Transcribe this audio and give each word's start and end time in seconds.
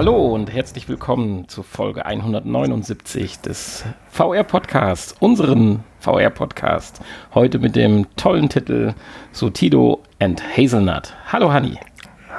Hallo 0.00 0.34
und 0.34 0.50
herzlich 0.50 0.88
willkommen 0.88 1.46
zu 1.48 1.62
Folge 1.62 2.06
179 2.06 3.40
des 3.40 3.84
VR 4.10 4.44
Podcasts, 4.44 5.14
unseren 5.20 5.84
VR 5.98 6.30
Podcast. 6.30 7.02
Heute 7.34 7.58
mit 7.58 7.76
dem 7.76 8.06
tollen 8.16 8.48
Titel 8.48 8.94
Sotido 9.32 10.00
and 10.18 10.42
Hazelnut. 10.56 11.12
Hallo 11.30 11.52
Hanni. 11.52 11.78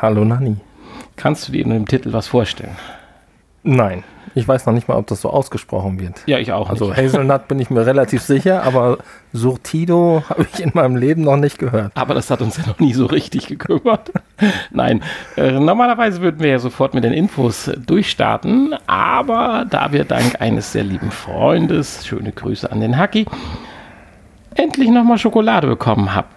Hallo 0.01 0.25
Nani. 0.25 0.55
Kannst 1.17 1.47
du 1.47 1.51
dir 1.51 1.63
in 1.63 1.69
dem 1.69 1.87
Titel 1.87 2.11
was 2.13 2.27
vorstellen? 2.27 2.75
Nein, 3.61 4.05
ich 4.35 4.47
weiß 4.47 4.65
noch 4.65 4.73
nicht 4.73 4.87
mal, 4.87 4.97
ob 4.97 5.07
das 5.07 5.21
so 5.21 5.29
ausgesprochen 5.29 5.99
wird. 5.99 6.23
Ja, 6.25 6.39
ich 6.39 6.51
auch. 6.51 6.69
Also 6.69 6.89
nicht. 6.89 6.97
Hazelnut 6.97 7.47
bin 7.47 7.59
ich 7.59 7.69
mir 7.69 7.85
relativ 7.85 8.21
sicher, 8.21 8.63
aber 8.63 8.99
Surtido 9.33 10.23
habe 10.29 10.45
ich 10.51 10.61
in 10.61 10.71
meinem 10.73 10.95
Leben 10.95 11.23
noch 11.23 11.37
nicht 11.37 11.59
gehört. 11.59 11.91
Aber 11.95 12.13
das 12.13 12.29
hat 12.29 12.41
uns 12.41 12.57
ja 12.57 12.65
noch 12.67 12.79
nie 12.79 12.93
so 12.93 13.05
richtig 13.05 13.47
gekümmert. 13.47 14.11
Nein, 14.71 15.03
äh, 15.37 15.51
normalerweise 15.51 16.21
würden 16.21 16.39
wir 16.39 16.49
ja 16.49 16.59
sofort 16.59 16.93
mit 16.93 17.03
den 17.03 17.13
Infos 17.13 17.69
durchstarten, 17.85 18.75
aber 18.87 19.65
da 19.69 19.91
wir 19.91 20.05
dank 20.05 20.39
eines 20.39 20.71
sehr 20.71 20.83
lieben 20.83 21.11
Freundes, 21.11 22.05
schöne 22.05 22.31
Grüße 22.31 22.71
an 22.71 22.81
den 22.81 22.97
Hacki, 22.97 23.25
endlich 24.55 24.89
nochmal 24.89 25.17
Schokolade 25.17 25.67
bekommen 25.67 26.15
hab, 26.15 26.29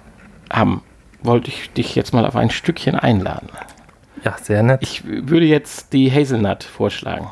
haben, 0.52 0.82
wollte 1.22 1.48
ich 1.48 1.72
dich 1.72 1.94
jetzt 1.94 2.12
mal 2.12 2.26
auf 2.26 2.36
ein 2.36 2.50
Stückchen 2.50 2.96
einladen. 2.96 3.48
Ja, 4.24 4.36
sehr 4.40 4.62
nett. 4.62 4.80
Ich 4.82 5.04
würde 5.04 5.44
jetzt 5.44 5.92
die 5.92 6.10
Hazelnut 6.10 6.64
vorschlagen. 6.64 7.26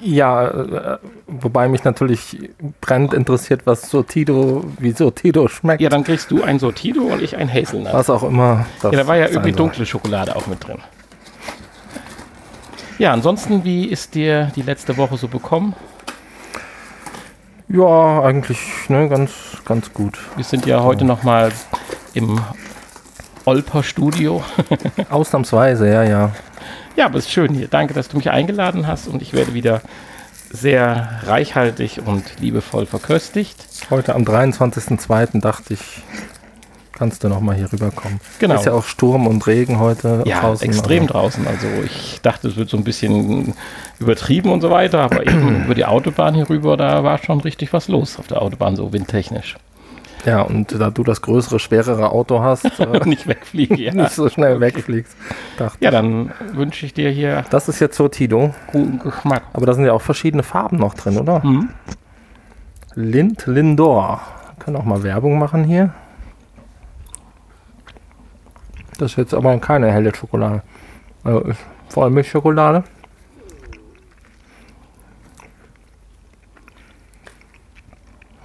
Ja, 0.00 0.48
äh, 0.48 0.98
wobei 1.26 1.68
mich 1.68 1.84
natürlich 1.84 2.50
brennend 2.80 3.14
interessiert, 3.14 3.62
was 3.64 3.90
Surtido, 3.90 4.64
wie 4.78 4.92
Surtido 4.92 5.48
schmeckt. 5.48 5.80
Ja, 5.80 5.90
dann 5.90 6.04
kriegst 6.04 6.30
du 6.30 6.42
ein 6.42 6.58
Sortido 6.58 7.02
und 7.02 7.22
ich 7.22 7.36
ein 7.36 7.52
Hazelnut. 7.52 7.92
was 7.92 8.10
auch 8.10 8.22
immer. 8.22 8.66
Das 8.80 8.92
Ja, 8.92 9.00
da 9.00 9.06
war 9.06 9.16
ja 9.16 9.28
irgendwie 9.28 9.52
dunkle 9.52 9.86
Schokolade 9.86 10.36
auch 10.36 10.46
mit 10.46 10.66
drin. 10.66 10.78
Ja, 12.98 13.12
ansonsten, 13.12 13.64
wie 13.64 13.86
ist 13.86 14.14
dir 14.14 14.52
die 14.54 14.62
letzte 14.62 14.96
Woche 14.96 15.16
so 15.16 15.28
bekommen? 15.28 15.74
Ja, 17.68 18.22
eigentlich 18.22 18.60
ne, 18.88 19.08
ganz, 19.08 19.32
ganz 19.64 19.92
gut. 19.92 20.18
Wir 20.36 20.44
sind 20.44 20.66
ja 20.66 20.82
heute 20.82 21.04
noch 21.04 21.22
mal 21.22 21.50
im 22.14 22.38
Olper 23.44 23.82
Studio. 23.82 24.44
Ausnahmsweise, 25.10 25.88
ja, 25.88 26.02
ja. 26.02 26.32
Ja, 26.96 27.06
aber 27.06 27.18
es 27.18 27.26
ist 27.26 27.32
schön 27.32 27.52
hier. 27.54 27.68
Danke, 27.68 27.94
dass 27.94 28.08
du 28.08 28.16
mich 28.16 28.30
eingeladen 28.30 28.86
hast 28.86 29.08
und 29.08 29.22
ich 29.22 29.32
werde 29.32 29.54
wieder 29.54 29.80
sehr 30.50 31.20
reichhaltig 31.26 32.00
und 32.04 32.24
liebevoll 32.40 32.86
verköstigt. 32.86 33.56
Heute 33.90 34.14
am 34.14 34.22
23.02. 34.24 35.40
dachte 35.40 35.74
ich, 35.74 35.80
kannst 36.92 37.24
du 37.24 37.28
noch 37.28 37.40
mal 37.40 37.56
hier 37.56 37.72
rüberkommen. 37.72 38.20
Genau. 38.38 38.54
Ist 38.56 38.66
ja 38.66 38.72
auch 38.72 38.84
Sturm 38.84 39.26
und 39.26 39.46
Regen 39.46 39.78
heute 39.78 40.22
Ja, 40.26 40.40
draußen. 40.40 40.68
extrem 40.68 41.02
also- 41.04 41.12
draußen. 41.14 41.46
Also 41.46 41.66
ich 41.84 42.20
dachte, 42.22 42.48
es 42.48 42.56
wird 42.56 42.68
so 42.68 42.76
ein 42.76 42.84
bisschen 42.84 43.54
übertrieben 43.98 44.50
und 44.52 44.60
so 44.60 44.70
weiter, 44.70 45.00
aber 45.00 45.26
eben 45.26 45.64
über 45.64 45.74
die 45.74 45.86
Autobahn 45.86 46.34
hier 46.34 46.48
rüber, 46.50 46.76
da 46.76 47.02
war 47.02 47.18
schon 47.18 47.40
richtig 47.40 47.72
was 47.72 47.88
los 47.88 48.18
auf 48.18 48.26
der 48.26 48.42
Autobahn, 48.42 48.76
so 48.76 48.92
windtechnisch. 48.92 49.56
Ja, 50.24 50.42
und 50.42 50.78
da 50.80 50.90
du 50.90 51.02
das 51.02 51.20
größere, 51.22 51.58
schwerere 51.58 52.10
Auto 52.10 52.40
hast, 52.40 52.64
äh, 52.80 53.00
Nicht 53.06 53.26
wegfliege, 53.26 53.76
ja. 53.76 53.92
nicht 53.92 54.12
so 54.12 54.28
schnell 54.28 54.60
wegfliegst. 54.60 55.16
Dachte. 55.58 55.78
Ja, 55.84 55.90
dann 55.90 56.32
wünsche 56.52 56.86
ich 56.86 56.94
dir 56.94 57.10
hier 57.10 57.44
Das 57.50 57.68
ist 57.68 57.80
jetzt 57.80 57.96
Sortido, 57.96 58.54
guten 58.70 58.98
Geschmack. 59.00 59.42
aber 59.52 59.66
da 59.66 59.74
sind 59.74 59.84
ja 59.84 59.92
auch 59.92 60.02
verschiedene 60.02 60.42
Farben 60.42 60.76
noch 60.76 60.94
drin, 60.94 61.18
oder? 61.18 61.44
Mhm. 61.44 61.70
Lind 62.94 63.46
Lindor. 63.46 64.20
Können 64.58 64.76
auch 64.76 64.84
mal 64.84 65.02
Werbung 65.02 65.38
machen 65.38 65.64
hier. 65.64 65.92
Das 68.98 69.12
ist 69.12 69.16
jetzt 69.16 69.34
aber 69.34 69.58
keine 69.58 69.90
helle 69.90 70.14
Schokolade. 70.14 70.62
Also 71.24 71.40
ist 71.40 71.58
Vollmilchschokolade. 71.88 72.84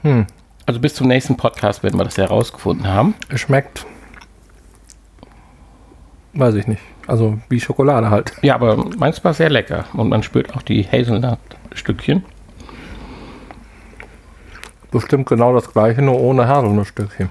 Hm, 0.03 0.25
Also 0.67 0.81
bis 0.81 0.95
zum 0.95 1.07
nächsten 1.07 1.38
Podcast 1.38 1.81
werden 1.81 1.97
wir 1.97 2.03
das 2.03 2.17
herausgefunden 2.17 2.88
haben. 2.88 3.16
es 3.29 3.39
schmeckt. 3.39 3.85
Weiß 6.33 6.55
ich 6.55 6.67
nicht. 6.67 6.81
Also 7.07 7.39
wie 7.47 7.61
Schokolade 7.61 8.09
halt. 8.09 8.33
Ja, 8.41 8.55
aber 8.55 8.75
meins 8.97 9.23
war 9.23 9.33
sehr 9.33 9.50
lecker 9.50 9.85
und 9.94 10.09
man 10.09 10.23
spürt 10.23 10.53
auch 10.55 10.61
die 10.61 10.83
Hazelnut-Stückchen. 10.85 12.25
Bestimmt 14.91 15.28
genau 15.29 15.53
das 15.53 15.72
gleiche, 15.72 16.01
nur 16.01 16.19
ohne 16.19 16.50
Haselnussstückchen. 16.50 17.29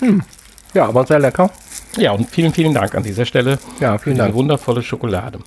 Hm. 0.00 0.22
Ja, 0.74 0.86
aber 0.86 1.06
sehr 1.06 1.20
lecker. 1.20 1.50
Ja, 1.96 2.10
und 2.12 2.28
vielen, 2.28 2.52
vielen 2.52 2.74
Dank 2.74 2.96
an 2.96 3.04
dieser 3.04 3.24
Stelle 3.26 3.60
Ja, 3.78 3.96
vielen 3.98 4.18
Dank. 4.18 4.34
wundervolle 4.34 4.82
Schokolade. 4.82 5.38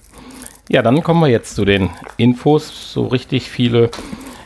Ja, 0.70 0.82
dann 0.82 1.04
kommen 1.04 1.20
wir 1.20 1.28
jetzt 1.28 1.56
zu 1.56 1.66
den 1.66 1.90
Infos. 2.16 2.94
So 2.94 3.08
richtig 3.08 3.50
viele 3.50 3.92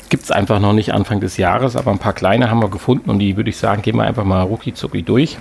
gibt 0.09 0.23
es 0.23 0.31
einfach 0.31 0.59
noch 0.59 0.73
nicht 0.73 0.93
Anfang 0.93 1.19
des 1.19 1.37
Jahres, 1.37 1.75
aber 1.75 1.91
ein 1.91 1.99
paar 1.99 2.13
kleine 2.13 2.49
haben 2.49 2.61
wir 2.61 2.69
gefunden 2.69 3.09
und 3.09 3.19
die 3.19 3.37
würde 3.37 3.49
ich 3.49 3.57
sagen, 3.57 3.81
gehen 3.81 3.95
wir 3.95 4.03
einfach 4.03 4.23
mal 4.23 4.41
rucki 4.41 4.73
zucki 4.73 5.03
durch. 5.03 5.37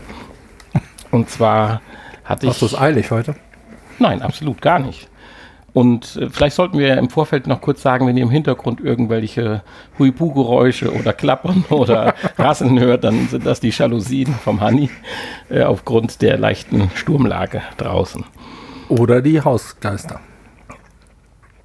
Und 1.11 1.31
zwar 1.31 1.81
hatte 2.25 2.47
ich. 2.47 2.51
Hast 2.51 2.63
du 2.63 2.67
es 2.67 2.79
eilig 2.79 3.11
heute? 3.11 3.37
Nein, 3.99 4.23
absolut 4.23 4.61
gar 4.61 4.79
nicht. 4.79 5.09
Und 5.73 6.17
äh, 6.17 6.31
vielleicht 6.31 6.57
sollten 6.57 6.79
wir 6.79 6.97
im 6.97 7.11
Vorfeld 7.11 7.47
noch 7.47 7.61
kurz 7.61 7.83
sagen, 7.83 8.07
wenn 8.07 8.17
ihr 8.17 8.23
im 8.23 8.31
Hintergrund 8.31 8.81
irgendwelche 8.81 9.63
Huibu-Geräusche 9.99 10.95
oder 10.95 11.13
Klappern 11.13 11.65
oder 11.71 12.15
Rasseln 12.39 12.79
hört, 12.81 13.05
dann 13.05 13.29
sind 13.29 13.45
das 13.45 13.61
die 13.61 13.71
Jalousien 13.71 14.33
vom 14.33 14.61
Honey 14.61 14.89
äh, 15.51 15.63
aufgrund 15.65 16.23
der 16.23 16.39
leichten 16.39 16.91
Sturmlage 16.95 17.63
draußen. 17.77 18.25
Oder 18.89 19.21
die 19.21 19.41
Hausgeister. 19.41 20.21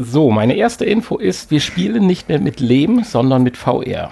So, 0.02 0.32
meine 0.32 0.56
erste 0.56 0.86
Info 0.86 1.18
ist, 1.18 1.52
wir 1.52 1.60
spielen 1.60 2.08
nicht 2.08 2.30
mehr 2.30 2.40
mit 2.40 2.62
Lehm, 2.62 3.04
sondern 3.04 3.44
mit 3.44 3.58
VR. 3.58 4.12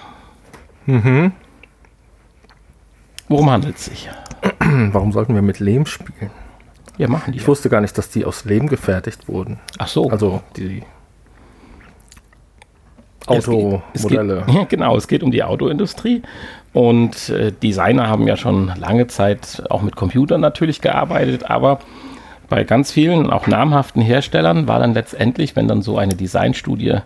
Worum 3.29 3.49
handelt 3.49 3.77
es 3.77 3.85
sich? 3.85 4.09
Warum 4.59 5.13
sollten 5.13 5.33
wir 5.33 5.41
mit 5.41 5.59
Lehm 5.59 5.85
spielen? 5.85 6.29
Wir 6.97 7.09
machen 7.09 7.31
die. 7.31 7.39
Ich 7.39 7.47
wusste 7.47 7.69
gar 7.69 7.79
nicht, 7.79 7.97
dass 7.97 8.09
die 8.09 8.25
aus 8.25 8.43
Lehm 8.43 8.67
gefertigt 8.67 9.29
wurden. 9.29 9.59
Ach 9.77 9.87
so. 9.87 10.09
Also 10.09 10.41
die 10.57 10.83
Automodelle. 13.25 14.45
Ja, 14.53 14.65
genau, 14.65 14.97
es 14.97 15.07
geht 15.07 15.23
um 15.23 15.31
die 15.31 15.43
Autoindustrie. 15.43 16.21
Und 16.73 17.29
äh, 17.29 17.53
Designer 17.53 18.09
haben 18.09 18.27
ja 18.27 18.35
schon 18.35 18.73
lange 18.77 19.07
Zeit 19.07 19.63
auch 19.69 19.81
mit 19.81 19.95
Computern 19.95 20.41
natürlich 20.41 20.81
gearbeitet, 20.81 21.49
aber 21.49 21.79
bei 22.49 22.63
ganz 22.63 22.91
vielen, 22.91 23.29
auch 23.29 23.47
namhaften 23.47 24.01
Herstellern, 24.01 24.67
war 24.67 24.79
dann 24.79 24.93
letztendlich, 24.93 25.55
wenn 25.55 25.67
dann 25.67 25.81
so 25.81 25.97
eine 25.97 26.15
Designstudie 26.15 26.99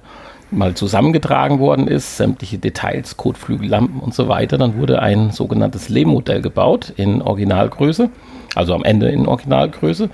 mal 0.51 0.73
zusammengetragen 0.73 1.59
worden 1.59 1.87
ist, 1.87 2.17
sämtliche 2.17 2.57
Details, 2.57 3.17
Kotflügel, 3.17 3.69
Lampen 3.69 3.99
und 3.99 4.13
so 4.13 4.27
weiter, 4.27 4.57
dann 4.57 4.77
wurde 4.77 5.01
ein 5.01 5.31
sogenanntes 5.31 5.89
Lehmmodell 5.89 6.41
gebaut 6.41 6.93
in 6.95 7.21
Originalgröße, 7.21 8.09
also 8.55 8.75
am 8.75 8.83
Ende 8.83 9.09
in 9.09 9.27
Originalgröße. 9.27 10.09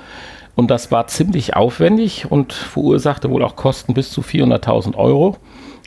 Und 0.55 0.71
das 0.71 0.91
war 0.91 1.07
ziemlich 1.07 1.55
aufwendig 1.55 2.31
und 2.31 2.53
verursachte 2.53 3.29
wohl 3.29 3.43
auch 3.43 3.55
Kosten 3.55 3.93
bis 3.93 4.11
zu 4.11 4.21
400.000 4.21 4.95
Euro. 4.95 5.37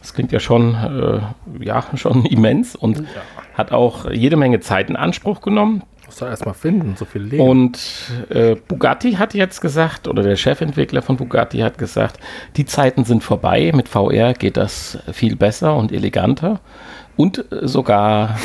Das 0.01 0.15
klingt 0.15 0.33
ja 0.33 0.41
schon, 0.41 0.75
äh, 0.75 1.65
ja, 1.65 1.85
schon 1.95 2.25
immens 2.25 2.77
und 2.77 3.05
hat 3.55 3.73
auch 3.73 4.11
jede 4.11 4.37
Menge 4.37 4.61
Zeit 4.61 4.89
in 4.91 4.97
Anspruch 4.97 5.41
genommen. 5.41 5.83
Muss 6.11 6.17
da 6.17 6.29
erstmal 6.29 6.55
finden, 6.55 6.97
so 6.97 7.05
viel 7.05 7.23
Lehm. 7.23 7.41
Und 7.41 7.79
äh, 8.31 8.57
Bugatti 8.57 9.13
hat 9.13 9.33
jetzt 9.33 9.61
gesagt, 9.61 10.09
oder 10.09 10.25
der 10.25 10.35
Chefentwickler 10.35 11.03
von 11.03 11.17
Bugatti 11.17 11.59
hat 11.59 11.79
gesagt, 11.79 12.19
die 12.57 12.65
Zeiten 12.65 13.05
sind 13.05 13.23
vorbei. 13.23 13.71
Mit 13.73 13.89
VR 13.89 14.33
geht 14.33 14.57
das 14.57 14.99
viel 15.13 15.37
besser 15.37 15.77
und 15.77 15.93
eleganter. 15.93 16.59
Und 17.17 17.45
sogar 17.63 18.41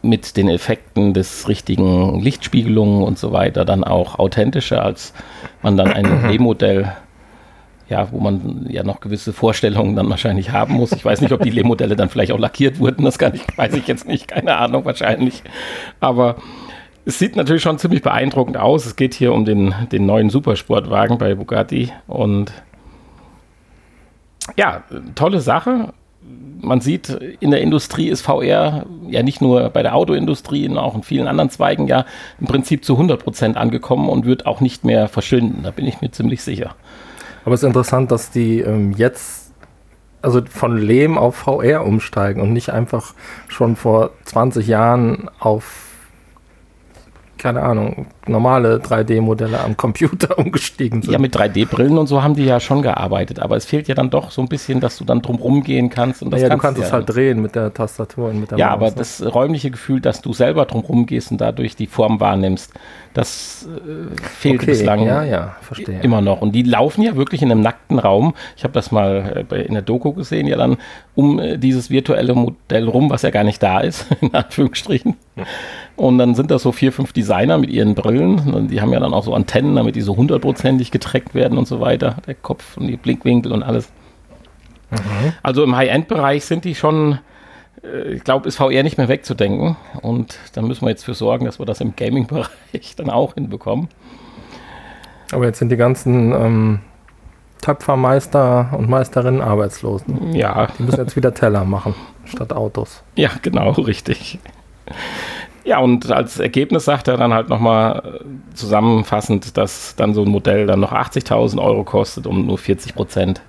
mit 0.00 0.38
den 0.38 0.48
Effekten 0.48 1.12
des 1.12 1.48
richtigen 1.48 2.18
Lichtspiegelungen 2.22 3.02
und 3.02 3.18
so 3.18 3.32
weiter 3.32 3.66
dann 3.66 3.84
auch 3.84 4.18
authentischer, 4.18 4.82
als 4.82 5.12
man 5.60 5.76
dann 5.76 5.92
ein 5.92 6.30
E-Modell, 6.30 6.94
ja, 7.92 8.10
wo 8.10 8.18
man 8.18 8.66
ja 8.70 8.82
noch 8.82 9.00
gewisse 9.00 9.32
Vorstellungen 9.32 9.94
dann 9.94 10.08
wahrscheinlich 10.08 10.50
haben 10.50 10.74
muss. 10.74 10.92
Ich 10.92 11.04
weiß 11.04 11.20
nicht, 11.20 11.32
ob 11.32 11.42
die 11.42 11.56
E-Modelle 11.56 11.94
dann 11.94 12.08
vielleicht 12.08 12.32
auch 12.32 12.38
lackiert 12.38 12.78
wurden, 12.78 13.04
das 13.04 13.18
kann 13.18 13.34
ich, 13.34 13.42
weiß 13.56 13.74
ich 13.74 13.86
jetzt 13.86 14.08
nicht, 14.08 14.28
keine 14.28 14.56
Ahnung, 14.56 14.86
wahrscheinlich. 14.86 15.42
Aber 16.00 16.36
es 17.04 17.18
sieht 17.18 17.36
natürlich 17.36 17.62
schon 17.62 17.78
ziemlich 17.78 18.02
beeindruckend 18.02 18.56
aus. 18.56 18.86
Es 18.86 18.96
geht 18.96 19.12
hier 19.12 19.34
um 19.34 19.44
den, 19.44 19.74
den 19.92 20.06
neuen 20.06 20.30
Supersportwagen 20.30 21.18
bei 21.18 21.34
Bugatti 21.34 21.92
und 22.06 22.52
ja, 24.56 24.82
tolle 25.14 25.40
Sache. 25.40 25.92
Man 26.60 26.80
sieht, 26.80 27.10
in 27.40 27.50
der 27.50 27.60
Industrie 27.60 28.08
ist 28.08 28.22
VR 28.22 28.86
ja 29.08 29.22
nicht 29.22 29.42
nur 29.42 29.68
bei 29.68 29.82
der 29.82 29.94
Autoindustrie, 29.94 30.64
sondern 30.64 30.84
auch 30.84 30.94
in 30.94 31.02
vielen 31.02 31.26
anderen 31.26 31.50
Zweigen 31.50 31.88
ja 31.88 32.06
im 32.40 32.46
Prinzip 32.46 32.84
zu 32.84 32.94
100 32.94 33.22
Prozent 33.22 33.56
angekommen 33.58 34.08
und 34.08 34.24
wird 34.24 34.46
auch 34.46 34.60
nicht 34.60 34.84
mehr 34.84 35.08
verschwinden. 35.08 35.62
Da 35.64 35.72
bin 35.72 35.86
ich 35.86 36.00
mir 36.00 36.10
ziemlich 36.10 36.42
sicher. 36.42 36.74
Aber 37.44 37.54
es 37.54 37.62
ist 37.62 37.66
interessant, 37.66 38.10
dass 38.10 38.30
die 38.30 38.60
ähm, 38.60 38.92
jetzt 38.92 39.52
also 40.22 40.40
von 40.48 40.78
Lehm 40.78 41.18
auf 41.18 41.36
VR 41.36 41.84
umsteigen 41.84 42.40
und 42.40 42.52
nicht 42.52 42.70
einfach 42.70 43.14
schon 43.48 43.74
vor 43.76 44.10
20 44.24 44.68
Jahren 44.68 45.28
auf 45.40 45.92
keine 47.42 47.62
Ahnung, 47.62 48.06
normale 48.28 48.76
3D-Modelle 48.76 49.58
am 49.58 49.76
Computer 49.76 50.38
umgestiegen 50.38 51.02
sind. 51.02 51.10
Ja, 51.12 51.18
mit 51.18 51.36
3D-Brillen 51.36 51.98
und 51.98 52.06
so 52.06 52.22
haben 52.22 52.36
die 52.36 52.44
ja 52.44 52.60
schon 52.60 52.82
gearbeitet, 52.82 53.40
aber 53.40 53.56
es 53.56 53.64
fehlt 53.64 53.88
ja 53.88 53.96
dann 53.96 54.10
doch 54.10 54.30
so 54.30 54.42
ein 54.42 54.48
bisschen, 54.48 54.78
dass 54.78 54.96
du 54.96 55.04
dann 55.04 55.22
drum 55.22 55.36
rumgehen 55.36 55.90
kannst. 55.90 56.22
Und 56.22 56.30
das 56.30 56.40
ja, 56.40 56.48
kannst 56.48 56.62
du 56.62 56.66
kannst 56.68 56.80
ja 56.82 56.86
es 56.86 56.92
halt 56.92 57.12
drehen 57.12 57.42
mit 57.42 57.56
der 57.56 57.74
Tastatur 57.74 58.28
und 58.28 58.38
mit 58.38 58.52
der 58.52 58.58
Ja, 58.58 58.68
Maus, 58.68 58.76
aber 58.76 58.86
ne? 58.90 58.92
das 58.96 59.34
räumliche 59.34 59.72
Gefühl, 59.72 60.00
dass 60.00 60.22
du 60.22 60.32
selber 60.32 60.66
drum 60.66 60.82
rumgehst 60.82 61.32
und 61.32 61.40
dadurch 61.40 61.74
die 61.74 61.88
Form 61.88 62.20
wahrnimmst, 62.20 62.74
das 63.14 63.68
äh, 63.68 64.16
fehlt 64.16 64.56
okay, 64.56 64.66
bislang 64.66 65.04
ja, 65.04 65.22
ja, 65.24 65.56
immer 66.02 66.20
noch. 66.20 66.40
Und 66.40 66.52
die 66.52 66.62
laufen 66.62 67.02
ja 67.02 67.16
wirklich 67.16 67.42
in 67.42 67.50
einem 67.50 67.60
nackten 67.60 67.98
Raum. 67.98 68.34
Ich 68.56 68.64
habe 68.64 68.72
das 68.72 68.90
mal 68.90 69.46
äh, 69.50 69.62
in 69.62 69.74
der 69.74 69.82
Doku 69.82 70.12
gesehen, 70.12 70.46
ja 70.46 70.56
dann 70.56 70.76
um 71.14 71.38
äh, 71.38 71.58
dieses 71.58 71.90
virtuelle 71.90 72.34
Modell 72.34 72.88
rum, 72.88 73.10
was 73.10 73.22
ja 73.22 73.30
gar 73.30 73.44
nicht 73.44 73.62
da 73.62 73.80
ist, 73.80 74.06
in 74.20 74.34
Anführungsstrichen. 74.34 75.16
Und 75.96 76.18
dann 76.18 76.34
sind 76.34 76.50
das 76.50 76.62
so 76.62 76.72
vier, 76.72 76.92
fünf 76.92 77.12
Designer 77.12 77.58
mit 77.58 77.70
ihren 77.70 77.94
Brillen. 77.94 78.68
Die 78.68 78.80
haben 78.80 78.92
ja 78.92 79.00
dann 79.00 79.12
auch 79.14 79.24
so 79.24 79.34
Antennen, 79.34 79.76
damit 79.76 79.94
die 79.94 80.00
so 80.00 80.16
hundertprozentig 80.16 80.90
getrackt 80.90 81.34
werden 81.34 81.58
und 81.58 81.68
so 81.68 81.80
weiter. 81.80 82.16
Der 82.26 82.34
Kopf 82.34 82.76
und 82.76 82.86
die 82.86 82.96
Blickwinkel 82.96 83.52
und 83.52 83.62
alles. 83.62 83.90
Also 85.42 85.64
im 85.64 85.76
High-End-Bereich 85.76 86.44
sind 86.44 86.64
die 86.64 86.74
schon, 86.74 87.18
ich 87.82 88.24
glaube, 88.24 88.48
ist 88.48 88.56
VR 88.56 88.82
nicht 88.82 88.98
mehr 88.98 89.08
wegzudenken. 89.08 89.76
Und 90.02 90.38
da 90.54 90.62
müssen 90.62 90.82
wir 90.82 90.90
jetzt 90.90 91.04
für 91.04 91.14
sorgen, 91.14 91.44
dass 91.44 91.58
wir 91.58 91.66
das 91.66 91.80
im 91.80 91.96
Gaming-Bereich 91.96 92.94
dann 92.96 93.10
auch 93.10 93.34
hinbekommen. 93.34 93.88
Aber 95.32 95.46
jetzt 95.46 95.58
sind 95.58 95.70
die 95.70 95.76
ganzen 95.76 96.32
ähm, 96.32 96.80
Töpfermeister 97.60 98.70
und 98.76 98.88
Meisterinnen 98.88 99.40
arbeitslos. 99.40 100.06
Ne? 100.06 100.36
Ja, 100.38 100.68
Die 100.78 100.82
müssen 100.82 101.00
jetzt 101.00 101.16
wieder 101.16 101.32
Teller 101.32 101.64
machen, 101.64 101.94
statt 102.24 102.52
Autos. 102.52 103.02
Ja, 103.16 103.30
genau, 103.40 103.70
richtig. 103.72 104.38
Ja, 105.64 105.78
und 105.78 106.10
als 106.10 106.40
Ergebnis 106.40 106.84
sagt 106.84 107.08
er 107.08 107.16
dann 107.16 107.32
halt 107.32 107.48
nochmal 107.48 108.20
äh, 108.20 108.54
zusammenfassend, 108.54 109.56
dass 109.56 109.94
dann 109.96 110.12
so 110.12 110.22
ein 110.22 110.28
Modell 110.28 110.66
dann 110.66 110.80
noch 110.80 110.92
80.000 110.92 111.62
Euro 111.62 111.84
kostet 111.84 112.26
und 112.26 112.46
nur 112.46 112.58
40 112.58 112.94
Prozent 112.94 113.40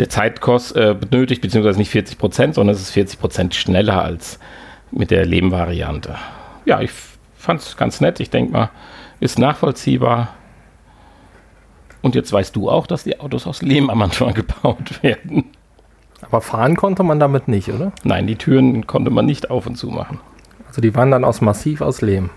der 0.00 0.08
Zeit 0.08 0.40
kost, 0.40 0.74
äh, 0.74 0.96
benötigt, 0.98 1.42
beziehungsweise 1.42 1.78
nicht 1.78 1.90
40 1.90 2.18
Prozent, 2.18 2.54
sondern 2.54 2.74
es 2.74 2.82
ist 2.82 2.90
40 2.90 3.20
Prozent 3.20 3.54
schneller 3.54 4.02
als 4.02 4.40
mit 4.90 5.10
der 5.10 5.26
Lehmvariante. 5.26 6.16
Ja, 6.64 6.80
ich 6.80 6.90
fand 7.36 7.60
es 7.60 7.76
ganz 7.76 8.00
nett. 8.00 8.18
Ich 8.18 8.30
denke 8.30 8.52
mal, 8.52 8.70
ist 9.20 9.38
nachvollziehbar. 9.38 10.34
Und 12.02 12.14
jetzt 12.14 12.32
weißt 12.32 12.56
du 12.56 12.70
auch, 12.70 12.86
dass 12.86 13.04
die 13.04 13.20
Autos 13.20 13.46
aus 13.46 13.62
Lehm 13.62 13.90
am 13.90 14.02
Anfang 14.02 14.34
gebaut 14.34 15.02
werden. 15.02 15.44
Aber 16.22 16.40
fahren 16.40 16.76
konnte 16.76 17.02
man 17.02 17.20
damit 17.20 17.48
nicht, 17.48 17.68
oder? 17.68 17.92
Nein, 18.02 18.26
die 18.26 18.36
Türen 18.36 18.86
konnte 18.86 19.10
man 19.10 19.26
nicht 19.26 19.50
auf 19.50 19.66
und 19.66 19.76
zu 19.76 19.88
machen. 19.88 20.18
Also 20.66 20.80
die 20.80 20.94
waren 20.94 21.10
dann 21.10 21.24
aus 21.24 21.40
massiv 21.40 21.80
aus 21.80 22.00
Lehm. 22.00 22.30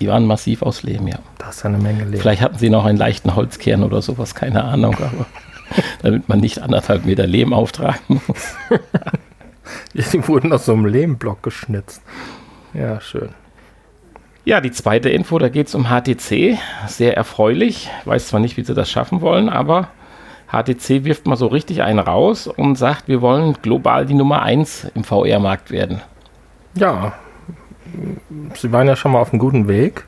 Die 0.00 0.08
waren 0.08 0.26
massiv 0.26 0.62
aus 0.62 0.82
Lehm, 0.82 1.08
ja. 1.08 1.18
Ist 1.50 1.62
ja 1.62 1.68
eine 1.68 1.78
Menge 1.78 2.04
Lehm. 2.04 2.20
Vielleicht 2.20 2.42
hatten 2.42 2.58
sie 2.58 2.70
noch 2.70 2.84
einen 2.84 2.98
leichten 2.98 3.34
Holzkern 3.34 3.82
oder 3.82 4.02
sowas, 4.02 4.34
keine 4.34 4.64
Ahnung, 4.64 4.94
aber 4.96 5.26
damit 6.02 6.28
man 6.28 6.40
nicht 6.40 6.60
anderthalb 6.60 7.04
Meter 7.04 7.26
Lehm 7.26 7.52
auftragen 7.52 8.20
muss. 8.26 8.54
Die 10.12 10.28
wurden 10.28 10.52
aus 10.52 10.66
so 10.66 10.72
einem 10.72 10.86
Lehmblock 10.86 11.42
geschnitzt. 11.42 12.02
Ja, 12.74 13.00
schön. 13.00 13.30
Ja, 14.44 14.60
die 14.60 14.70
zweite 14.70 15.08
Info, 15.08 15.38
da 15.40 15.48
geht 15.48 15.66
es 15.66 15.74
um 15.74 15.88
HTC. 15.88 16.56
Sehr 16.86 17.16
erfreulich. 17.16 17.90
Ich 18.00 18.06
weiß 18.06 18.28
zwar 18.28 18.38
nicht, 18.38 18.56
wie 18.56 18.62
sie 18.62 18.74
das 18.74 18.88
schaffen 18.88 19.20
wollen, 19.20 19.48
aber 19.48 19.88
HTC 20.48 21.04
wirft 21.04 21.26
mal 21.26 21.36
so 21.36 21.48
richtig 21.48 21.82
einen 21.82 21.98
raus 21.98 22.46
und 22.46 22.76
sagt, 22.76 23.08
wir 23.08 23.20
wollen 23.20 23.54
global 23.60 24.06
die 24.06 24.14
Nummer 24.14 24.42
1 24.42 24.92
im 24.94 25.02
VR-Markt 25.02 25.72
werden. 25.72 26.00
Ja, 26.74 27.14
sie 28.54 28.70
waren 28.70 28.86
ja 28.86 28.94
schon 28.94 29.12
mal 29.12 29.20
auf 29.20 29.32
einem 29.32 29.40
guten 29.40 29.66
Weg, 29.66 30.04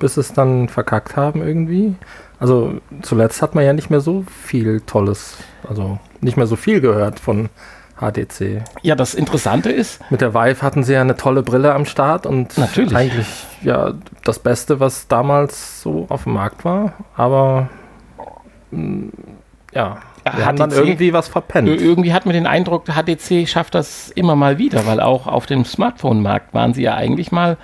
bis 0.00 0.16
es 0.16 0.32
dann 0.32 0.68
verkackt 0.68 1.16
haben 1.16 1.46
irgendwie. 1.46 1.94
Also 2.40 2.74
zuletzt 3.02 3.42
hat 3.42 3.54
man 3.54 3.64
ja 3.64 3.72
nicht 3.72 3.90
mehr 3.90 4.00
so 4.00 4.24
viel 4.42 4.80
Tolles, 4.80 5.36
also 5.68 5.98
nicht 6.20 6.36
mehr 6.36 6.46
so 6.46 6.56
viel 6.56 6.80
gehört 6.80 7.20
von 7.20 7.50
HTC. 8.00 8.62
Ja, 8.82 8.94
das 8.94 9.14
Interessante 9.14 9.70
ist, 9.70 10.00
Mit 10.10 10.22
der 10.22 10.34
Vive 10.34 10.62
hatten 10.62 10.82
sie 10.82 10.94
ja 10.94 11.02
eine 11.02 11.16
tolle 11.16 11.42
Brille 11.42 11.74
am 11.74 11.84
Start 11.84 12.26
und 12.26 12.56
Natürlich. 12.56 12.96
eigentlich 12.96 13.26
ja 13.62 13.92
das 14.24 14.38
Beste, 14.38 14.80
was 14.80 15.06
damals 15.06 15.82
so 15.82 16.06
auf 16.08 16.24
dem 16.24 16.32
Markt 16.32 16.64
war. 16.64 16.94
Aber 17.14 17.68
mh, 18.70 19.10
ja, 19.74 19.98
wir 20.24 20.46
haben 20.46 20.56
dann 20.56 20.70
HTC 20.70 20.78
irgendwie 20.78 21.12
was 21.12 21.28
verpennt. 21.28 21.68
irgendwie 21.68 22.12
hat 22.14 22.24
man 22.24 22.34
den 22.34 22.46
Eindruck, 22.46 22.86
HTC 22.86 23.46
schafft 23.46 23.74
das 23.74 24.10
immer 24.10 24.34
mal 24.34 24.58
wieder, 24.58 24.86
weil 24.86 25.00
auch 25.00 25.26
auf 25.26 25.46
dem 25.46 25.64
Smartphone-Markt 25.64 26.54
waren 26.54 26.72
sie 26.72 26.82
ja 26.82 26.94
eigentlich 26.94 27.32
mal 27.32 27.58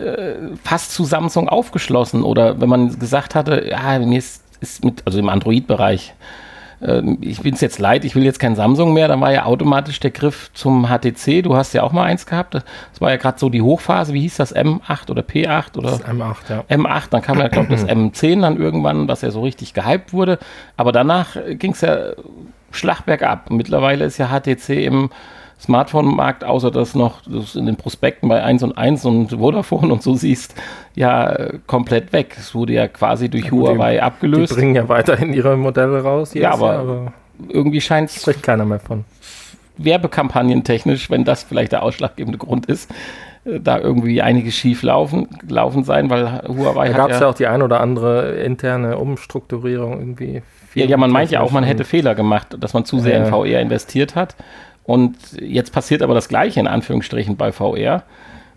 äh, 0.00 0.56
fast 0.64 0.92
zu 0.92 1.04
Samsung 1.04 1.48
aufgeschlossen. 1.48 2.22
Oder 2.22 2.60
wenn 2.60 2.68
man 2.68 2.98
gesagt 2.98 3.34
hatte, 3.34 3.68
ja, 3.68 3.98
mir 3.98 4.18
ist, 4.18 4.42
ist 4.60 4.84
mit, 4.84 5.02
also 5.06 5.18
im 5.18 5.28
Android-Bereich, 5.28 6.14
äh, 6.80 7.02
ich 7.20 7.40
bin 7.42 7.54
es 7.54 7.60
jetzt 7.60 7.78
leid, 7.78 8.04
ich 8.04 8.14
will 8.14 8.24
jetzt 8.24 8.40
kein 8.40 8.56
Samsung 8.56 8.92
mehr, 8.92 9.08
dann 9.08 9.20
war 9.20 9.32
ja 9.32 9.44
automatisch 9.44 10.00
der 10.00 10.10
Griff 10.10 10.50
zum 10.54 10.88
HTC. 10.88 11.42
Du 11.42 11.56
hast 11.56 11.72
ja 11.72 11.82
auch 11.82 11.92
mal 11.92 12.04
eins 12.04 12.26
gehabt. 12.26 12.54
Das 12.54 12.64
war 12.98 13.10
ja 13.10 13.16
gerade 13.16 13.38
so 13.38 13.48
die 13.48 13.62
Hochphase, 13.62 14.12
wie 14.12 14.22
hieß 14.22 14.36
das, 14.36 14.54
M8 14.54 15.10
oder 15.10 15.22
P8 15.22 15.76
oder 15.76 15.90
Das 15.90 16.00
ist 16.00 16.08
M8, 16.08 16.36
ja. 16.48 16.64
M8, 16.68 17.10
dann 17.10 17.22
kam 17.22 17.38
ja, 17.38 17.48
glaube 17.48 17.74
ich, 17.74 17.80
das 17.80 17.88
M10 17.90 18.42
dann 18.42 18.56
irgendwann, 18.56 19.08
was 19.08 19.22
ja 19.22 19.30
so 19.30 19.42
richtig 19.42 19.74
gehypt 19.74 20.12
wurde. 20.12 20.38
Aber 20.76 20.92
danach 20.92 21.36
ging 21.50 21.72
es 21.72 21.80
ja 21.80 22.12
Schlag 22.72 23.02
bergab. 23.02 23.50
Mittlerweile 23.50 24.04
ist 24.04 24.18
ja 24.18 24.28
HTC 24.28 24.84
im 24.84 25.10
Smartphone-Markt, 25.60 26.42
außer 26.44 26.70
dass 26.70 26.94
noch 26.94 27.20
das 27.26 27.54
in 27.54 27.66
den 27.66 27.76
Prospekten 27.76 28.28
bei 28.28 28.42
1 28.42 28.62
und 28.62 28.76
1 28.78 29.04
und 29.04 29.32
Vodafone 29.32 29.92
und 29.92 30.02
so 30.02 30.14
siehst, 30.14 30.54
ja 30.94 31.36
komplett 31.66 32.12
weg. 32.12 32.34
Es 32.38 32.54
wurde 32.54 32.72
ja 32.72 32.88
quasi 32.88 33.28
durch 33.28 33.50
gut, 33.50 33.68
Huawei 33.68 33.94
Die 33.94 34.00
abgelöst. 34.00 34.54
bringen 34.54 34.74
ja 34.74 34.88
weiterhin 34.88 35.32
ihre 35.32 35.56
Modelle 35.56 36.02
raus. 36.02 36.32
Ja, 36.34 36.52
aber- 36.52 36.66
Jahr, 36.72 36.78
aber 36.80 37.12
Irgendwie 37.48 37.80
scheint 37.80 38.10
es 38.10 38.20
spricht 38.22 38.42
keiner 38.42 38.64
mehr 38.64 38.80
von. 38.80 39.04
werbekampagnentechnisch, 39.78 41.10
wenn 41.10 41.24
das 41.24 41.42
vielleicht 41.42 41.72
der 41.72 41.82
ausschlaggebende 41.82 42.38
Grund 42.38 42.66
ist, 42.66 42.90
äh, 43.44 43.60
da 43.60 43.78
irgendwie 43.78 44.22
einiges 44.22 44.54
schief 44.54 44.82
laufen, 44.82 45.28
laufen 45.48 45.84
sein, 45.84 46.10
weil 46.10 46.42
Huawei 46.48 46.88
Da 46.88 46.92
hat 46.94 46.96
gab 47.00 47.10
es 47.12 47.20
ja 47.20 47.28
auch 47.28 47.34
die 47.34 47.46
ein 47.46 47.62
oder 47.62 47.80
andere 47.80 48.32
interne 48.42 48.98
Umstrukturierung 48.98 49.98
irgendwie. 49.98 50.42
Ja, 50.74 50.84
ja, 50.86 50.96
man 50.96 51.10
meint 51.10 51.30
ja 51.32 51.40
auch, 51.40 51.50
man 51.50 51.64
hätte 51.64 51.84
Fehler 51.84 52.14
gemacht, 52.14 52.56
dass 52.60 52.74
man 52.74 52.84
zu 52.84 53.00
sehr 53.00 53.16
in 53.16 53.24
Ja. 53.24 53.30
VR 53.30 53.60
investiert 53.60 54.14
hat. 54.14 54.36
Und 54.90 55.16
jetzt 55.40 55.72
passiert 55.72 56.02
aber 56.02 56.14
das 56.14 56.28
Gleiche 56.28 56.58
in 56.58 56.66
Anführungsstrichen 56.66 57.36
bei 57.36 57.52
VR. 57.52 58.02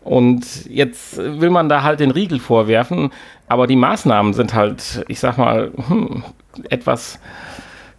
Und 0.03 0.65
jetzt 0.65 1.17
will 1.17 1.51
man 1.51 1.69
da 1.69 1.83
halt 1.83 1.99
den 1.99 2.09
Riegel 2.09 2.39
vorwerfen, 2.39 3.11
aber 3.47 3.67
die 3.67 3.75
Maßnahmen 3.75 4.33
sind 4.33 4.55
halt, 4.55 5.05
ich 5.09 5.19
sag 5.19 5.37
mal, 5.37 5.71
hm, 5.87 6.23
etwas, 6.71 7.19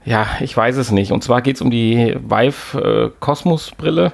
ja, 0.05 0.27
ich 0.41 0.57
weiß 0.57 0.79
es 0.79 0.91
nicht. 0.91 1.13
Und 1.13 1.23
zwar 1.23 1.43
geht 1.43 1.55
es 1.55 1.63
um 1.63 1.71
die 1.71 2.17
Vive 2.29 2.81
äh, 2.83 3.11
Cosmos 3.21 3.71
Brille. 3.71 4.11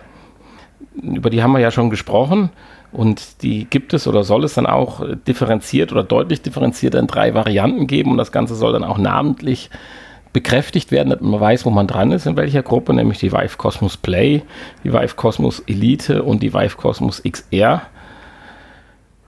Über 1.01 1.31
die 1.31 1.43
haben 1.43 1.53
wir 1.53 1.61
ja 1.61 1.71
schon 1.71 1.89
gesprochen. 1.89 2.51
Und 2.93 3.43
die 3.43 3.65
gibt 3.71 3.95
es 3.95 4.07
oder 4.07 4.23
soll 4.23 4.45
es 4.45 4.53
dann 4.53 4.67
auch 4.67 5.03
differenziert 5.27 5.93
oder 5.93 6.03
deutlich 6.03 6.43
differenziert 6.43 6.95
in 6.95 7.07
drei 7.07 7.33
Varianten 7.33 7.87
geben. 7.87 8.11
Und 8.11 8.19
das 8.19 8.33
Ganze 8.33 8.55
soll 8.55 8.75
dann 8.75 8.85
auch 8.85 8.99
namentlich 8.99 9.71
bekräftigt 10.33 10.91
werden, 10.93 11.11
dass 11.11 11.21
man 11.21 11.41
weiß, 11.41 11.65
wo 11.67 11.71
man 11.71 11.87
dran 11.87 12.13
ist, 12.13 12.27
in 12.27 12.37
welcher 12.37 12.63
Gruppe, 12.63 12.95
nämlich 12.95 13.19
die 13.19 13.33
Vive 13.33 13.57
Cosmos 13.57 13.97
Play, 13.97 14.43
die 14.85 14.93
Vive 14.93 15.15
Cosmos 15.17 15.61
Elite 15.67 16.23
und 16.23 16.43
die 16.43 16.55
Vive 16.55 16.77
Cosmos 16.77 17.23
XR. 17.23 17.83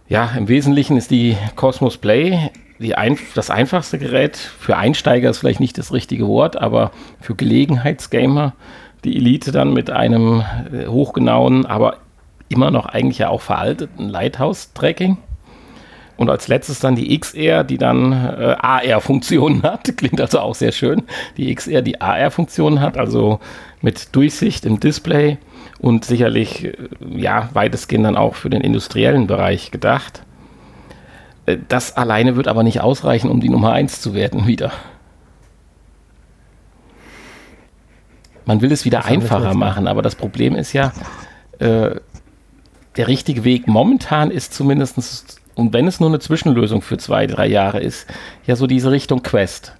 Ja, 0.08 0.30
im 0.36 0.48
Wesentlichen 0.48 0.96
ist 0.96 1.10
die 1.10 1.36
Cosmos 1.56 1.96
Play 1.96 2.50
die 2.82 2.96
ein, 2.96 3.16
das 3.34 3.48
einfachste 3.48 3.98
Gerät. 3.98 4.36
Für 4.36 4.76
Einsteiger 4.76 5.30
ist 5.30 5.38
vielleicht 5.38 5.60
nicht 5.60 5.78
das 5.78 5.92
richtige 5.92 6.26
Wort, 6.26 6.56
aber 6.56 6.90
für 7.20 7.34
Gelegenheitsgamer 7.34 8.54
die 9.04 9.16
Elite 9.16 9.52
dann 9.52 9.72
mit 9.72 9.90
einem 9.90 10.42
äh, 10.72 10.86
hochgenauen, 10.86 11.64
aber 11.66 11.98
immer 12.48 12.70
noch 12.70 12.86
eigentlich 12.86 13.18
ja 13.18 13.28
auch 13.30 13.40
veralteten 13.40 14.08
Lighthouse-Tracking. 14.08 15.16
Und 16.16 16.30
als 16.30 16.46
letztes 16.48 16.78
dann 16.78 16.94
die 16.94 17.18
XR, 17.18 17.64
die 17.64 17.78
dann 17.78 18.12
äh, 18.12 18.56
AR-Funktionen 18.60 19.62
hat. 19.62 19.96
Klingt 19.96 20.20
also 20.20 20.40
auch 20.40 20.54
sehr 20.54 20.72
schön. 20.72 21.02
Die 21.36 21.54
XR, 21.54 21.82
die 21.82 22.00
AR-Funktionen 22.00 22.80
hat, 22.80 22.96
also 22.96 23.40
mit 23.80 24.14
Durchsicht 24.14 24.64
im 24.64 24.78
Display 24.78 25.38
und 25.80 26.04
sicherlich, 26.04 26.64
äh, 26.64 26.76
ja, 27.16 27.48
weitestgehend 27.52 28.06
dann 28.06 28.16
auch 28.16 28.34
für 28.34 28.50
den 28.50 28.60
industriellen 28.60 29.26
Bereich 29.26 29.70
gedacht. 29.70 30.22
Äh, 31.46 31.58
Das 31.68 31.96
alleine 31.96 32.36
wird 32.36 32.48
aber 32.48 32.62
nicht 32.62 32.80
ausreichen, 32.80 33.30
um 33.30 33.40
die 33.40 33.48
Nummer 33.48 33.72
1 33.72 34.00
zu 34.00 34.14
werden 34.14 34.46
wieder. 34.46 34.72
Man 38.44 38.60
will 38.60 38.72
es 38.72 38.84
wieder 38.84 38.98
Das 38.98 39.06
einfacher 39.06 39.54
machen, 39.54 39.86
aber 39.86 40.02
das 40.02 40.16
Problem 40.16 40.56
ist 40.56 40.72
ja, 40.72 40.92
äh, 41.58 41.94
der 42.96 43.08
richtige 43.08 43.44
Weg 43.44 43.68
momentan 43.68 44.30
ist 44.30 44.52
zumindest, 44.52 45.40
und 45.54 45.72
wenn 45.72 45.86
es 45.86 46.00
nur 46.00 46.08
eine 46.08 46.18
Zwischenlösung 46.18 46.82
für 46.82 46.98
zwei, 46.98 47.26
drei 47.26 47.46
Jahre 47.46 47.80
ist, 47.80 48.06
ja 48.46 48.56
so 48.56 48.66
diese 48.66 48.90
Richtung 48.90 49.22
Quest. 49.22 49.74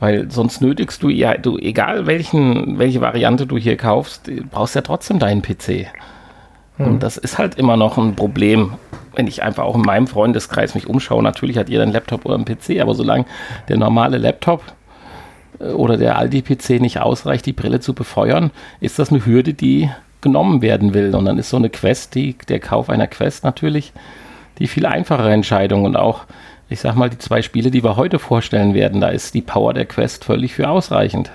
Weil 0.00 0.30
sonst 0.30 0.60
nötigst 0.60 1.02
du 1.02 1.08
ja, 1.08 1.36
du, 1.36 1.56
egal 1.58 2.06
welchen, 2.06 2.78
welche 2.78 3.00
Variante 3.00 3.46
du 3.46 3.56
hier 3.56 3.76
kaufst, 3.76 4.26
du 4.26 4.42
brauchst 4.50 4.74
ja 4.74 4.80
trotzdem 4.80 5.18
deinen 5.18 5.42
PC. 5.42 5.86
Mhm. 6.78 6.86
Und 6.86 7.02
das 7.02 7.16
ist 7.16 7.38
halt 7.38 7.56
immer 7.56 7.76
noch 7.76 7.98
ein 7.98 8.16
Problem, 8.16 8.74
wenn 9.14 9.26
ich 9.26 9.42
einfach 9.42 9.64
auch 9.64 9.76
in 9.76 9.82
meinem 9.82 10.06
Freundeskreis 10.06 10.74
mich 10.74 10.88
umschaue. 10.88 11.22
Natürlich 11.22 11.56
hat 11.56 11.68
jeder 11.68 11.82
einen 11.84 11.92
Laptop 11.92 12.24
oder 12.24 12.34
einen 12.34 12.44
PC, 12.44 12.80
aber 12.80 12.94
solange 12.94 13.26
der 13.68 13.76
normale 13.76 14.18
Laptop 14.18 14.62
äh, 15.60 15.68
oder 15.68 15.96
der 15.96 16.18
Aldi-PC 16.18 16.80
nicht 16.80 17.00
ausreicht, 17.00 17.46
die 17.46 17.52
Brille 17.52 17.80
zu 17.80 17.94
befeuern, 17.94 18.50
ist 18.80 18.98
das 18.98 19.10
eine 19.10 19.24
Hürde, 19.24 19.54
die 19.54 19.90
genommen 20.20 20.62
werden 20.62 20.94
will. 20.94 21.14
Und 21.14 21.26
dann 21.26 21.38
ist 21.38 21.50
so 21.50 21.56
eine 21.56 21.70
Quest, 21.70 22.14
die, 22.14 22.36
der 22.48 22.60
Kauf 22.60 22.90
einer 22.90 23.06
Quest 23.06 23.44
natürlich 23.44 23.92
die 24.60 24.68
viel 24.68 24.86
einfachere 24.86 25.32
Entscheidung. 25.32 25.84
Und 25.84 25.96
auch, 25.96 26.26
ich 26.68 26.80
sag 26.80 26.94
mal, 26.94 27.10
die 27.10 27.18
zwei 27.18 27.42
Spiele, 27.42 27.72
die 27.72 27.82
wir 27.82 27.96
heute 27.96 28.20
vorstellen 28.20 28.74
werden, 28.74 29.00
da 29.00 29.08
ist 29.08 29.34
die 29.34 29.42
Power 29.42 29.74
der 29.74 29.86
Quest 29.86 30.24
völlig 30.24 30.54
für 30.54 30.68
ausreichend. 30.68 31.32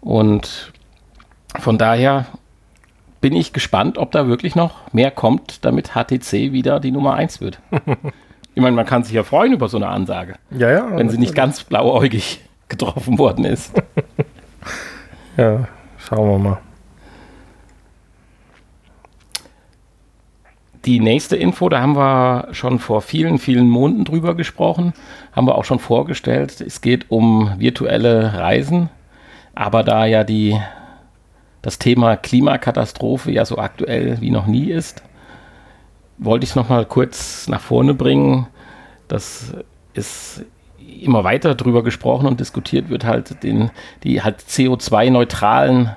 Und 0.00 0.72
von 1.58 1.78
daher 1.78 2.26
bin 3.20 3.34
ich 3.34 3.52
gespannt, 3.52 3.98
ob 3.98 4.12
da 4.12 4.26
wirklich 4.26 4.54
noch 4.54 4.92
mehr 4.92 5.10
kommt, 5.10 5.64
damit 5.64 5.92
HTC 5.94 6.52
wieder 6.52 6.80
die 6.80 6.90
Nummer 6.90 7.14
1 7.14 7.40
wird. 7.40 7.60
ich 8.54 8.62
meine, 8.62 8.76
man 8.76 8.86
kann 8.86 9.04
sich 9.04 9.12
ja 9.12 9.22
freuen 9.22 9.52
über 9.52 9.68
so 9.68 9.76
eine 9.76 9.88
Ansage. 9.88 10.36
Ja, 10.50 10.70
ja. 10.70 10.96
Wenn 10.96 11.10
sie 11.10 11.18
nicht 11.18 11.34
ganz 11.34 11.64
blauäugig 11.64 12.40
getroffen 12.68 13.18
worden 13.18 13.44
ist. 13.44 13.72
ja, 15.36 15.66
schauen 15.98 16.30
wir 16.30 16.38
mal. 16.38 16.58
Die 20.88 21.00
nächste 21.00 21.36
Info, 21.36 21.68
da 21.68 21.82
haben 21.82 21.96
wir 21.96 22.48
schon 22.52 22.78
vor 22.78 23.02
vielen, 23.02 23.38
vielen 23.38 23.68
Monaten 23.68 24.06
drüber 24.06 24.34
gesprochen, 24.34 24.94
haben 25.32 25.46
wir 25.46 25.56
auch 25.56 25.66
schon 25.66 25.80
vorgestellt. 25.80 26.62
Es 26.62 26.80
geht 26.80 27.10
um 27.10 27.52
virtuelle 27.58 28.32
Reisen, 28.32 28.88
aber 29.54 29.82
da 29.82 30.06
ja 30.06 30.24
die, 30.24 30.58
das 31.60 31.78
Thema 31.78 32.16
Klimakatastrophe 32.16 33.30
ja 33.30 33.44
so 33.44 33.58
aktuell 33.58 34.22
wie 34.22 34.30
noch 34.30 34.46
nie 34.46 34.70
ist, 34.70 35.02
wollte 36.16 36.44
ich 36.44 36.50
es 36.50 36.56
nochmal 36.56 36.86
kurz 36.86 37.48
nach 37.48 37.60
vorne 37.60 37.92
bringen. 37.92 38.46
Das 39.08 39.52
ist 39.92 40.42
immer 41.02 41.22
weiter 41.22 41.54
drüber 41.54 41.84
gesprochen 41.84 42.26
und 42.26 42.40
diskutiert 42.40 42.88
wird 42.88 43.04
halt 43.04 43.42
den, 43.42 43.70
die 44.04 44.22
halt 44.22 44.40
CO2-neutralen 44.40 45.96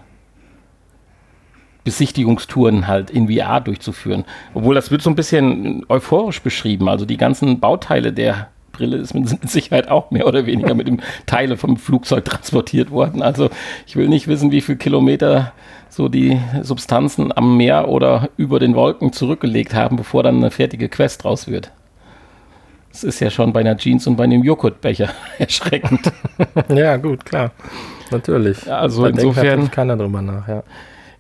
Besichtigungstouren 1.84 2.88
halt 2.88 3.10
in 3.10 3.30
VR 3.30 3.60
durchzuführen. 3.60 4.26
Obwohl 4.54 4.76
das 4.76 4.92
wird 4.92 5.02
so 5.02 5.10
ein 5.10 5.16
bisschen 5.16 5.86
euphorisch 5.90 6.42
beschrieben. 6.42 6.88
Also 6.90 7.06
die 7.06 7.18
ganzen 7.18 7.60
Bauteile 7.60 8.14
der 8.14 8.50
Brille 8.72 8.98
ist 8.98 9.14
mit 9.14 9.28
Sicherheit 9.50 9.90
auch 9.90 10.12
mehr 10.12 10.28
oder 10.28 10.46
weniger 10.46 10.74
mit 10.74 10.88
dem 10.88 11.00
Teile 11.26 11.58
vom 11.58 11.78
Flugzeug 11.78 12.26
transportiert 12.26 12.92
worden. 12.92 13.22
Also 13.22 13.50
ich 13.88 13.96
will 13.96 14.08
nicht 14.08 14.28
wissen, 14.28 14.52
wie 14.52 14.62
viele 14.62 14.78
Kilometer 14.78 15.54
so 15.90 16.08
die 16.08 16.40
Substanzen 16.62 17.36
am 17.36 17.58
Meer 17.58 17.90
oder 17.90 18.30
über 18.38 18.60
den 18.60 18.76
Wolken 18.76 19.12
zurückgelegt 19.12 19.74
haben, 19.74 19.98
bevor 19.98 20.24
dann 20.24 20.38
eine 20.38 20.52
fertige 20.52 20.88
Quest 20.88 21.26
raus 21.26 21.48
wird. 21.48 21.72
Das 22.92 23.04
ist 23.04 23.20
ja 23.20 23.30
schon 23.30 23.54
bei 23.54 23.62
einer 23.62 23.78
Jeans 23.78 24.06
und 24.08 24.18
bei 24.18 24.26
einem 24.26 24.44
Joghurtbecher 24.44 25.10
erschreckend. 25.40 26.12
ja, 26.70 26.98
gut, 26.98 27.26
klar. 27.26 27.52
Natürlich. 28.10 28.72
Also 28.72 29.04
da 29.04 29.10
insofern. 29.10 29.72
keiner 29.72 29.96
drüber 29.96 30.22
nach, 30.22 30.48
ja. 30.48 30.64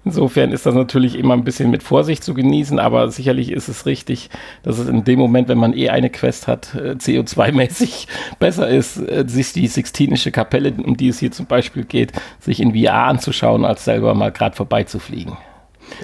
Insofern 0.03 0.51
ist 0.51 0.65
das 0.65 0.73
natürlich 0.73 1.15
immer 1.15 1.35
ein 1.35 1.43
bisschen 1.43 1.69
mit 1.69 1.83
Vorsicht 1.83 2.23
zu 2.23 2.33
genießen, 2.33 2.79
aber 2.79 3.11
sicherlich 3.11 3.51
ist 3.51 3.67
es 3.67 3.85
richtig, 3.85 4.31
dass 4.63 4.79
es 4.79 4.89
in 4.89 5.03
dem 5.03 5.19
Moment, 5.19 5.47
wenn 5.47 5.59
man 5.59 5.73
eh 5.73 5.89
eine 5.89 6.09
Quest 6.09 6.47
hat, 6.47 6.73
äh, 6.73 6.93
CO2-mäßig 6.93 8.07
besser 8.39 8.67
ist, 8.67 8.97
äh, 8.97 9.25
sich 9.27 9.53
die 9.53 9.67
Sixtinische 9.67 10.31
Kapelle, 10.31 10.73
um 10.83 10.97
die 10.97 11.09
es 11.09 11.19
hier 11.19 11.31
zum 11.31 11.45
Beispiel 11.45 11.83
geht, 11.83 12.13
sich 12.39 12.59
in 12.59 12.73
VR 12.73 13.05
anzuschauen, 13.05 13.63
als 13.63 13.85
selber 13.85 14.15
mal 14.15 14.31
gerade 14.31 14.55
vorbeizufliegen. 14.55 15.37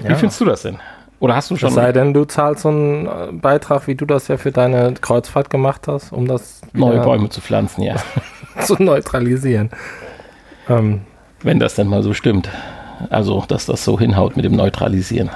Ja. 0.04 0.10
Wie 0.10 0.14
findest 0.14 0.40
du 0.40 0.44
das 0.44 0.62
denn? 0.62 0.78
Oder 1.20 1.34
hast 1.34 1.50
du 1.50 1.56
schon. 1.56 1.70
Es 1.70 1.74
sei 1.74 1.90
denn, 1.90 2.14
du 2.14 2.24
zahlst 2.24 2.62
so 2.62 2.68
einen 2.68 3.06
äh, 3.06 3.32
Beitrag, 3.32 3.88
wie 3.88 3.96
du 3.96 4.04
das 4.04 4.28
ja 4.28 4.36
für 4.36 4.52
deine 4.52 4.94
Kreuzfahrt 4.94 5.50
gemacht 5.50 5.88
hast, 5.88 6.12
um 6.12 6.28
das. 6.28 6.60
Neue 6.72 7.00
Bäume 7.00 7.28
zu 7.30 7.40
pflanzen, 7.40 7.82
ja. 7.82 7.96
zu 8.60 8.80
neutralisieren. 8.80 9.70
Ähm. 10.68 11.00
Wenn 11.42 11.58
das 11.58 11.74
denn 11.74 11.88
mal 11.88 12.02
so 12.02 12.14
stimmt. 12.14 12.48
Also, 13.10 13.44
dass 13.48 13.66
das 13.66 13.84
so 13.84 13.98
hinhaut 13.98 14.36
mit 14.36 14.44
dem 14.44 14.56
Neutralisieren. 14.56 15.30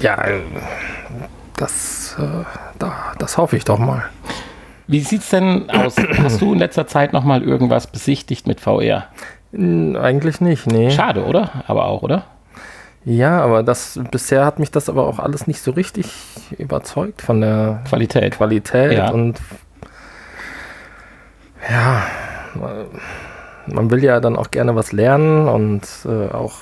Ja, 0.00 0.22
äh, 0.24 0.40
das, 1.56 2.16
äh, 2.18 2.44
da, 2.78 2.92
das 3.18 3.38
hoffe 3.38 3.56
ich 3.56 3.64
doch 3.64 3.78
mal. 3.78 4.04
Wie 4.86 5.00
sieht 5.00 5.22
es 5.22 5.30
denn 5.30 5.70
aus? 5.70 5.96
Hast 6.18 6.40
du 6.40 6.52
in 6.52 6.58
letzter 6.58 6.86
Zeit 6.86 7.12
noch 7.12 7.24
mal 7.24 7.42
irgendwas 7.42 7.86
besichtigt 7.86 8.46
mit 8.46 8.60
VR? 8.60 9.06
Eigentlich 9.54 10.40
nicht, 10.40 10.66
nee. 10.66 10.90
Schade, 10.90 11.24
oder? 11.24 11.64
Aber 11.66 11.86
auch, 11.86 12.02
oder? 12.02 12.24
Ja, 13.04 13.40
aber 13.40 13.62
das 13.62 13.98
bisher 14.10 14.44
hat 14.44 14.58
mich 14.58 14.70
das 14.70 14.88
aber 14.88 15.06
auch 15.06 15.18
alles 15.18 15.46
nicht 15.46 15.60
so 15.60 15.72
richtig 15.72 16.06
überzeugt 16.56 17.22
von 17.22 17.40
der 17.40 17.82
Qualität. 17.88 18.36
Qualität 18.36 18.92
ja. 18.92 19.10
und 19.10 19.40
ja, 21.68 22.02
man 23.66 23.90
will 23.90 24.02
ja 24.02 24.20
dann 24.20 24.36
auch 24.36 24.50
gerne 24.50 24.74
was 24.74 24.92
lernen 24.92 25.48
und 25.48 25.82
äh, 26.04 26.32
auch 26.32 26.54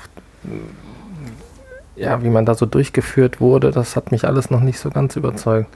ja, 1.96 2.22
wie 2.22 2.30
man 2.30 2.46
da 2.46 2.54
so 2.54 2.64
durchgeführt 2.64 3.40
wurde, 3.40 3.70
das 3.70 3.94
hat 3.94 4.10
mich 4.10 4.24
alles 4.26 4.50
noch 4.50 4.60
nicht 4.60 4.78
so 4.78 4.90
ganz 4.90 5.16
überzeugt. 5.16 5.68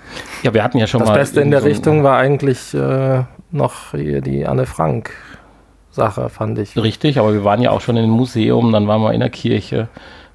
Ja, 0.42 0.54
wir 0.54 0.64
hatten 0.64 0.78
ja 0.78 0.86
schon 0.86 1.00
das 1.00 1.10
mal. 1.10 1.18
Das 1.18 1.28
Beste 1.28 1.42
in 1.42 1.50
der 1.50 1.60
so 1.60 1.66
Richtung 1.66 2.02
war 2.02 2.16
eigentlich 2.16 2.72
äh, 2.72 3.24
noch 3.50 3.90
hier 3.90 4.22
die 4.22 4.46
Anne 4.46 4.64
Frank 4.64 5.12
Sache, 5.90 6.28
fand 6.30 6.58
ich. 6.58 6.76
Richtig, 6.76 7.18
aber 7.18 7.34
wir 7.34 7.44
waren 7.44 7.60
ja 7.60 7.70
auch 7.70 7.80
schon 7.80 7.96
in 7.96 8.04
einem 8.04 8.12
Museum, 8.12 8.72
dann 8.72 8.88
waren 8.88 9.02
wir 9.02 9.12
in 9.12 9.20
der 9.20 9.30
Kirche. 9.30 9.88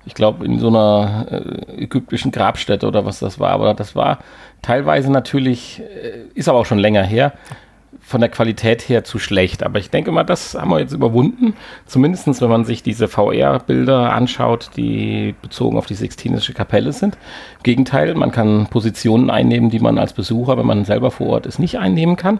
Ich 0.06 0.14
glaube, 0.14 0.46
in 0.46 0.60
so 0.60 0.68
einer 0.68 1.26
äh, 1.30 1.84
ägyptischen 1.84 2.32
Grabstätte 2.32 2.88
oder 2.88 3.06
was 3.06 3.20
das 3.20 3.40
war. 3.40 3.50
Aber 3.50 3.74
das 3.74 3.96
war 3.96 4.20
teilweise 4.62 5.12
natürlich, 5.12 5.82
äh, 5.82 6.30
ist 6.34 6.48
aber 6.48 6.60
auch 6.60 6.66
schon 6.66 6.80
länger 6.80 7.04
her, 7.04 7.34
von 8.02 8.22
der 8.22 8.30
Qualität 8.30 8.88
her 8.88 9.04
zu 9.04 9.20
schlecht. 9.20 9.64
Aber 9.64 9.80
ich 9.80 9.90
denke 9.90 10.12
mal, 10.12 10.24
das 10.24 10.56
haben 10.56 10.70
wir 10.70 10.80
jetzt 10.80 10.94
überwunden. 10.94 11.54
Zumindest 11.86 12.42
wenn 12.42 12.50
man 12.50 12.66
sich 12.66 12.84
diese 12.84 13.08
VR-Bilder 13.08 14.14
anschaut, 14.14 14.72
die 14.76 15.36
bezogen 15.42 15.78
auf 15.78 15.86
die 15.86 15.96
Sixtinische 15.96 16.54
Kapelle 16.54 16.94
sind. 16.94 17.16
Im 17.58 17.64
Gegenteil, 17.64 18.14
man 18.16 18.32
kann 18.32 18.68
Positionen 18.68 19.30
einnehmen, 19.30 19.70
die 19.70 19.80
man 19.80 19.98
als 19.98 20.14
Besucher, 20.14 20.58
wenn 20.58 20.66
man 20.66 20.86
selber 20.86 21.12
vor 21.12 21.28
Ort 21.28 21.46
ist, 21.46 21.60
nicht 21.60 21.80
einnehmen 21.80 22.16
kann. 22.16 22.40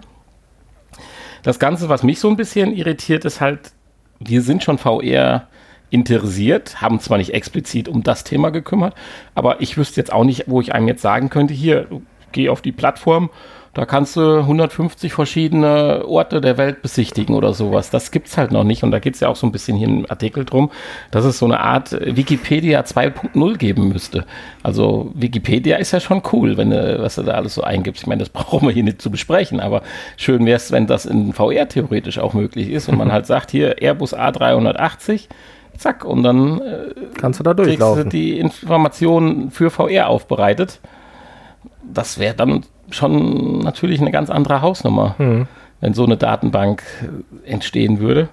Das 1.44 1.60
Ganze, 1.60 1.90
was 1.90 2.04
mich 2.04 2.20
so 2.20 2.30
ein 2.30 2.36
bisschen 2.36 2.74
irritiert, 2.74 3.26
ist 3.26 3.42
halt, 3.42 3.72
wir 4.20 4.42
sind 4.42 4.64
schon 4.64 4.78
VR 4.78 5.48
interessiert, 5.90 6.82
haben 6.82 7.00
zwar 7.00 7.18
nicht 7.18 7.34
explizit 7.34 7.88
um 7.88 8.04
das 8.04 8.24
Thema 8.24 8.52
gekümmert, 8.52 8.94
aber 9.34 9.62
ich 9.62 9.78
wüsste 9.78 10.00
jetzt 10.00 10.12
auch 10.12 10.24
nicht, 10.24 10.44
wo 10.48 10.62
ich 10.62 10.74
einem 10.74 10.88
jetzt 10.88 11.02
sagen 11.02 11.30
könnte, 11.30 11.54
hier, 11.54 11.88
geh 12.32 12.50
auf 12.50 12.62
die 12.62 12.72
Plattform 12.72 13.30
da 13.74 13.86
kannst 13.86 14.16
du 14.16 14.40
150 14.40 15.14
verschiedene 15.14 16.04
Orte 16.06 16.42
der 16.42 16.58
Welt 16.58 16.82
besichtigen 16.82 17.36
oder 17.36 17.54
sowas. 17.54 17.92
Das 17.92 18.12
gibt 18.12 18.28
es 18.28 18.38
halt 18.38 18.52
noch 18.52 18.64
nicht. 18.64 18.84
Und 18.84 18.92
da 18.92 19.00
geht 19.00 19.14
es 19.14 19.20
ja 19.20 19.28
auch 19.28 19.36
so 19.36 19.46
ein 19.46 19.52
bisschen 19.52 19.78
hier 19.78 19.88
im 19.88 20.06
Artikel 20.10 20.44
drum, 20.44 20.72
dass 21.12 21.24
es 21.24 21.38
so 21.38 21.46
eine 21.46 21.60
Art 21.60 21.92
Wikipedia 21.92 22.82
2.0 22.82 23.58
geben 23.58 23.90
müsste. 23.90 24.26
Also 24.64 25.12
Wikipedia 25.14 25.78
ist 25.78 25.92
ja 25.92 26.00
schon 26.00 26.24
cool, 26.34 26.58
wenn 26.58 26.72
du, 26.72 27.00
was 27.00 27.16
du 27.16 27.24
da 27.24 27.34
alles 27.34 27.54
so 27.56 27.64
eingibst. 27.64 28.04
Ich 28.04 28.08
meine, 28.08 28.20
das 28.20 28.30
brauchen 28.30 28.68
wir 28.68 28.74
hier 28.74 28.84
nicht 28.84 29.02
zu 29.02 29.12
besprechen, 29.12 29.60
aber 29.60 29.84
schön 30.18 30.46
wäre 30.46 30.58
es, 30.58 30.72
wenn 30.72 30.88
das 30.88 31.06
in 31.06 31.34
VR 31.34 31.70
theoretisch 31.70 32.18
auch 32.18 32.34
möglich 32.34 32.70
ist 32.70 32.90
und 32.90 32.98
man 32.98 33.12
halt 33.12 33.26
sagt, 33.28 33.52
hier 33.52 33.82
Airbus 33.82 34.16
A380, 34.16 35.28
zack, 35.78 36.06
und 36.06 36.24
dann 36.24 36.60
äh, 36.60 36.94
kannst 37.18 37.40
du 37.40 37.44
da 37.44 37.54
durchlaufen. 37.54 38.04
Kriegst 38.04 38.14
du 38.14 38.18
die 38.18 38.40
Informationen 38.40 39.52
für 39.52 39.70
VR 39.70 40.10
aufbereitet. 40.10 40.80
Das 41.82 42.20
wäre 42.20 42.36
dann 42.36 42.64
schon 42.92 43.60
natürlich 43.60 44.02
eine 44.02 44.12
ganz 44.12 44.30
andere 44.30 44.62
Hausnummer, 44.62 45.16
mhm. 45.18 45.48
wenn 45.82 45.94
so 45.94 46.04
eine 46.04 46.18
Datenbank 46.18 46.84
äh, 47.46 47.50
entstehen 47.50 48.00
würde. 48.00 48.30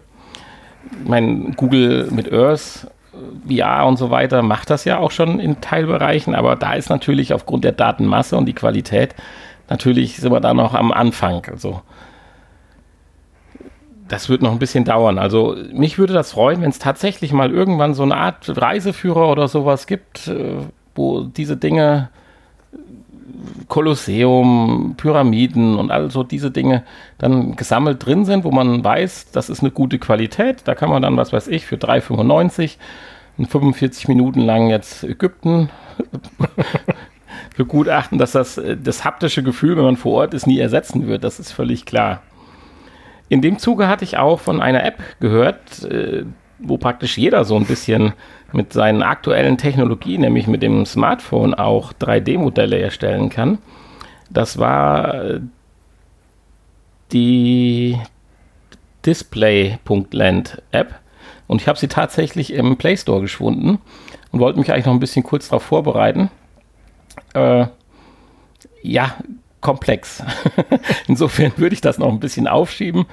Ich 1.02 1.08
meine, 1.08 1.52
Google 1.56 2.08
mit 2.10 2.32
Earth, 2.32 2.86
äh, 3.48 3.56
VR 3.58 3.86
und 3.86 3.96
so 3.96 4.10
weiter 4.10 4.42
macht 4.42 4.70
das 4.70 4.84
ja 4.84 4.98
auch 4.98 5.10
schon 5.10 5.40
in 5.40 5.60
Teilbereichen, 5.60 6.34
aber 6.34 6.56
da 6.56 6.75
ist 6.75 6.90
natürlich 6.90 7.32
aufgrund 7.32 7.64
der 7.64 7.72
Datenmasse 7.72 8.36
und 8.36 8.46
die 8.46 8.54
Qualität, 8.54 9.14
natürlich 9.68 10.16
sind 10.16 10.32
wir 10.32 10.40
da 10.40 10.54
noch 10.54 10.75
am 10.75 10.92
Anfang. 10.92 11.46
Also 11.50 11.82
das 14.08 14.28
wird 14.28 14.42
noch 14.42 14.52
ein 14.52 14.58
bisschen 14.58 14.84
dauern. 14.84 15.18
Also 15.18 15.56
mich 15.72 15.98
würde 15.98 16.14
das 16.14 16.32
freuen, 16.32 16.62
wenn 16.62 16.70
es 16.70 16.78
tatsächlich 16.78 17.32
mal 17.32 17.50
irgendwann 17.50 17.94
so 17.94 18.02
eine 18.02 18.16
Art 18.16 18.60
Reiseführer 18.60 19.28
oder 19.28 19.48
sowas 19.48 19.86
gibt, 19.86 20.28
äh, 20.28 20.56
wo 20.94 21.22
diese 21.22 21.56
Dinge 21.56 22.08
Kolosseum, 23.68 24.95
Pyramiden 24.97 25.76
und 25.76 25.90
all 25.90 26.11
so 26.11 26.23
diese 26.23 26.50
Dinge 26.50 26.85
dann 27.18 27.56
gesammelt 27.56 28.04
drin 28.04 28.25
sind, 28.25 28.45
wo 28.45 28.50
man 28.50 28.83
weiß, 28.83 29.30
das 29.33 29.50
ist 29.50 29.61
eine 29.61 29.71
gute 29.71 29.99
Qualität. 29.99 30.62
Da 30.64 30.75
kann 30.75 30.90
man 30.90 31.02
dann, 31.02 31.16
was 31.16 31.33
weiß 31.33 31.49
ich, 31.49 31.66
für 31.66 31.76
3,95 31.76 32.76
45 33.45 34.09
Minuten 34.09 34.40
lang 34.40 34.71
jetzt 34.71 35.04
Ägypten 35.04 35.68
begutachten, 37.56 38.18
dass 38.18 38.33
das 38.33 38.61
das 38.83 39.04
haptische 39.04 39.42
Gefühl, 39.42 39.76
wenn 39.76 39.85
man 39.85 39.97
vor 39.97 40.14
Ort 40.14 40.35
ist, 40.35 40.47
nie 40.47 40.59
ersetzen 40.59 41.06
wird. 41.06 41.23
Das 41.23 41.38
ist 41.38 41.52
völlig 41.52 41.85
klar. 41.85 42.23
In 43.28 43.42
dem 43.42 43.59
Zuge 43.59 43.88
hatte 43.88 44.04
ich 44.04 44.16
auch 44.16 44.40
von 44.40 44.61
einer 44.62 44.85
App 44.85 45.02
gehört, 45.21 45.85
äh, 45.85 46.25
wo 46.59 46.78
praktisch 46.78 47.18
jeder 47.18 47.45
so 47.45 47.56
ein 47.56 47.66
bisschen 47.66 48.14
mit 48.52 48.72
seinen 48.72 49.02
aktuellen 49.02 49.58
Technologien, 49.58 50.20
nämlich 50.20 50.46
mit 50.46 50.62
dem 50.62 50.86
Smartphone, 50.86 51.54
auch 51.54 51.92
3D-Modelle 51.92 52.78
erstellen 52.78 53.28
kann. 53.28 53.58
Das 54.30 54.58
war 54.58 55.14
äh, 55.14 55.40
die 57.12 57.98
Display.land-App. 59.04 60.94
Und 61.46 61.62
ich 61.62 61.68
habe 61.68 61.78
sie 61.78 61.88
tatsächlich 61.88 62.52
im 62.52 62.76
Play 62.76 62.96
Store 62.96 63.20
gefunden 63.20 63.78
und 64.32 64.40
wollte 64.40 64.58
mich 64.58 64.72
eigentlich 64.72 64.86
noch 64.86 64.94
ein 64.94 65.00
bisschen 65.00 65.22
kurz 65.22 65.48
darauf 65.48 65.62
vorbereiten. 65.62 66.30
Äh, 67.34 67.66
ja, 68.82 69.14
komplex. 69.60 70.22
Insofern 71.06 71.52
würde 71.56 71.74
ich 71.74 71.80
das 71.80 71.98
noch 71.98 72.08
ein 72.08 72.20
bisschen 72.20 72.48
aufschieben. 72.48 73.06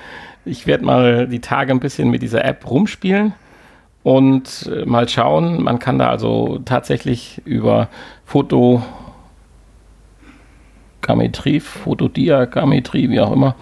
Ich 0.46 0.68
werde 0.68 0.84
mal 0.84 1.28
die 1.28 1.42
Tage 1.42 1.72
ein 1.72 1.80
bisschen 1.80 2.10
mit 2.10 2.22
dieser 2.22 2.44
App 2.44 2.70
rumspielen 2.70 3.34
und 4.04 4.70
äh, 4.72 4.86
mal 4.86 5.08
schauen. 5.10 5.64
Man 5.64 5.80
kann 5.80 5.98
da 5.98 6.10
also 6.10 6.60
tatsächlich 6.66 7.42
über 7.46 7.88
Fotogrammetrie, 8.26 8.82
Fotodiagrammetrie, 11.62 13.10
wie 13.10 13.22
auch 13.22 13.32
immer, 13.32 13.56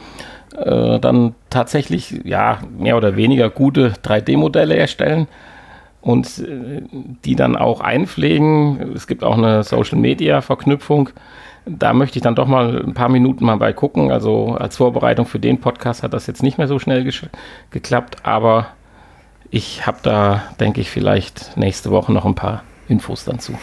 äh, 0.58 1.00
dann 1.00 1.36
tatsächlich 1.50 2.22
ja 2.24 2.60
mehr 2.78 2.98
oder 2.98 3.16
weniger 3.16 3.50
gute 3.50 3.94
3D-Modelle 4.04 4.76
erstellen 4.76 5.28
und 6.02 6.40
äh, 6.40 6.82
die 7.24 7.36
dann 7.36 7.56
auch 7.56 7.82
einpflegen. 7.82 8.94
Es 8.96 9.06
gibt 9.08 9.24
auch 9.24 9.38
eine 9.38 9.64
Social-Media-Verknüpfung. 9.64 11.10
Da 11.68 11.94
möchte 11.94 12.18
ich 12.18 12.24
dann 12.24 12.34
doch 12.34 12.48
mal 12.48 12.82
ein 12.84 12.96
paar 12.96 13.10
Minuten 13.10 13.46
mal 13.46 13.58
bei 13.58 13.72
gucken. 13.72 14.12
Also 14.12 14.56
als 14.56 14.78
Vorbereitung 14.78 15.28
für 15.28 15.40
den 15.40 15.60
Podcast 15.60 16.02
hat 16.02 16.14
das 16.14 16.26
jetzt 16.26 16.42
nicht 16.42 16.58
mehr 16.58 16.68
so 16.68 16.80
schnell 16.80 17.08
geklappt, 17.70 18.18
aber 18.24 18.70
ich 19.52 19.86
habe 19.86 20.00
da, 20.02 20.44
denke 20.60 20.82
ich, 20.82 20.90
vielleicht 20.90 21.58
nächste 21.58 21.92
Woche 21.92 22.12
noch 22.12 22.26
ein 22.26 22.36
paar 22.36 22.64
Infos 22.88 23.26
dann 23.26 23.40
zu. 23.40 23.54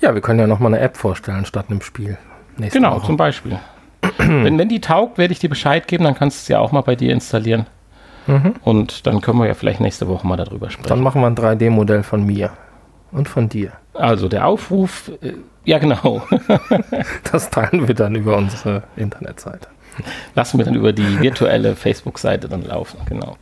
Ja, 0.00 0.14
wir 0.14 0.20
können 0.20 0.38
ja 0.38 0.46
noch 0.46 0.60
mal 0.60 0.68
eine 0.68 0.78
App 0.78 0.96
vorstellen 0.96 1.46
statt 1.46 1.66
einem 1.70 1.80
Spiel. 1.80 2.18
Genau, 2.58 2.96
Woche. 2.96 3.06
zum 3.06 3.16
Beispiel. 3.16 3.58
wenn, 4.18 4.58
wenn 4.58 4.68
die 4.68 4.80
taugt, 4.80 5.18
werde 5.18 5.32
ich 5.32 5.38
dir 5.38 5.48
Bescheid 5.48 5.88
geben, 5.88 6.04
dann 6.04 6.14
kannst 6.14 6.38
du 6.38 6.42
es 6.42 6.48
ja 6.48 6.60
auch 6.60 6.70
mal 6.70 6.82
bei 6.82 6.94
dir 6.94 7.12
installieren. 7.12 7.66
Mhm. 8.26 8.54
Und 8.62 9.06
dann 9.06 9.20
können 9.22 9.38
wir 9.38 9.46
ja 9.46 9.54
vielleicht 9.54 9.80
nächste 9.80 10.06
Woche 10.06 10.26
mal 10.26 10.36
darüber 10.36 10.68
sprechen. 10.68 10.88
Dann 10.88 11.00
machen 11.00 11.22
wir 11.22 11.28
ein 11.28 11.36
3D-Modell 11.36 12.02
von 12.02 12.24
mir 12.24 12.50
und 13.10 13.28
von 13.28 13.48
dir. 13.48 13.72
Also 13.94 14.28
der 14.28 14.46
Aufruf, 14.46 15.10
äh, 15.22 15.32
ja 15.64 15.78
genau. 15.78 16.22
das 17.32 17.50
teilen 17.50 17.88
wir 17.88 17.94
dann 17.94 18.14
über 18.14 18.36
unsere 18.36 18.82
Internetseite. 18.96 19.68
Lassen 20.34 20.58
wir 20.58 20.66
dann 20.66 20.74
über 20.74 20.92
die 20.92 21.20
virtuelle 21.20 21.74
Facebook-Seite 21.74 22.48
dann 22.48 22.62
laufen, 22.62 22.98
genau. 23.08 23.38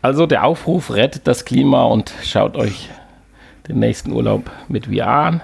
Also 0.00 0.26
der 0.26 0.44
Aufruf, 0.44 0.92
rettet 0.92 1.26
das 1.26 1.44
Klima 1.44 1.84
und 1.84 2.12
schaut 2.22 2.56
euch 2.56 2.88
den 3.66 3.80
nächsten 3.80 4.12
Urlaub 4.12 4.50
mit 4.68 4.86
VR 4.86 5.06
an. 5.08 5.40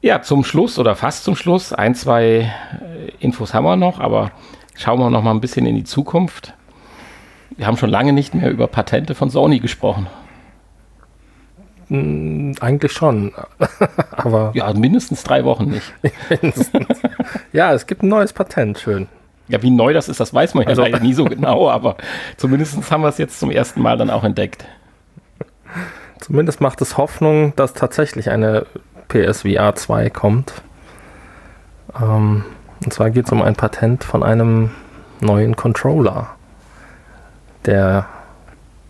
Ja, 0.00 0.20
zum 0.20 0.42
Schluss 0.42 0.80
oder 0.80 0.96
fast 0.96 1.22
zum 1.22 1.36
Schluss, 1.36 1.72
ein, 1.72 1.94
zwei 1.94 2.24
äh, 2.24 3.12
Infos 3.20 3.54
haben 3.54 3.64
wir 3.64 3.76
noch, 3.76 4.00
aber 4.00 4.32
schauen 4.74 4.98
wir 4.98 5.10
noch 5.10 5.22
mal 5.22 5.30
ein 5.30 5.40
bisschen 5.40 5.64
in 5.64 5.76
die 5.76 5.84
Zukunft. 5.84 6.54
Wir 7.56 7.68
haben 7.68 7.76
schon 7.76 7.90
lange 7.90 8.12
nicht 8.12 8.34
mehr 8.34 8.50
über 8.50 8.66
Patente 8.66 9.14
von 9.14 9.30
Sony 9.30 9.60
gesprochen. 9.60 10.08
Hm, 11.86 12.56
eigentlich 12.60 12.90
schon, 12.90 13.32
aber 14.10 14.50
ja, 14.54 14.72
mindestens 14.72 15.22
drei 15.22 15.44
Wochen 15.44 15.66
nicht. 15.66 15.92
ja, 17.52 17.72
es 17.72 17.86
gibt 17.86 18.02
ein 18.02 18.08
neues 18.08 18.32
Patent, 18.32 18.80
schön. 18.80 19.06
Ja, 19.52 19.62
wie 19.62 19.70
neu 19.70 19.92
das 19.92 20.08
ist, 20.08 20.18
das 20.18 20.32
weiß 20.32 20.54
man 20.54 20.62
ja 20.62 20.70
also, 20.70 20.80
leider 20.80 20.98
nie 20.98 21.12
so 21.12 21.26
genau, 21.26 21.68
aber 21.68 21.98
zumindest 22.38 22.90
haben 22.90 23.02
wir 23.02 23.08
es 23.08 23.18
jetzt 23.18 23.38
zum 23.38 23.50
ersten 23.50 23.82
Mal 23.82 23.98
dann 23.98 24.08
auch 24.08 24.24
entdeckt. 24.24 24.64
Zumindest 26.20 26.62
macht 26.62 26.80
es 26.80 26.96
Hoffnung, 26.96 27.52
dass 27.54 27.74
tatsächlich 27.74 28.30
eine 28.30 28.64
PSVR 29.08 29.74
2 29.74 30.08
kommt. 30.08 30.54
Ähm, 32.00 32.46
und 32.82 32.92
zwar 32.94 33.10
geht 33.10 33.26
es 33.26 33.32
um 33.32 33.42
ein 33.42 33.54
Patent 33.54 34.04
von 34.04 34.22
einem 34.22 34.70
neuen 35.20 35.54
Controller, 35.54 36.30
der 37.66 38.06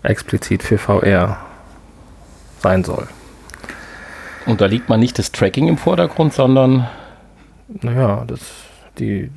explizit 0.04 0.62
für 0.62 0.78
VR 0.78 1.38
sein 2.60 2.84
soll. 2.84 3.08
Und 4.46 4.60
da 4.60 4.66
liegt 4.66 4.88
man 4.88 5.00
nicht 5.00 5.18
das 5.18 5.32
Tracking 5.32 5.66
im 5.66 5.76
Vordergrund, 5.76 6.34
sondern. 6.34 6.86
Naja, 7.66 8.22
das, 8.28 8.40
die, 9.00 9.28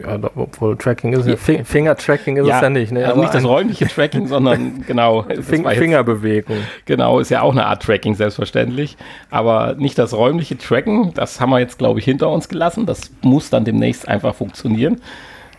ja, 0.00 0.18
obwohl 0.36 0.76
Tracking 0.76 1.12
ist 1.12 1.26
ja, 1.26 1.36
Finger-Tracking 1.36 2.36
ist 2.36 2.46
ja, 2.46 2.56
es 2.56 2.62
ja 2.62 2.70
nicht. 2.70 2.92
Ne? 2.92 3.06
Also 3.06 3.20
nicht 3.20 3.34
das 3.34 3.44
räumliche 3.44 3.86
Tracking, 3.86 4.26
sondern 4.28 4.84
genau. 4.86 5.24
Fing 5.42 5.68
Fingerbewegung. 5.68 6.56
Genau, 6.84 7.18
ist 7.18 7.30
ja 7.30 7.42
auch 7.42 7.52
eine 7.52 7.66
Art 7.66 7.82
Tracking, 7.82 8.14
selbstverständlich. 8.14 8.96
Aber 9.30 9.74
nicht 9.76 9.98
das 9.98 10.14
räumliche 10.14 10.56
Tracken, 10.56 11.12
das 11.14 11.40
haben 11.40 11.50
wir 11.50 11.58
jetzt, 11.58 11.78
glaube 11.78 11.98
ich, 11.98 12.04
hinter 12.04 12.30
uns 12.30 12.48
gelassen. 12.48 12.86
Das 12.86 13.10
muss 13.22 13.50
dann 13.50 13.64
demnächst 13.64 14.08
einfach 14.08 14.34
funktionieren. 14.34 15.00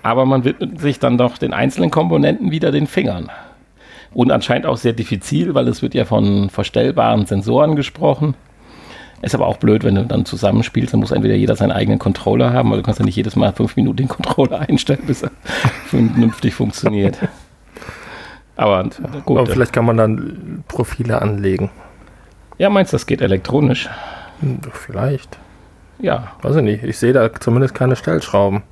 Aber 0.03 0.25
man 0.25 0.45
widmet 0.45 0.79
sich 0.79 0.99
dann 0.99 1.17
doch 1.17 1.37
den 1.37 1.53
einzelnen 1.53 1.91
Komponenten 1.91 2.51
wieder 2.51 2.71
den 2.71 2.87
Fingern. 2.87 3.29
Und 4.13 4.31
anscheinend 4.31 4.65
auch 4.65 4.77
sehr 4.77 4.93
diffizil, 4.93 5.53
weil 5.53 5.67
es 5.67 5.81
wird 5.81 5.93
ja 5.93 6.05
von 6.05 6.49
verstellbaren 6.49 7.25
Sensoren 7.25 7.75
gesprochen. 7.75 8.35
Ist 9.21 9.35
aber 9.35 9.47
auch 9.47 9.57
blöd, 9.57 9.83
wenn 9.83 9.95
du 9.95 10.05
dann 10.05 10.25
zusammenspielst, 10.25 10.93
dann 10.93 11.01
muss 11.01 11.11
entweder 11.11 11.35
jeder 11.35 11.55
seinen 11.55 11.71
eigenen 11.71 11.99
Controller 11.99 12.53
haben, 12.53 12.71
weil 12.71 12.77
du 12.77 12.83
kannst 12.83 12.99
ja 12.99 13.05
nicht 13.05 13.15
jedes 13.15 13.35
Mal 13.35 13.51
fünf 13.53 13.75
Minuten 13.75 13.97
den 13.97 14.07
Controller 14.07 14.59
einstellen, 14.69 15.03
bis 15.05 15.23
er 15.23 15.31
vernünftig 15.87 16.53
funktioniert. 16.53 17.17
Aber 18.55 18.83
gut. 19.25 19.37
Aber 19.37 19.47
vielleicht 19.47 19.73
kann 19.73 19.85
man 19.85 19.97
dann 19.97 20.63
Profile 20.67 21.21
anlegen. 21.21 21.69
Ja, 22.57 22.69
meinst 22.69 22.91
du, 22.91 22.95
das 22.95 23.05
geht 23.05 23.21
elektronisch? 23.21 23.89
Hm, 24.41 24.59
vielleicht. 24.71 25.37
Ja. 25.99 26.33
Weiß 26.41 26.55
ich 26.57 26.63
nicht. 26.63 26.83
Ich 26.83 26.97
sehe 26.97 27.13
da 27.13 27.33
zumindest 27.33 27.73
keine 27.75 27.95
Stellschrauben. 27.95 28.63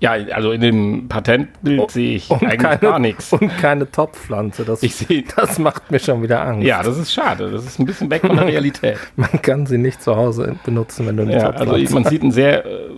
Ja, 0.00 0.12
also 0.12 0.52
in 0.52 0.60
dem 0.60 1.08
Patentbild 1.08 1.80
oh, 1.80 1.88
sehe 1.88 2.16
ich 2.16 2.30
eigentlich 2.30 2.58
keine, 2.58 2.78
gar 2.78 2.98
nichts. 2.98 3.32
Und 3.32 3.48
keine 3.58 3.90
Topfpflanze. 3.90 4.64
Das, 4.64 4.82
ich 4.82 4.94
seh, 4.94 5.24
das 5.36 5.58
macht 5.58 5.90
mir 5.90 5.98
schon 5.98 6.22
wieder 6.22 6.44
Angst. 6.44 6.66
Ja, 6.66 6.82
das 6.82 6.98
ist 6.98 7.12
schade. 7.12 7.50
Das 7.50 7.64
ist 7.64 7.78
ein 7.78 7.86
bisschen 7.86 8.10
weg 8.10 8.22
von 8.22 8.36
der 8.36 8.46
Realität. 8.48 8.98
man 9.16 9.42
kann 9.42 9.66
sie 9.66 9.78
nicht 9.78 10.02
zu 10.02 10.16
Hause 10.16 10.56
benutzen, 10.64 11.06
wenn 11.06 11.16
du 11.16 11.22
eine 11.22 11.32
ja, 11.32 11.44
Topfpflanze 11.44 11.74
Also 11.74 11.94
man 11.94 12.04
sieht 12.04 12.22
einen 12.22 12.32
sehr 12.32 12.64
äh, 12.64 12.90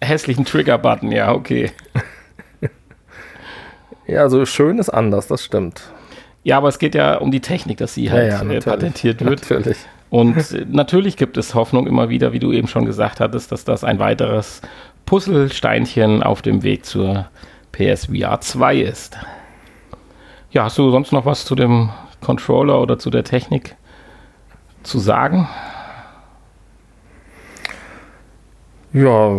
hässlichen 0.00 0.44
Trigger-Button. 0.44 1.12
Ja, 1.12 1.32
okay. 1.32 1.70
ja, 4.06 4.22
also 4.22 4.44
schön 4.46 4.78
ist 4.78 4.90
anders, 4.90 5.26
das 5.26 5.44
stimmt. 5.44 5.82
Ja, 6.44 6.56
aber 6.56 6.68
es 6.68 6.78
geht 6.78 6.94
ja 6.94 7.16
um 7.16 7.30
die 7.30 7.40
Technik, 7.40 7.78
dass 7.78 7.94
sie 7.94 8.10
halt 8.10 8.32
ja, 8.32 8.42
ja, 8.42 8.50
äh, 8.50 8.60
patentiert 8.60 9.24
wird. 9.24 9.42
Natürlich. 9.42 9.78
Und 10.10 10.52
äh, 10.52 10.64
natürlich 10.68 11.16
gibt 11.16 11.36
es 11.36 11.54
Hoffnung 11.54 11.86
immer 11.86 12.08
wieder, 12.08 12.32
wie 12.32 12.38
du 12.38 12.52
eben 12.52 12.68
schon 12.68 12.86
gesagt 12.86 13.20
hattest, 13.20 13.52
dass 13.52 13.64
das 13.64 13.84
ein 13.84 13.98
weiteres 13.98 14.62
Puzzlesteinchen 15.08 16.22
auf 16.22 16.42
dem 16.42 16.62
Weg 16.62 16.84
zur 16.84 17.30
PSVR 17.72 18.42
2 18.42 18.76
ist. 18.76 19.16
Ja, 20.50 20.64
hast 20.64 20.76
du 20.76 20.90
sonst 20.90 21.12
noch 21.12 21.24
was 21.24 21.46
zu 21.46 21.54
dem 21.54 21.88
Controller 22.20 22.78
oder 22.78 22.98
zu 22.98 23.08
der 23.08 23.24
Technik 23.24 23.74
zu 24.82 24.98
sagen? 24.98 25.48
Ja, 28.92 29.30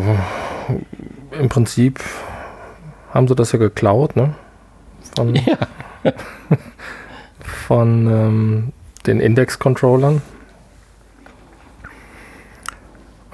im 1.39 1.49
Prinzip 1.49 1.99
haben 3.13 3.27
sie 3.27 3.36
das 3.36 3.51
ja 3.51 3.60
geklaut, 3.60 4.15
ne? 4.15 4.34
Von, 5.15 5.36
ja. 5.36 5.58
von 7.67 8.08
ähm, 8.08 8.73
den 9.05 9.19
Index-Controllern. 9.19 10.23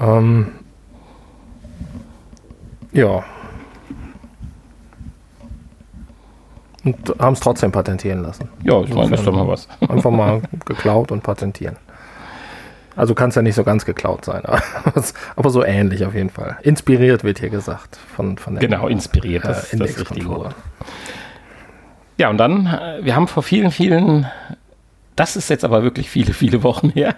Ähm, 0.01 0.51
ja. 2.95 3.23
Und 6.83 7.15
haben 7.19 7.33
es 7.33 7.39
trotzdem 7.39 7.71
patentieren 7.71 8.21
lassen. 8.21 8.47
Ja, 8.63 8.81
ich 8.81 8.93
meine, 8.93 9.09
das 9.09 9.21
ist 9.21 9.25
doch 9.25 9.33
mal 9.33 9.47
was. 9.47 9.67
Einfach 9.89 10.11
mal 10.11 10.41
geklaut 10.65 11.11
und 11.11 11.23
patentieren. 11.23 11.77
Also 12.95 13.13
kann 13.13 13.29
es 13.29 13.35
ja 13.35 13.41
nicht 13.41 13.55
so 13.55 13.63
ganz 13.63 13.85
geklaut 13.85 14.23
sein, 14.23 14.43
aber, 15.35 15.49
so 15.49 15.65
ähnlich 15.65 16.05
auf 16.05 16.13
jeden 16.13 16.29
Fall. 16.29 16.57
Inspiriert 16.61 17.25
wird 17.25 17.39
hier 17.39 17.49
gesagt 17.49 17.97
von, 18.15 18.37
von 18.37 18.55
der 18.55 18.61
Genau, 18.61 18.87
inspiriert, 18.87 19.43
das 19.43 19.73
äh, 19.73 19.75
ist 19.75 19.79
das 19.81 19.99
richtige 19.99 20.29
Wort. 20.29 20.55
Ja, 22.17 22.29
und 22.29 22.37
dann, 22.37 22.67
äh, 22.67 23.03
wir 23.03 23.15
haben 23.15 23.27
vor 23.27 23.43
vielen, 23.43 23.71
vielen, 23.71 24.27
das 25.17 25.35
ist 25.35 25.49
jetzt 25.49 25.65
aber 25.65 25.83
wirklich 25.83 26.09
viele, 26.09 26.33
viele 26.33 26.63
Wochen 26.63 26.89
her, 26.89 27.15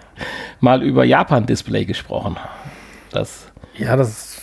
mal 0.58 0.82
über 0.82 1.04
Japan-Display 1.04 1.84
gesprochen. 1.84 2.36
Das 3.12 3.46
ja, 3.78 3.94
das 3.94 4.37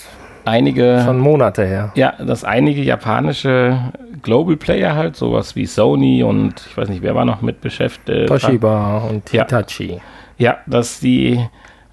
einige. 0.46 1.02
Schon 1.06 1.20
Monate 1.20 1.66
her. 1.66 1.92
Ja, 1.96 2.14
dass 2.20 2.44
einige 2.44 2.82
japanische 2.82 3.80
Global 4.22 4.58
Player 4.58 4.96
halt, 4.96 5.16
sowas 5.16 5.56
wie 5.56 5.66
Sony 5.66 6.24
und 6.24 6.66
ich 6.68 6.78
weiß 6.78 6.90
nicht, 6.90 7.02
wer 7.02 7.16
war 7.16 7.26
noch 7.26 7.42
mit 7.42 7.62
beschäftigt. 7.62 8.28
Toshiba 8.28 9.00
und 9.10 9.30
Hitachi. 9.30 10.02
Ja, 10.38 10.52
ja 10.52 10.58
dass 10.66 11.00
die 11.00 11.46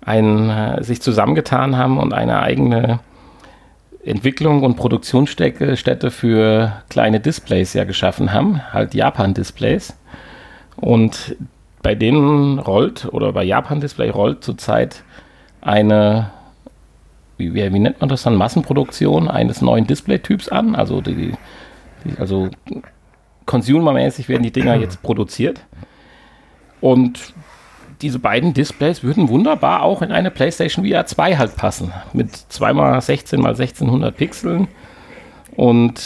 ein, 0.04 0.50
äh, 0.50 0.82
sich 0.82 1.00
zusammengetan 1.00 1.76
haben 1.76 1.98
und 1.98 2.12
eine 2.12 2.40
eigene 2.40 3.00
Entwicklung 4.04 4.64
und 4.64 4.76
Produktionsstätte 4.76 6.10
für 6.10 6.72
kleine 6.88 7.20
Displays 7.20 7.72
ja 7.72 7.84
geschaffen 7.84 8.32
haben, 8.32 8.60
halt 8.72 8.94
Japan-Displays. 8.94 9.96
Und 10.76 11.36
bei 11.82 11.94
denen 11.94 12.58
rollt, 12.58 13.06
oder 13.12 13.32
bei 13.32 13.44
Japan-Display 13.44 14.10
rollt 14.10 14.42
zurzeit 14.42 15.04
eine, 15.60 16.30
wie, 17.55 17.72
wie, 17.72 17.78
nennt 17.78 18.00
man 18.00 18.09
das 18.09 18.22
dann, 18.22 18.37
Massenproduktion 18.37 19.28
eines 19.28 19.62
neuen 19.62 19.87
Display-Typs 19.87 20.48
an. 20.48 20.74
Also, 20.74 21.00
die, 21.00 21.33
die, 22.05 22.18
also 22.18 22.48
consumermäßig 23.46 24.28
werden 24.28 24.42
die 24.42 24.52
Dinger 24.52 24.76
jetzt 24.76 25.02
produziert. 25.02 25.61
Und 26.81 27.35
diese 28.02 28.18
beiden 28.18 28.52
Displays 28.52 29.02
würden 29.05 29.28
wunderbar 29.28 29.83
auch 29.83 30.02
in 30.02 30.11
eine 30.11 30.31
PlayStation 30.31 30.87
VR 30.87 31.07
2 31.07 31.37
halt 31.37 31.57
passen. 31.57 31.92
Mit 32.12 32.31
2x16 32.31 33.12
x 33.12 33.33
1600 33.35 34.16
Pixeln 34.16 34.68
und 35.57 36.00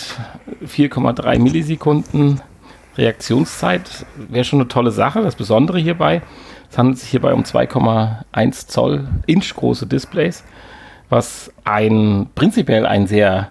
4,3 0.65 1.39
Millisekunden 1.39 2.41
Reaktionszeit. 2.99 4.07
Wäre 4.29 4.45
schon 4.45 4.61
eine 4.61 4.69
tolle 4.69 4.91
Sache. 4.91 5.23
Das 5.23 5.37
Besondere 5.37 5.79
hierbei, 5.79 6.23
es 6.71 6.77
handelt 6.77 6.99
sich 6.99 7.11
hierbei 7.11 7.33
um 7.33 7.43
2,1 7.43 8.69
Zoll 8.69 9.09
Inch 9.27 9.55
große 9.55 9.87
Displays, 9.87 10.45
was 11.09 11.53
ein 11.65 12.29
prinzipiell 12.35 12.87
ein 12.87 13.07
sehr 13.07 13.51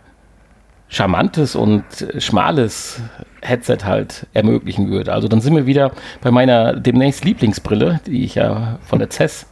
charmantes 0.87 1.55
und 1.55 1.83
schmales 2.19 3.01
Headset 3.41 3.79
halt 3.83 4.27
ermöglichen 4.33 4.89
würde. 4.89 5.13
Also 5.13 5.27
dann 5.27 5.41
sind 5.41 5.55
wir 5.55 5.65
wieder 5.65 5.91
bei 6.21 6.31
meiner 6.31 6.73
demnächst 6.75 7.25
Lieblingsbrille, 7.25 8.01
die 8.05 8.23
ich 8.23 8.35
ja 8.35 8.79
von 8.81 8.99
der 8.99 9.09
CES 9.09 9.47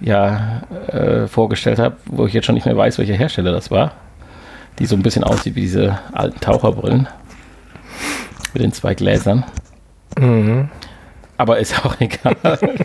ja 0.00 0.62
äh, 0.88 1.26
vorgestellt 1.26 1.78
habe, 1.78 1.96
wo 2.06 2.26
ich 2.26 2.32
jetzt 2.32 2.46
schon 2.46 2.54
nicht 2.54 2.66
mehr 2.66 2.76
weiß, 2.76 2.98
welcher 2.98 3.14
Hersteller 3.14 3.52
das 3.52 3.70
war, 3.70 3.92
die 4.78 4.86
so 4.86 4.96
ein 4.96 5.02
bisschen 5.02 5.24
aussieht 5.24 5.54
wie 5.54 5.62
diese 5.62 5.98
alten 6.12 6.40
Taucherbrillen 6.40 7.06
mit 8.52 8.62
den 8.62 8.72
zwei 8.72 8.94
Gläsern. 8.94 9.44
Mhm. 10.18 10.68
Aber 11.36 11.58
ist 11.58 11.84
auch 11.84 11.96
egal, 12.00 12.36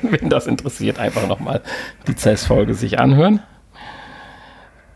wenn 0.02 0.30
das 0.30 0.48
interessiert, 0.48 1.00
einfach 1.00 1.28
nochmal 1.28 1.62
die 2.08 2.16
CES-Folge 2.16 2.74
sich 2.74 3.00
anhören. 3.00 3.42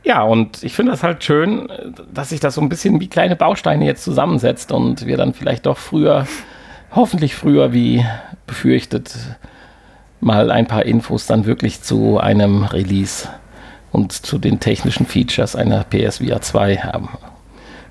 Ja, 0.04 0.24
und 0.24 0.64
ich 0.64 0.74
finde 0.74 0.94
das 0.94 1.04
halt 1.04 1.24
schön, 1.24 1.68
dass 2.12 2.30
sich 2.30 2.40
das 2.40 2.56
so 2.56 2.62
ein 2.62 2.70
bisschen 2.70 3.00
wie 3.02 3.10
kleine 3.10 3.36
Bausteine 3.36 3.86
jetzt 3.86 4.04
zusammensetzt 4.04 4.72
und 4.72 5.06
wir 5.06 5.18
dann 5.18 5.34
vielleicht 5.34 5.66
doch 5.66 5.78
früher, 5.78 6.26
hoffentlich 6.92 7.36
früher 7.36 7.74
wie 7.74 8.06
befürchtet, 8.48 9.14
mal 10.22 10.52
ein 10.52 10.68
paar 10.68 10.86
Infos 10.86 11.28
dann 11.28 11.46
wirklich 11.46 11.82
zu 11.82 12.18
einem 12.18 12.64
Release 12.64 13.28
und 13.92 14.14
zu 14.14 14.38
den 14.38 14.60
technischen 14.60 15.06
Features 15.06 15.56
einer 15.56 15.84
PSVR 15.84 16.42
2 16.42 16.78
haben. 16.78 17.10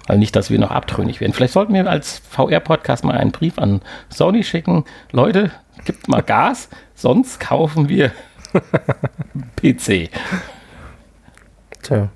Weil 0.06 0.18
nicht, 0.18 0.34
dass 0.34 0.50
wir 0.50 0.58
noch 0.58 0.70
abtrünnig 0.70 1.20
werden. 1.20 1.34
Vielleicht 1.34 1.52
sollten 1.52 1.74
wir 1.74 1.86
als 1.86 2.22
VR-Podcast 2.30 3.04
mal 3.04 3.16
einen 3.16 3.32
Brief 3.32 3.58
an 3.58 3.82
Sony 4.08 4.42
schicken. 4.42 4.84
Leute, 5.12 5.50
gibt 5.84 6.08
mal 6.08 6.22
Gas, 6.22 6.70
sonst 6.94 7.40
kaufen 7.40 7.90
wir 7.90 8.12
PC. 9.56 10.10
Tja. 11.82 12.08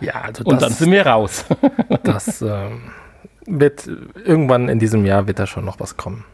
Ja, 0.00 0.22
also 0.22 0.44
Und 0.44 0.62
dann 0.62 0.72
sind 0.72 0.90
wir 0.90 1.06
raus. 1.06 1.44
das 2.02 2.42
ähm, 2.42 2.90
wird 3.46 3.88
irgendwann 4.24 4.68
in 4.68 4.78
diesem 4.78 5.04
Jahr 5.04 5.26
wird 5.26 5.38
da 5.38 5.46
schon 5.46 5.64
noch 5.64 5.80
was 5.80 5.96
kommen. 5.96 6.24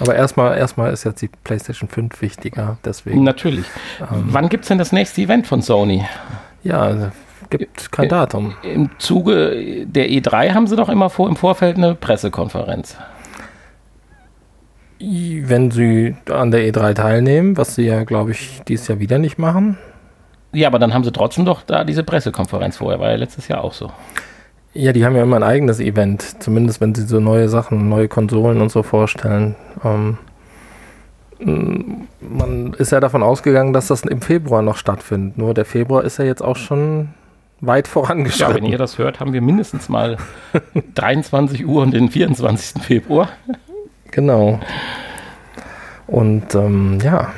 Aber 0.00 0.16
erstmal, 0.16 0.58
erstmal 0.58 0.92
ist 0.92 1.04
jetzt 1.04 1.22
die 1.22 1.28
PlayStation 1.28 1.88
5 1.88 2.20
wichtiger, 2.20 2.78
deswegen. 2.84 3.22
Natürlich. 3.22 3.66
Ähm, 4.00 4.24
Wann 4.26 4.48
gibt 4.48 4.64
es 4.64 4.68
denn 4.68 4.78
das 4.78 4.90
nächste 4.90 5.22
Event 5.22 5.46
von 5.46 5.62
Sony? 5.62 6.04
Ja, 6.64 7.12
gibt 7.50 7.92
kein 7.92 8.08
Datum. 8.08 8.54
Im 8.62 8.90
Zuge 8.98 9.86
der 9.86 10.08
E3 10.08 10.52
haben 10.52 10.66
sie 10.66 10.76
doch 10.76 10.88
immer 10.88 11.10
vor, 11.10 11.28
im 11.28 11.36
Vorfeld 11.36 11.76
eine 11.76 11.94
Pressekonferenz. 11.94 12.96
Wenn 14.98 15.70
sie 15.70 16.16
an 16.30 16.50
der 16.50 16.68
E3 16.72 16.94
teilnehmen, 16.94 17.56
was 17.56 17.74
sie 17.74 17.84
ja, 17.84 18.04
glaube 18.04 18.30
ich, 18.30 18.62
dieses 18.66 18.88
Jahr 18.88 18.98
wieder 18.98 19.18
nicht 19.18 19.38
machen, 19.38 19.78
ja, 20.54 20.68
aber 20.68 20.78
dann 20.78 20.94
haben 20.94 21.04
sie 21.04 21.12
trotzdem 21.12 21.44
doch 21.44 21.62
da 21.62 21.84
diese 21.84 22.04
Pressekonferenz 22.04 22.78
vorher, 22.78 23.00
war 23.00 23.10
ja 23.10 23.16
letztes 23.16 23.48
Jahr 23.48 23.62
auch 23.62 23.72
so. 23.72 23.90
Ja, 24.72 24.92
die 24.92 25.04
haben 25.04 25.14
ja 25.14 25.22
immer 25.22 25.36
ein 25.36 25.42
eigenes 25.44 25.78
Event, 25.78 26.42
zumindest 26.42 26.80
wenn 26.80 26.94
sie 26.94 27.06
so 27.06 27.20
neue 27.20 27.48
Sachen, 27.48 27.88
neue 27.88 28.08
Konsolen 28.08 28.60
und 28.60 28.70
so 28.70 28.82
vorstellen. 28.82 29.54
Ähm, 29.84 30.18
man 32.20 32.74
ist 32.78 32.90
ja 32.90 33.00
davon 33.00 33.22
ausgegangen, 33.22 33.72
dass 33.72 33.88
das 33.88 34.02
im 34.02 34.20
Februar 34.20 34.62
noch 34.62 34.76
stattfindet. 34.76 35.38
Nur 35.38 35.54
der 35.54 35.64
Februar 35.64 36.04
ist 36.04 36.18
ja 36.18 36.24
jetzt 36.24 36.42
auch 36.42 36.56
schon 36.56 37.10
weit 37.60 37.86
vorangeschritten. 37.86 38.56
Ja, 38.56 38.62
wenn 38.62 38.70
ihr 38.70 38.78
das 38.78 38.98
hört, 38.98 39.20
haben 39.20 39.32
wir 39.32 39.42
mindestens 39.42 39.88
mal 39.88 40.16
23 40.94 41.66
Uhr 41.66 41.82
und 41.82 41.92
den 41.92 42.08
24. 42.10 42.82
Februar. 42.82 43.28
Genau. 44.10 44.60
Und 46.06 46.54
ähm, 46.54 46.98
ja, 47.02 47.32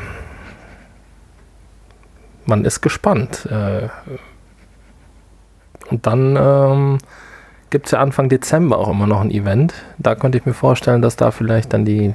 man 2.46 2.64
ist 2.64 2.80
gespannt. 2.80 3.46
Äh, 3.50 3.88
und 5.90 6.06
dann 6.06 6.36
ähm, 6.36 6.98
gibt 7.70 7.86
es 7.86 7.92
ja 7.92 8.00
Anfang 8.00 8.28
Dezember 8.28 8.78
auch 8.78 8.88
immer 8.88 9.06
noch 9.06 9.20
ein 9.20 9.30
Event. 9.30 9.74
Da 9.98 10.14
könnte 10.14 10.38
ich 10.38 10.46
mir 10.46 10.54
vorstellen, 10.54 11.02
dass 11.02 11.16
da 11.16 11.30
vielleicht 11.30 11.72
dann 11.72 11.84
die 11.84 12.14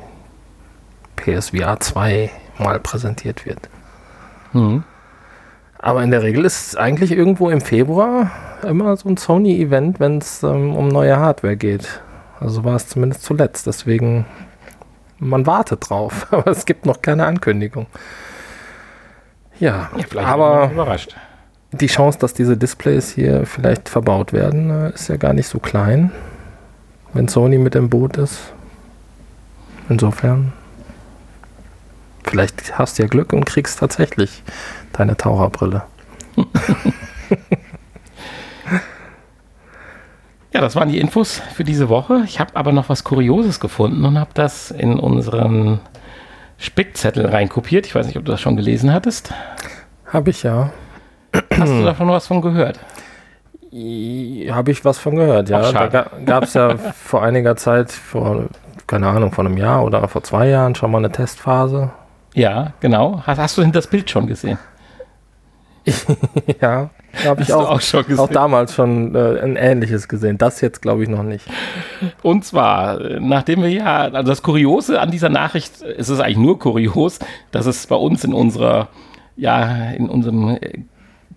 PSVR 1.16 1.80
2 1.80 2.32
mal 2.58 2.80
präsentiert 2.80 3.46
wird. 3.46 3.70
Mhm. 4.54 4.84
Aber 5.78 6.04
in 6.04 6.12
der 6.12 6.22
Regel 6.22 6.46
ist 6.46 6.78
eigentlich 6.78 7.12
irgendwo 7.12 7.50
im 7.50 7.62
Februar 7.62 8.30
immer 8.64 8.96
so 8.98 9.10
ein 9.10 9.18
Sony-Event, 9.18 10.00
wenn 10.00 10.20
es 10.20 10.44
ähm, 10.44 10.76
um 10.76 10.88
neue 10.88 11.18
Hardware 11.18 11.58
geht. 11.58 12.02
Also 12.40 12.64
war 12.64 12.76
es 12.76 12.88
zumindest 12.88 13.24
zuletzt. 13.24 13.66
Deswegen, 13.66 14.26
man 15.18 15.48
wartet 15.48 15.90
drauf, 15.90 16.28
aber 16.32 16.52
es 16.52 16.66
gibt 16.66 16.86
noch 16.86 17.02
keine 17.02 17.26
Ankündigung. 17.26 17.88
Ja, 19.62 19.92
ja 20.14 20.26
aber 20.26 20.72
überrascht. 20.72 21.16
die 21.72 21.88
Chance, 21.88 22.18
dass 22.20 22.34
diese 22.34 22.58
Displays 22.58 23.12
hier 23.12 23.46
vielleicht 23.46 23.88
verbaut 23.90 24.34
werden, 24.34 24.70
äh, 24.70 24.90
ist 24.90 25.08
ja 25.08 25.18
gar 25.18 25.34
nicht 25.34 25.48
so 25.48 25.60
klein, 25.60 26.12
wenn 27.14 27.28
Sony 27.28 27.58
mit 27.60 27.76
dem 27.76 27.90
Boot 27.90 28.18
ist. 28.18 28.54
Insofern, 29.88 30.52
vielleicht 32.24 32.78
hast 32.78 32.98
du 32.98 33.04
ja 33.04 33.08
Glück 33.08 33.34
und 33.34 33.46
kriegst 33.46 33.80
tatsächlich 33.80 34.44
deine 34.94 35.16
Taucherbrille. 35.16 35.84
Ja, 40.54 40.60
das 40.60 40.76
waren 40.76 40.90
die 40.90 41.00
Infos 41.00 41.42
für 41.54 41.64
diese 41.64 41.88
Woche. 41.88 42.24
Ich 42.26 42.42
habe 42.42 42.58
aber 42.58 42.74
noch 42.74 42.90
was 42.90 43.06
Kurioses 43.06 43.62
gefunden 43.62 44.04
und 44.04 44.20
habe 44.20 44.32
das 44.34 44.70
in 44.70 45.00
unseren 45.00 45.80
Spickzettel 46.62 47.26
reinkopiert. 47.26 47.88
Ich 47.88 47.96
weiß 47.96 48.06
nicht, 48.06 48.18
ob 48.18 48.26
du 48.26 48.32
das 48.32 48.40
schon 48.40 48.56
gelesen 48.56 48.94
hattest. 48.94 49.34
Habe 50.06 50.30
ich 50.30 50.44
ja. 50.44 50.72
Hast 51.34 51.72
du 51.72 51.84
davon 51.84 52.08
was 52.10 52.28
von 52.28 52.42
gehört? 52.42 52.80
Habe 53.72 54.72
ich 54.72 54.86
was 54.86 55.00
von 55.00 55.16
gehört, 55.16 55.50
ja. 55.50 55.62
Ach, 55.64 55.90
da 55.90 56.06
gab 56.24 56.44
es 56.44 56.54
ja 56.54 56.78
vor 56.94 57.24
einiger 57.24 57.56
Zeit, 57.56 57.92
vor, 57.92 58.46
keine 58.86 59.08
Ahnung, 59.08 59.32
vor 59.32 59.46
einem 59.46 59.58
Jahr 59.58 59.84
oder 59.84 60.08
vor 60.08 60.24
zwei 60.24 60.50
Jahren 60.50 60.76
schon 60.76 60.92
mal 60.92 61.00
eine 61.00 61.12
Testphase. 61.12 61.92
Ja, 62.36 62.74
genau. 62.80 63.24
Hast, 63.26 63.40
hast 63.40 63.58
du 63.58 63.66
das 63.66 63.88
Bild 63.88 64.10
schon 64.10 64.28
gesehen? 64.28 64.60
ja, 66.62 66.90
habe 67.26 67.42
ich 67.42 67.54
auch, 67.54 67.70
auch, 67.70 67.82
schon 67.82 68.04
gesehen. 68.04 68.20
auch 68.20 68.30
damals 68.30 68.76
schon 68.76 69.16
äh, 69.16 69.40
ein 69.42 69.56
ähnliches 69.56 70.08
gesehen. 70.08 70.38
Das 70.38 70.62
jetzt 70.62 70.82
glaube 70.82 71.04
ich 71.04 71.10
noch 71.10 71.24
nicht. 71.24 71.46
Und 72.22 72.46
zwar, 72.46 73.00
nachdem 73.20 73.64
wir 73.64 73.70
ja, 73.70 74.02
also 74.04 74.30
das 74.30 74.44
Kuriose 74.44 75.00
an 75.00 75.12
dieser 75.12 75.30
Nachricht, 75.30 75.82
es 75.82 76.10
ist 76.10 76.20
eigentlich 76.20 76.38
nur 76.38 76.60
kurios, 76.60 77.20
dass 77.52 77.66
es 77.66 77.88
bei 77.88 77.96
uns 77.96 78.24
in 78.24 78.34
unserer, 78.34 78.90
ja, 79.36 79.92
in 79.92 80.10
unserem 80.10 80.58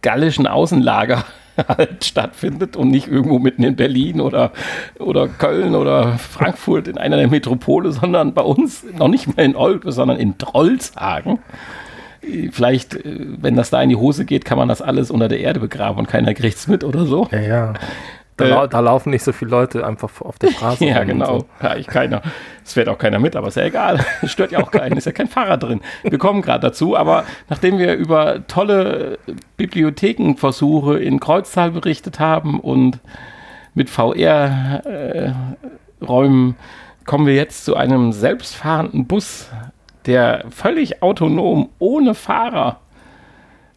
gallischen 0.02 0.46
Außenlager 0.46 1.24
halt 1.68 2.04
stattfindet 2.04 2.76
und 2.76 2.90
nicht 2.90 3.09
irgendwo 3.09 3.38
mitten 3.38 3.64
in 3.64 3.76
Berlin 3.76 4.20
oder, 4.20 4.52
oder 4.98 5.28
Köln 5.28 5.74
oder 5.74 6.18
Frankfurt 6.18 6.88
in 6.88 6.98
einer 6.98 7.16
der 7.16 7.28
Metropole, 7.28 7.92
sondern 7.92 8.35
bei 8.35 8.42
uns 8.42 8.85
noch 8.98 9.09
nicht 9.09 9.35
mal 9.35 9.42
in 9.42 9.57
Olpe, 9.57 9.92
sondern 9.92 10.18
in 10.18 10.37
Trollshagen 10.37 11.38
vielleicht, 12.52 12.94
äh, 12.94 13.20
wenn 13.40 13.56
das 13.56 13.70
da 13.70 13.82
in 13.82 13.88
die 13.88 13.96
Hose 13.96 14.24
geht, 14.24 14.44
kann 14.44 14.58
man 14.58 14.68
das 14.68 14.82
alles 14.82 15.10
unter 15.10 15.28
der 15.28 15.40
Erde 15.40 15.60
begraben 15.60 15.98
und 15.98 16.08
keiner 16.08 16.34
kriegt 16.34 16.56
es 16.56 16.68
mit 16.68 16.84
oder 16.84 17.06
so. 17.06 17.28
Ja, 17.30 17.40
ja. 17.40 17.72
Da, 18.37 18.64
äh, 18.64 18.68
da, 18.68 18.80
laufen 18.80 19.10
nicht 19.10 19.22
so 19.22 19.32
viele 19.32 19.52
Leute 19.52 19.87
einfach 19.87 20.20
auf 20.20 20.38
der 20.38 20.50
Straße. 20.50 20.84
ja, 20.87 21.04
genau. 21.04 21.40
So. 21.40 21.46
Ja, 21.62 21.76
ich 21.76 21.87
keiner. 21.87 22.20
Es 22.64 22.72
fährt 22.72 22.88
auch 22.88 22.98
keiner 22.98 23.20
mit, 23.20 23.37
aber 23.37 23.48
ist 23.48 23.56
ja 23.56 23.64
egal. 23.64 24.04
Es 24.22 24.32
stört 24.32 24.50
ja 24.50 24.58
auch 24.58 24.72
keinen. 24.72 24.96
Ist 24.96 25.04
ja 25.04 25.12
kein 25.12 25.28
Fahrer 25.28 25.56
drin. 25.56 25.80
Wir 26.02 26.18
kommen 26.18 26.42
gerade 26.42 26.60
dazu, 26.60 26.96
aber 26.96 27.24
nachdem 27.48 27.78
wir 27.78 27.94
über 27.94 28.44
tolle 28.48 29.18
Bibliothekenversuche 29.56 30.98
in 30.98 31.20
Kreuztal 31.20 31.70
berichtet 31.70 32.18
haben 32.18 32.58
und 32.58 32.98
mit 33.74 33.88
VR-Räumen, 33.88 36.50
äh, 36.50 36.54
kommen 37.04 37.26
wir 37.26 37.34
jetzt 37.34 37.64
zu 37.64 37.76
einem 37.76 38.12
selbstfahrenden 38.12 39.06
Bus 39.06 39.48
der 40.06 40.44
völlig 40.50 41.02
autonom, 41.02 41.70
ohne 41.78 42.14
Fahrer 42.14 42.80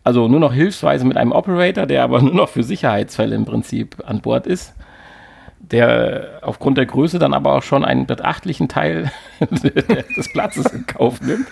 Also 0.04 0.28
nur 0.28 0.40
noch 0.40 0.54
hilfsweise 0.54 1.06
mit 1.06 1.18
einem 1.18 1.32
Operator, 1.32 1.86
der 1.86 2.04
aber 2.04 2.22
nur 2.22 2.34
noch 2.34 2.50
für 2.50 2.64
Sicherheitsfälle 2.64 3.36
im 3.36 3.46
Prinzip 3.46 3.98
an 4.06 4.22
Bord 4.22 4.48
ist. 4.48 4.74
Der 5.60 6.40
aufgrund 6.44 6.78
der 6.78 6.86
Größe 6.86 7.20
dann 7.20 7.34
aber 7.34 7.54
auch 7.54 7.64
schon 7.64 7.84
einen 7.84 8.06
beachtlichen 8.06 8.70
Teil 8.70 9.12
des 9.42 10.32
Platzes 10.32 10.68
in 10.68 10.86
Kauf 10.86 11.20
nimmt. 11.20 11.48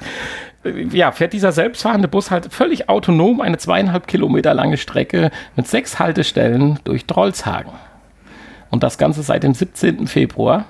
Ja, 0.94 1.12
fährt 1.12 1.34
dieser 1.34 1.52
selbstfahrende 1.52 2.08
Bus 2.08 2.32
halt 2.32 2.54
völlig 2.54 2.88
autonom 2.88 3.42
eine 3.42 3.58
zweieinhalb 3.58 4.08
Kilometer 4.08 4.54
lange 4.54 4.78
Strecke 4.78 5.32
mit 5.56 5.68
sechs 5.68 6.00
Haltestellen 6.00 6.80
durch 6.86 7.06
Trollshagen. 7.06 7.74
Und 8.72 8.84
das 8.84 8.98
Ganze 8.98 9.22
seit 9.22 9.44
dem 9.44 9.54
17. 9.54 10.08
Februar. 10.08 10.66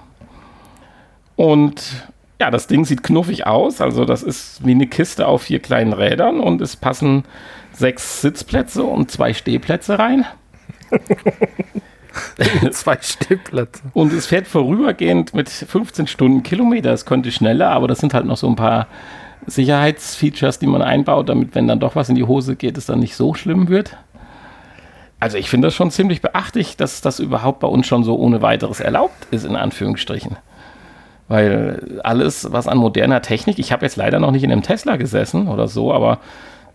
Und 1.35 2.07
ja, 2.39 2.51
das 2.51 2.67
Ding 2.67 2.85
sieht 2.85 3.03
knuffig 3.03 3.47
aus. 3.47 3.81
Also 3.81 4.05
das 4.05 4.23
ist 4.23 4.65
wie 4.65 4.71
eine 4.71 4.87
Kiste 4.87 5.27
auf 5.27 5.43
vier 5.43 5.59
kleinen 5.59 5.93
Rädern 5.93 6.39
und 6.39 6.61
es 6.61 6.75
passen 6.75 7.23
sechs 7.71 8.21
Sitzplätze 8.21 8.83
und 8.83 9.11
zwei 9.11 9.33
Stehplätze 9.33 9.99
rein. 9.99 10.25
Zwei 12.71 12.97
Stehplätze. 13.01 13.81
Und 13.93 14.13
es 14.13 14.27
fährt 14.27 14.47
vorübergehend 14.47 15.33
mit 15.33 15.49
15 15.49 16.07
Stunden 16.07 16.43
Kilometer. 16.43 16.93
Es 16.93 17.05
könnte 17.05 17.29
schneller, 17.29 17.71
aber 17.71 17.89
das 17.89 17.99
sind 17.99 18.13
halt 18.13 18.25
noch 18.25 18.37
so 18.37 18.47
ein 18.47 18.55
paar 18.55 18.87
Sicherheitsfeatures, 19.47 20.59
die 20.59 20.67
man 20.67 20.81
einbaut, 20.81 21.27
damit, 21.29 21.55
wenn 21.55 21.67
dann 21.67 21.79
doch 21.79 21.95
was 21.95 22.07
in 22.07 22.15
die 22.15 22.23
Hose 22.23 22.55
geht, 22.55 22.77
es 22.77 22.85
dann 22.85 22.99
nicht 22.99 23.15
so 23.15 23.33
schlimm 23.33 23.67
wird. 23.67 23.97
Also 25.19 25.37
ich 25.37 25.49
finde 25.49 25.67
das 25.67 25.75
schon 25.75 25.91
ziemlich 25.91 26.21
beachtlich, 26.21 26.77
dass 26.77 27.01
das 27.01 27.19
überhaupt 27.19 27.59
bei 27.59 27.67
uns 27.67 27.87
schon 27.87 28.03
so 28.03 28.15
ohne 28.17 28.41
weiteres 28.41 28.79
erlaubt 28.79 29.27
ist, 29.31 29.45
in 29.45 29.55
Anführungsstrichen. 29.55 30.37
Weil 31.27 31.99
alles, 32.03 32.51
was 32.51 32.67
an 32.67 32.77
moderner 32.77 33.21
Technik, 33.21 33.57
ich 33.57 33.71
habe 33.71 33.85
jetzt 33.85 33.95
leider 33.95 34.19
noch 34.19 34.31
nicht 34.31 34.43
in 34.43 34.51
einem 34.51 34.61
Tesla 34.61 34.95
gesessen 34.95 35.47
oder 35.47 35.67
so, 35.67 35.91
aber 35.91 36.19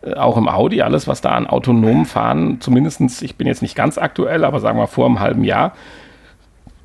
äh, 0.02 0.14
auch 0.14 0.36
im 0.36 0.48
Audi, 0.48 0.82
alles, 0.82 1.06
was 1.06 1.20
da 1.20 1.30
an 1.30 1.46
autonomen 1.46 2.04
Fahren, 2.04 2.60
zumindestens, 2.60 3.22
ich 3.22 3.36
bin 3.36 3.46
jetzt 3.46 3.62
nicht 3.62 3.76
ganz 3.76 3.96
aktuell, 3.96 4.44
aber 4.44 4.60
sagen 4.60 4.78
wir 4.78 4.88
vor 4.88 5.06
einem 5.06 5.20
halben 5.20 5.44
Jahr, 5.44 5.72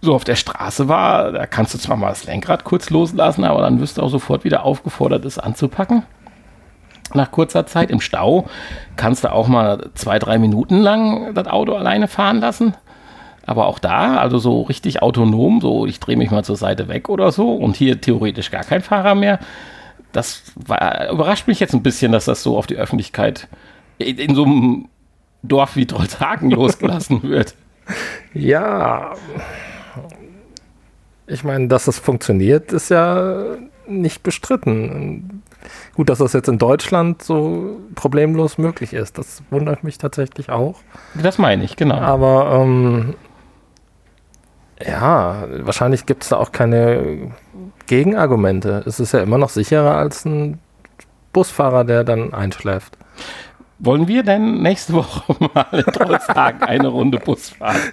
so 0.02 0.14
auf 0.14 0.24
der 0.24 0.36
Straße 0.36 0.88
war, 0.88 1.32
da 1.32 1.48
kannst 1.48 1.74
du 1.74 1.80
zwar 1.80 1.98
mal 1.98 2.10
das 2.10 2.26
Lenkrad 2.26 2.64
kurz 2.64 2.92
loslassen, 2.92 3.44
aber 3.44 3.62
dann 3.62 3.80
wirst 3.80 3.98
du 3.98 4.04
auch 4.04 4.10
sofort 4.10 4.44
wieder 4.44 4.64
aufgefordert, 4.64 5.26
es 5.26 5.40
anzupacken. 5.40 6.04
Nach 7.14 7.32
kurzer 7.32 7.66
Zeit 7.66 7.90
im 7.92 8.02
Stau 8.02 8.46
kannst 8.96 9.24
du 9.24 9.32
auch 9.32 9.48
mal 9.48 9.90
zwei, 9.94 10.20
drei 10.20 10.38
Minuten 10.38 10.80
lang 10.80 11.34
das 11.34 11.48
Auto 11.48 11.74
alleine 11.74 12.08
fahren 12.08 12.40
lassen. 12.40 12.76
Aber 13.46 13.68
auch 13.68 13.80
da, 13.80 14.18
also 14.18 14.38
so 14.40 14.64
richtig 14.64 15.02
autonom, 15.02 15.62
so 15.62 15.86
ich 15.86 16.00
drehe 16.00 16.18
mich 16.18 16.32
mal 16.32 16.44
zur 16.44 16.56
Seite 16.56 16.88
weg 16.88 17.10
oder 17.10 17.32
so 17.32 17.54
und 17.54 17.76
hier 17.76 18.02
theoretisch 18.02 18.52
gar 18.52 18.64
kein 18.64 18.82
Fahrer 18.82 19.16
mehr. 19.16 19.40
Das 20.12 20.44
war, 20.56 21.12
überrascht 21.12 21.48
mich 21.48 21.60
jetzt 21.60 21.74
ein 21.74 21.84
bisschen, 21.84 22.12
dass 22.12 22.26
das 22.26 22.42
so 22.42 22.58
auf 22.58 22.68
die 22.68 22.78
Öffentlichkeit 22.78 23.48
in, 23.98 24.18
in 24.18 24.36
so 24.36 24.46
einem 24.46 24.88
Dorf 25.44 25.76
wie 25.76 25.86
Trollshagen 25.86 26.52
losgelassen 26.52 27.24
wird. 27.24 27.56
Ja, 28.34 29.14
ich 31.28 31.44
meine, 31.44 31.68
dass 31.68 31.86
das 31.86 32.00
funktioniert, 32.00 32.72
ist 32.72 32.90
ja 32.90 33.58
nicht 33.88 34.24
bestritten. 34.24 35.44
Gut, 35.96 36.10
dass 36.10 36.20
das 36.20 36.34
jetzt 36.34 36.48
in 36.48 36.58
Deutschland 36.58 37.24
so 37.24 37.80
problemlos 37.96 38.58
möglich 38.58 38.94
ist, 38.94 39.18
das 39.18 39.42
wundert 39.50 39.84
mich 39.84 39.98
tatsächlich 39.98 40.50
auch. 40.50 40.82
Das 41.16 41.38
meine 41.38 41.64
ich, 41.64 41.76
genau. 41.76 41.96
Aber 41.96 42.62
ähm, 42.62 43.16
ja, 44.84 45.48
wahrscheinlich 45.62 46.06
gibt 46.06 46.24
es 46.24 46.30
da 46.30 46.38
auch 46.38 46.52
keine 46.52 47.32
Gegenargumente. 47.88 48.84
Es 48.86 49.00
ist 49.00 49.14
ja 49.14 49.22
immer 49.22 49.38
noch 49.38 49.50
sicherer 49.50 49.96
als 49.96 50.26
ein 50.26 50.60
Busfahrer, 51.34 51.84
der 51.84 52.04
dann 52.04 52.34
einschläft. 52.34 52.98
Wollen 53.80 54.08
wir 54.08 54.24
denn 54.24 54.62
nächste 54.62 54.94
Woche 54.94 55.36
mal 55.54 55.68
in 55.72 55.84
Trollshagen 55.84 56.64
eine 56.64 56.88
Runde 56.88 57.20
Bus 57.20 57.50
fahren? 57.50 57.80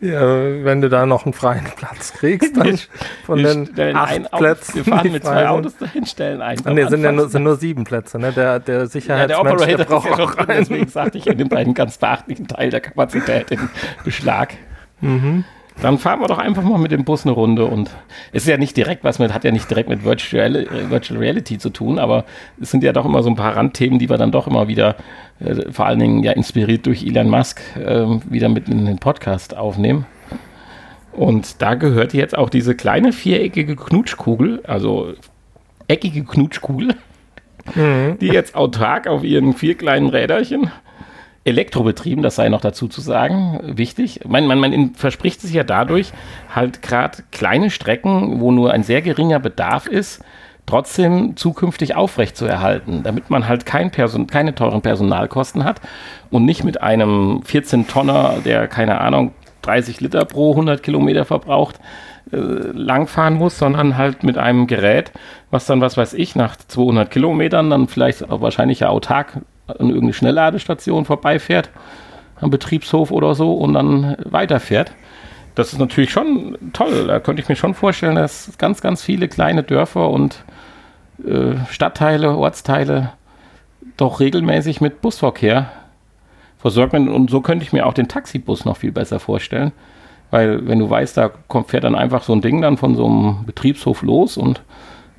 Ja, 0.00 0.64
wenn 0.64 0.80
du 0.80 0.88
da 0.88 1.04
noch 1.04 1.26
einen 1.26 1.34
freien 1.34 1.66
Platz 1.76 2.14
kriegst, 2.14 2.56
dann 2.56 2.78
von 3.26 3.38
wir 3.38 3.66
den 3.66 3.94
acht 3.94 4.30
Plätzen. 4.32 4.74
Wir 4.76 4.84
fahren 4.86 5.12
mit 5.12 5.22
zwei 5.22 5.46
Autos 5.46 5.76
dahin, 5.76 6.06
stellen 6.06 6.40
ein. 6.40 6.58
Ah, 6.64 6.72
nee, 6.72 6.86
sind 6.86 7.04
ja 7.04 7.12
nur, 7.12 7.28
sind 7.28 7.42
nur 7.42 7.56
sieben 7.56 7.84
Plätze, 7.84 8.18
ne? 8.18 8.32
Der, 8.32 8.60
der 8.60 8.86
Sicherheitsmensch, 8.86 9.38
ja, 9.38 9.44
der 9.44 9.52
Operator 9.52 9.76
der 9.76 9.84
braucht 9.84 10.20
auch 10.20 10.34
drin, 10.34 10.56
deswegen 10.60 10.88
sagte 10.88 11.18
ich, 11.18 11.26
er 11.26 11.34
nimmt 11.34 11.52
einen 11.52 11.74
ganz 11.74 11.98
beachtlichen 11.98 12.48
Teil 12.48 12.70
der 12.70 12.80
Kapazität 12.80 13.50
in 13.50 13.68
Beschlag. 14.02 14.54
Mhm. 15.00 15.44
Dann 15.80 15.96
fahren 15.96 16.20
wir 16.20 16.26
doch 16.26 16.38
einfach 16.38 16.62
mal 16.62 16.78
mit 16.78 16.92
dem 16.92 17.04
Bus 17.04 17.24
eine 17.24 17.32
Runde 17.32 17.64
und 17.64 17.90
es 18.32 18.42
ist 18.42 18.48
ja 18.48 18.58
nicht 18.58 18.76
direkt 18.76 19.02
was 19.02 19.18
mit, 19.18 19.32
hat 19.32 19.44
ja 19.44 19.50
nicht 19.50 19.70
direkt 19.70 19.88
mit 19.88 20.04
Virtual, 20.04 20.66
Virtual 20.90 21.18
Reality 21.18 21.56
zu 21.56 21.70
tun, 21.70 21.98
aber 21.98 22.24
es 22.60 22.70
sind 22.70 22.84
ja 22.84 22.92
doch 22.92 23.06
immer 23.06 23.22
so 23.22 23.30
ein 23.30 23.36
paar 23.36 23.56
Randthemen, 23.56 23.98
die 23.98 24.10
wir 24.10 24.18
dann 24.18 24.30
doch 24.30 24.46
immer 24.46 24.68
wieder, 24.68 24.96
äh, 25.38 25.72
vor 25.72 25.86
allen 25.86 25.98
Dingen 25.98 26.22
ja 26.22 26.32
inspiriert 26.32 26.84
durch 26.84 27.02
Elon 27.06 27.30
Musk, 27.30 27.62
äh, 27.78 28.04
wieder 28.28 28.50
mit 28.50 28.68
in 28.68 28.84
den 28.84 28.98
Podcast 28.98 29.56
aufnehmen. 29.56 30.04
Und 31.12 31.62
da 31.62 31.74
gehört 31.74 32.12
jetzt 32.12 32.36
auch 32.36 32.50
diese 32.50 32.74
kleine 32.74 33.12
viereckige 33.12 33.74
Knutschkugel, 33.74 34.60
also 34.66 35.14
eckige 35.88 36.24
Knutschkugel, 36.24 36.94
Mhm. 37.74 38.18
die 38.20 38.28
jetzt 38.28 38.54
autark 38.54 39.06
auf 39.06 39.22
ihren 39.22 39.52
vier 39.54 39.76
kleinen 39.76 40.08
Räderchen 40.08 40.70
elektrobetrieben, 41.44 42.22
das 42.22 42.36
sei 42.36 42.48
noch 42.48 42.60
dazu 42.60 42.86
zu 42.86 43.00
sagen, 43.00 43.60
wichtig. 43.62 44.20
Man, 44.26 44.46
man, 44.46 44.58
man 44.58 44.94
verspricht 44.94 45.40
sich 45.40 45.52
ja 45.52 45.64
dadurch, 45.64 46.12
halt 46.54 46.82
gerade 46.82 47.22
kleine 47.32 47.70
Strecken, 47.70 48.40
wo 48.40 48.52
nur 48.52 48.72
ein 48.72 48.82
sehr 48.82 49.00
geringer 49.00 49.38
Bedarf 49.38 49.86
ist, 49.86 50.22
trotzdem 50.66 51.36
zukünftig 51.36 51.96
aufrecht 51.96 52.36
zu 52.36 52.44
erhalten, 52.44 53.02
damit 53.02 53.30
man 53.30 53.48
halt 53.48 53.64
kein 53.64 53.90
Person, 53.90 54.26
keine 54.26 54.54
teuren 54.54 54.82
Personalkosten 54.82 55.64
hat 55.64 55.80
und 56.30 56.44
nicht 56.44 56.62
mit 56.62 56.82
einem 56.82 57.40
14-Tonner, 57.40 58.36
der 58.44 58.68
keine 58.68 59.00
Ahnung 59.00 59.32
30 59.62 60.00
Liter 60.00 60.24
pro 60.24 60.52
100 60.52 60.82
Kilometer 60.82 61.24
verbraucht, 61.24 61.80
äh, 62.32 62.36
langfahren 62.36 63.34
muss, 63.34 63.58
sondern 63.58 63.96
halt 63.96 64.22
mit 64.22 64.38
einem 64.38 64.66
Gerät, 64.66 65.10
was 65.50 65.66
dann, 65.66 65.80
was 65.80 65.96
weiß 65.96 66.14
ich, 66.14 66.36
nach 66.36 66.56
200 66.56 67.10
Kilometern 67.10 67.70
dann 67.70 67.88
vielleicht 67.88 68.30
auch 68.30 68.40
wahrscheinlich 68.40 68.80
ja 68.80 68.90
autark 68.90 69.40
an 69.78 69.88
irgendeine 69.88 70.12
Schnellladestation 70.12 71.04
vorbeifährt, 71.04 71.70
am 72.40 72.50
Betriebshof 72.50 73.10
oder 73.10 73.34
so 73.34 73.54
und 73.54 73.74
dann 73.74 74.16
weiterfährt. 74.24 74.92
Das 75.54 75.72
ist 75.72 75.78
natürlich 75.78 76.10
schon 76.10 76.56
toll. 76.72 77.06
Da 77.06 77.20
könnte 77.20 77.42
ich 77.42 77.48
mir 77.48 77.56
schon 77.56 77.74
vorstellen, 77.74 78.14
dass 78.14 78.52
ganz, 78.58 78.80
ganz 78.80 79.02
viele 79.02 79.28
kleine 79.28 79.62
Dörfer 79.62 80.10
und 80.10 80.44
äh, 81.24 81.56
Stadtteile, 81.70 82.36
Ortsteile 82.36 83.12
doch 83.96 84.20
regelmäßig 84.20 84.80
mit 84.80 85.02
Busverkehr 85.02 85.70
versorgt 86.58 86.92
werden. 86.92 87.08
Und 87.08 87.30
so 87.30 87.40
könnte 87.40 87.64
ich 87.64 87.72
mir 87.72 87.86
auch 87.86 87.94
den 87.94 88.08
Taxibus 88.08 88.64
noch 88.64 88.78
viel 88.78 88.92
besser 88.92 89.20
vorstellen. 89.20 89.72
Weil 90.30 90.66
wenn 90.66 90.78
du 90.78 90.88
weißt, 90.88 91.16
da 91.16 91.30
kommt, 91.48 91.70
fährt 91.70 91.84
dann 91.84 91.96
einfach 91.96 92.22
so 92.22 92.32
ein 92.32 92.40
Ding 92.40 92.62
dann 92.62 92.76
von 92.76 92.94
so 92.94 93.06
einem 93.06 93.44
Betriebshof 93.44 94.02
los 94.02 94.36
und 94.36 94.62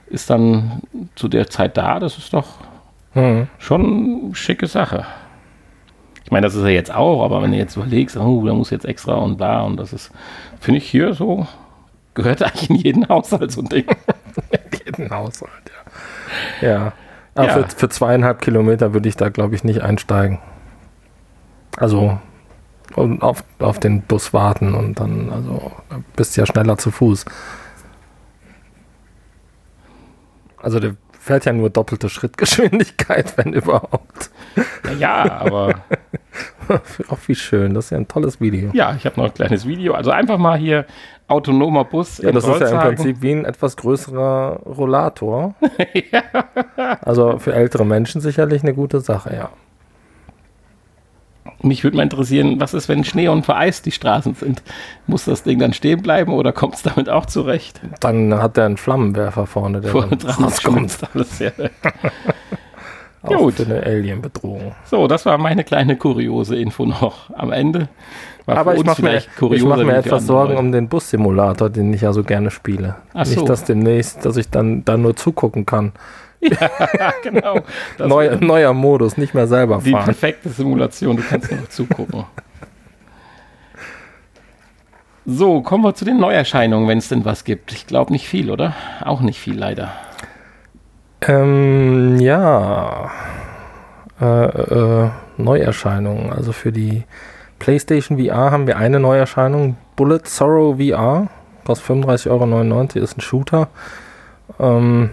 ist 0.07 0.29
dann 0.29 0.81
zu 1.15 1.27
der 1.27 1.49
Zeit 1.49 1.77
da, 1.77 1.99
das 1.99 2.17
ist 2.17 2.33
doch 2.33 2.47
Mhm. 3.13 3.47
schon 3.59 4.31
schicke 4.33 4.67
Sache. 4.67 5.05
Ich 6.23 6.31
meine, 6.31 6.47
das 6.47 6.55
ist 6.55 6.63
er 6.63 6.69
jetzt 6.69 6.93
auch, 6.93 7.23
aber 7.25 7.41
wenn 7.41 7.51
du 7.51 7.57
jetzt 7.57 7.75
überlegst, 7.75 8.15
oh, 8.15 8.45
da 8.45 8.53
muss 8.53 8.69
jetzt 8.69 8.85
extra 8.85 9.15
und 9.15 9.37
bla 9.37 9.63
und 9.63 9.77
das 9.77 9.91
ist, 9.91 10.11
finde 10.59 10.77
ich 10.77 10.89
hier 10.89 11.13
so, 11.13 11.45
gehört 12.13 12.41
eigentlich 12.43 12.69
in 12.69 12.75
jeden 12.77 13.09
Haushalt 13.09 13.51
so 13.51 13.61
ein 13.61 13.69
Ding. 13.69 13.85
jeden 14.85 15.09
Haushalt, 15.09 15.51
ja. 16.61 16.69
Ja. 16.69 16.93
Aber 17.35 17.47
Ja. 17.47 17.53
Für, 17.53 17.67
für 17.69 17.89
zweieinhalb 17.89 18.41
Kilometer 18.41 18.93
würde 18.93 19.09
ich 19.09 19.15
da, 19.15 19.29
glaube 19.29 19.55
ich, 19.55 19.63
nicht 19.63 19.81
einsteigen. 19.81 20.39
Also 21.77 22.19
und 22.95 23.21
auf, 23.21 23.43
auf 23.59 23.79
den 23.79 24.01
Bus 24.01 24.33
warten 24.33 24.73
und 24.73 24.99
dann, 24.99 25.31
also 25.31 25.71
da 25.89 26.01
bist 26.15 26.35
du 26.35 26.41
ja 26.41 26.45
schneller 26.45 26.77
zu 26.77 26.91
Fuß. 26.91 27.25
Also 30.57 30.79
der 30.79 30.95
fährt 31.21 31.45
ja 31.45 31.53
nur 31.53 31.69
doppelte 31.69 32.09
Schrittgeschwindigkeit, 32.09 33.33
wenn 33.37 33.53
überhaupt. 33.53 34.31
Ja, 34.99 35.25
ja, 35.25 35.31
aber 35.37 35.75
Auch 37.09 37.17
wie 37.27 37.35
schön, 37.35 37.73
das 37.73 37.85
ist 37.85 37.91
ja 37.91 37.97
ein 37.97 38.07
tolles 38.07 38.39
Video. 38.39 38.71
ja, 38.73 38.95
ich 38.95 39.05
habe 39.05 39.19
noch 39.19 39.27
ein 39.27 39.33
kleines 39.33 39.67
Video. 39.67 39.93
Also 39.93 40.11
einfach 40.11 40.37
mal 40.37 40.57
hier 40.57 40.85
autonomer 41.27 41.85
Bus 41.85 42.19
Ja, 42.19 42.31
das 42.31 42.47
ist 42.47 42.59
ja 42.59 42.67
im. 42.69 42.79
Prinzip 42.79 43.21
wie 43.21 43.31
ein 43.31 43.45
etwas 43.45 43.77
größerer 43.77 44.61
Rollator. 44.65 45.55
Also 47.01 47.39
für 47.39 47.53
ältere 47.53 47.85
Menschen 47.85 48.21
sicherlich 48.21 48.63
eine 48.63 48.73
gute 48.73 48.99
Sache, 49.01 49.35
ja. 49.35 49.49
Mich 51.63 51.83
würde 51.83 51.97
mal 51.97 52.03
interessieren, 52.03 52.59
was 52.59 52.73
ist, 52.73 52.89
wenn 52.89 53.03
Schnee 53.03 53.27
und 53.27 53.45
vereist 53.45 53.85
die 53.85 53.91
Straßen 53.91 54.35
sind? 54.35 54.63
Muss 55.07 55.25
das 55.25 55.43
Ding 55.43 55.59
dann 55.59 55.73
stehen 55.73 56.01
bleiben 56.01 56.33
oder 56.33 56.51
kommt 56.53 56.75
es 56.75 56.83
damit 56.83 57.09
auch 57.09 57.25
zurecht? 57.25 57.81
Dann 57.99 58.33
hat 58.35 58.57
er 58.57 58.65
einen 58.65 58.77
Flammenwerfer 58.77 59.45
vorne, 59.45 59.81
der 59.81 59.91
Vorne 59.91 60.17
dann 60.17 60.31
rauskommt. 60.31 60.97
alles. 61.13 61.39
Ja. 61.39 61.51
Auch 63.23 63.37
Gut. 63.37 63.53
für 63.55 63.65
eine 63.65 63.83
Alien-Bedrohung. 63.83 64.73
So, 64.85 65.07
das 65.07 65.27
war 65.27 65.37
meine 65.37 65.63
kleine 65.63 65.95
kuriose 65.95 66.55
Info 66.55 66.85
noch 66.85 67.29
am 67.35 67.51
Ende. 67.51 67.87
Aber 68.47 68.75
ich 68.75 68.83
mache 68.83 69.03
mir, 69.03 69.17
ich 69.17 69.63
mach 69.63 69.77
mir 69.77 69.97
etwas 69.97 70.25
Sorgen 70.25 70.57
um 70.57 70.71
den 70.71 70.89
Bus-Simulator, 70.89 71.69
den 71.69 71.93
ich 71.93 72.01
ja 72.01 72.13
so 72.13 72.23
gerne 72.23 72.49
spiele. 72.49 72.95
Ach 73.13 73.25
so. 73.25 73.35
Nicht, 73.35 73.49
dass 73.49 73.63
demnächst, 73.63 74.25
dass 74.25 74.37
ich 74.37 74.49
dann, 74.49 74.83
dann 74.85 75.03
nur 75.03 75.15
zugucken 75.15 75.67
kann, 75.67 75.91
Ja, 76.41 77.13
genau. 77.23 77.59
Neu, 77.99 78.37
neuer 78.39 78.73
Modus, 78.73 79.17
nicht 79.17 79.33
mehr 79.33 79.47
selber 79.47 79.81
die 79.83 79.91
fahren. 79.91 80.05
perfekte 80.05 80.49
Simulation, 80.49 81.17
du 81.17 81.23
kannst 81.23 81.51
nur 81.51 81.61
noch 81.61 81.69
zugucken. 81.69 82.25
So, 85.25 85.61
kommen 85.61 85.83
wir 85.83 85.93
zu 85.93 86.03
den 86.03 86.19
Neuerscheinungen, 86.19 86.87
wenn 86.87 86.97
es 86.97 87.09
denn 87.09 87.25
was 87.25 87.43
gibt. 87.43 87.71
Ich 87.71 87.85
glaube 87.85 88.11
nicht 88.11 88.27
viel, 88.27 88.49
oder? 88.49 88.73
Auch 89.01 89.21
nicht 89.21 89.39
viel, 89.39 89.57
leider. 89.57 89.91
Ähm, 91.21 92.19
ja. 92.19 93.11
Äh, 94.19 94.25
äh, 94.25 95.09
Neuerscheinungen. 95.37 96.33
Also 96.33 96.51
für 96.51 96.71
die 96.71 97.03
PlayStation 97.59 98.17
VR 98.17 98.51
haben 98.51 98.65
wir 98.65 98.77
eine 98.77 98.99
Neuerscheinung. 98.99 99.77
Bullet 99.95 100.21
Sorrow 100.25 100.77
VR. 100.77 101.27
Kostet 101.65 101.87
35,99 101.87 102.27
Euro, 102.29 103.03
ist 103.03 103.17
ein 103.17 103.21
Shooter. 103.21 103.67
Ähm, 104.59 105.11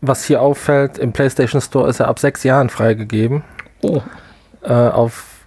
was 0.00 0.24
hier 0.24 0.40
auffällt, 0.42 0.98
im 0.98 1.12
PlayStation 1.12 1.60
Store 1.60 1.88
ist 1.88 2.00
er 2.00 2.08
ab 2.08 2.18
sechs 2.18 2.44
Jahren 2.44 2.70
freigegeben. 2.70 3.44
Oh, 3.82 4.02
Äh, 4.62 4.72
auf, 4.72 5.46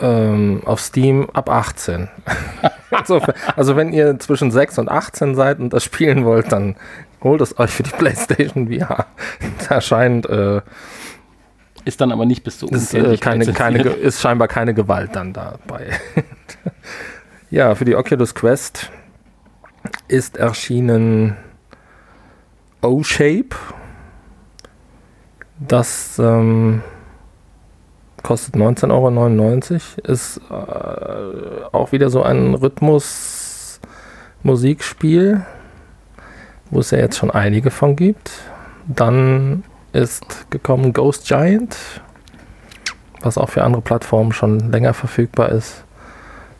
ähm, 0.00 0.62
auf 0.64 0.80
Steam 0.80 1.30
ab 1.32 1.48
18. 1.48 2.08
also, 2.90 3.20
also 3.56 3.76
wenn 3.76 3.92
ihr 3.92 4.18
zwischen 4.18 4.50
6 4.50 4.78
und 4.78 4.90
18 4.90 5.34
seid 5.34 5.58
und 5.58 5.72
das 5.72 5.84
spielen 5.84 6.24
wollt, 6.24 6.52
dann 6.52 6.76
holt 7.22 7.40
es 7.40 7.58
euch 7.58 7.70
für 7.70 7.82
die 7.82 7.90
PlayStation 7.90 8.68
VR. 8.68 9.06
Da 9.68 9.80
scheint 9.80 10.26
äh, 10.26 10.60
ist 11.84 12.00
dann 12.00 12.12
aber 12.12 12.26
nicht 12.26 12.44
bis 12.44 12.58
zu 12.58 12.66
ist, 12.68 12.94
äh, 12.94 13.16
keine, 13.16 13.46
keine, 13.52 13.82
ist 13.82 14.20
scheinbar 14.20 14.48
keine 14.48 14.74
Gewalt 14.74 15.16
dann 15.16 15.32
dabei. 15.32 15.90
ja, 17.50 17.74
für 17.74 17.84
die 17.84 17.96
Oculus 17.96 18.34
Quest 18.34 18.90
ist 20.08 20.36
erschienen 20.36 21.36
O-Shape. 22.82 23.56
Das 25.58 26.18
ähm, 26.18 26.82
kostet 28.22 28.54
19,99 28.56 28.90
Euro. 28.90 29.08
Ist 30.12 30.40
äh, 30.50 31.64
auch 31.72 31.92
wieder 31.92 32.10
so 32.10 32.22
ein 32.22 32.52
Rhythmus-Musikspiel, 32.54 35.46
wo 36.70 36.80
es 36.80 36.90
ja 36.90 36.98
jetzt 36.98 37.16
schon 37.16 37.30
einige 37.30 37.70
von 37.70 37.96
gibt. 37.96 38.30
Dann 38.86 39.64
ist 39.92 40.50
gekommen 40.50 40.92
Ghost 40.92 41.26
Giant, 41.26 41.78
was 43.20 43.38
auch 43.38 43.50
für 43.50 43.62
andere 43.62 43.82
Plattformen 43.82 44.32
schon 44.32 44.72
länger 44.72 44.94
verfügbar 44.94 45.50
ist, 45.50 45.84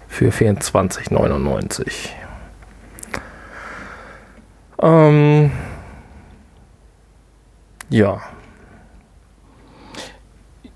für 0.09 0.31
24,99. 0.31 2.11
Ähm, 4.81 5.51
ja, 7.93 8.21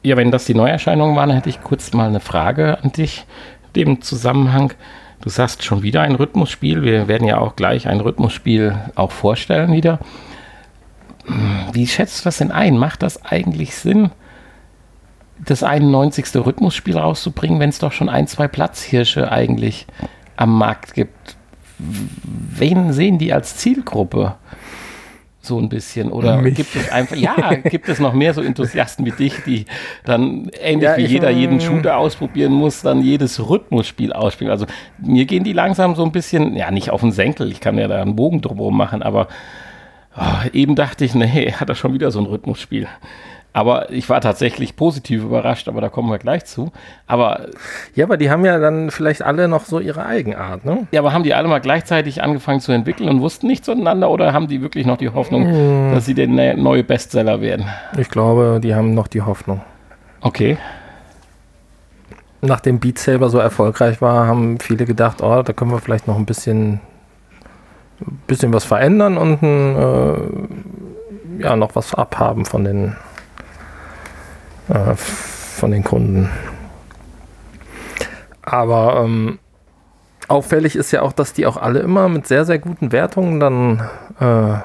Ja, 0.07 0.17
wenn 0.17 0.31
das 0.31 0.45
die 0.45 0.55
Neuerscheinungen 0.55 1.17
waren, 1.17 1.31
hätte 1.31 1.49
ich 1.49 1.63
kurz 1.63 1.93
mal 1.93 2.07
eine 2.07 2.21
Frage 2.21 2.79
an 2.81 2.93
dich. 2.93 3.27
Dem 3.75 4.03
Zusammenhang. 4.03 4.73
Du 5.21 5.31
sagst 5.31 5.65
schon 5.65 5.83
wieder 5.83 6.03
ein 6.03 6.15
Rhythmusspiel. 6.15 6.85
Wir 6.85 7.09
werden 7.09 7.27
ja 7.27 7.39
auch 7.39 7.57
gleich 7.57 7.89
ein 7.89 7.99
Rhythmusspiel 7.99 8.79
auch 8.95 9.11
vorstellen 9.11 9.73
wieder. 9.73 9.99
Wie 11.73 11.89
schätzt 11.89 12.21
du 12.21 12.25
das 12.25 12.39
denn 12.39 12.53
ein? 12.53 12.79
Macht 12.79 13.03
das 13.03 13.25
eigentlich 13.25 13.75
Sinn, 13.75 14.11
das 15.45 15.65
91. 15.65 16.37
Rhythmusspiel 16.37 16.97
rauszubringen, 16.97 17.59
wenn 17.59 17.71
es 17.71 17.81
doch 17.81 17.91
schon 17.91 18.09
ein, 18.09 18.29
zwei 18.29 18.47
Platzhirsche 18.47 19.33
eigentlich 19.33 19.89
am 20.37 20.57
Markt 20.57 20.95
gibt? 20.95 21.37
Wen 21.79 22.93
sehen 22.93 23.19
die 23.19 23.33
als 23.33 23.57
Zielgruppe? 23.57 24.37
So 25.47 25.59
ein 25.59 25.69
bisschen. 25.69 26.11
Oder 26.11 26.39
Mich. 26.39 26.55
gibt 26.55 26.75
es 26.75 26.91
einfach, 26.91 27.17
ja, 27.17 27.55
gibt 27.55 27.89
es 27.89 28.01
noch 28.01 28.13
mehr 28.13 28.35
so 28.35 28.43
Enthusiasten 28.43 29.07
wie 29.07 29.13
dich, 29.13 29.45
die 29.45 29.65
dann 30.05 30.51
ähnlich 30.61 30.85
Ja, 30.85 30.97
wie 30.97 31.07
jeder 31.07 31.31
jeden. 31.31 31.61
Shooter 31.61 31.97
ausprobieren 31.97 32.53
muss, 32.53 32.83
dann 32.83 33.01
jedes 33.01 33.49
Rhythmusspiel 33.49 34.13
ausspielen. 34.13 34.51
Also 34.51 34.67
mir 34.99 35.25
gehen 35.25 35.45
die 35.45 35.53
langsam 35.53 35.95
so 35.95 36.05
ein 36.05 36.13
bisschen, 36.13 36.57
ja, 36.57 36.71
nicht 36.71 36.91
auf 36.91 37.01
den 37.01 37.13
Senkel, 37.13 37.51
ich 37.51 37.61
kann 37.61 37.79
ja 37.79 37.89
da 37.89 38.03
einen 38.03 38.17
Bogen 38.17 38.41
drumherum 38.41 38.77
machen, 38.77 39.03
aber 39.03 39.29
oh, 40.17 40.49
eben 40.53 40.75
dachte 40.75 41.05
ich, 41.05 41.15
nee, 41.15 41.53
hat 41.53 41.69
er 41.69 41.75
schon 41.75 41.95
wieder 41.95 42.11
so 42.11 42.19
ein 42.19 42.27
Rhythmusspiel. 42.27 42.89
Aber 43.57 43.91
ich 43.91 44.11
war 44.11 44.21
tatsächlich 44.21 44.77
positiv 44.77 45.23
überrascht, 45.23 45.67
aber 45.67 45.81
da 45.81 45.89
kommen 45.89 46.11
wir 46.11 46.19
gleich 46.19 46.45
zu. 46.45 46.73
Aber, 47.07 47.47
ja, 47.95 48.05
aber 48.05 48.19
die 48.19 48.31
haben 48.31 48.45
ja 48.45 48.59
dann 48.59 48.91
vielleicht 48.91 49.23
alle 49.23 49.49
noch 49.49 49.65
so 49.65 49.81
ihre 49.81 50.05
Eigenart, 50.05 50.67
ne? 50.67 50.87
ja, 50.91 51.01
aber 51.01 51.15
haben 51.15 51.23
die 51.23 51.33
alle 51.33 51.49
mal 51.49 51.61
gleichzeitig 51.61 52.23
angefangen 52.23 52.61
zu 52.61 52.73
entwickeln 52.73 53.09
und 53.09 53.23
wussten 53.23 53.47
nichts 53.47 53.67
voneinander 53.67 54.11
oder 54.11 54.35
haben 54.35 54.47
die 54.47 54.61
wirklich 54.61 54.85
noch 54.85 54.99
die 54.99 55.09
Hoffnung, 55.09 55.47
Mm. 55.47 55.95
dass 55.95 56.05
sie 56.05 56.13
der 56.13 56.27
ne- 56.29 56.55
neue 56.55 56.85
Bestseller 56.85 57.41
werden? 57.41 57.65
Ich 57.97 58.11
glaube, 58.11 58.61
die 58.63 58.75
haben 58.75 58.93
noch 58.93 59.07
die 59.09 59.23
Hoffnung. 59.23 59.63
Okay. 60.21 60.59
Nachdem 62.43 62.79
Beat 62.79 62.99
Saber 62.99 63.31
so 63.31 63.39
erfolgreich 63.39 64.03
war, 64.03 64.27
haben 64.27 64.61
viele 64.61 64.85
gedacht, 64.85 65.23
oh, 65.23 65.43
da 65.43 65.55
können 65.55 65.71
wir 65.71 65.79
vielleicht 65.79 66.07
noch 66.07 66.17
ein 66.19 66.27
bisschen, 66.27 66.81
bisschen 68.27 68.53
was 68.53 68.67
verändern 68.67 69.17
und 69.17 69.43
ein, 69.43 69.77
äh, 69.77 71.43
ja, 71.43 71.57
noch 71.57 71.75
was 71.75 71.95
abhaben 71.95 72.45
von 72.45 72.65
den, 72.65 72.97
äh, 74.69 74.95
von 74.97 75.71
den 75.71 75.85
Kunden. 75.85 76.31
Aber 78.43 79.03
ähm, 79.05 79.39
auffällig 80.29 80.77
ist 80.77 80.93
ja 80.93 81.03
auch, 81.03 81.13
dass 81.13 81.33
die 81.33 81.47
auch 81.47 81.57
alle 81.57 81.81
immer 81.81 82.09
mit 82.09 82.27
sehr, 82.27 82.45
sehr 82.45 82.59
guten 82.59 82.93
Wertungen 82.93 83.41
dann 83.41 83.89
äh, 84.21 84.59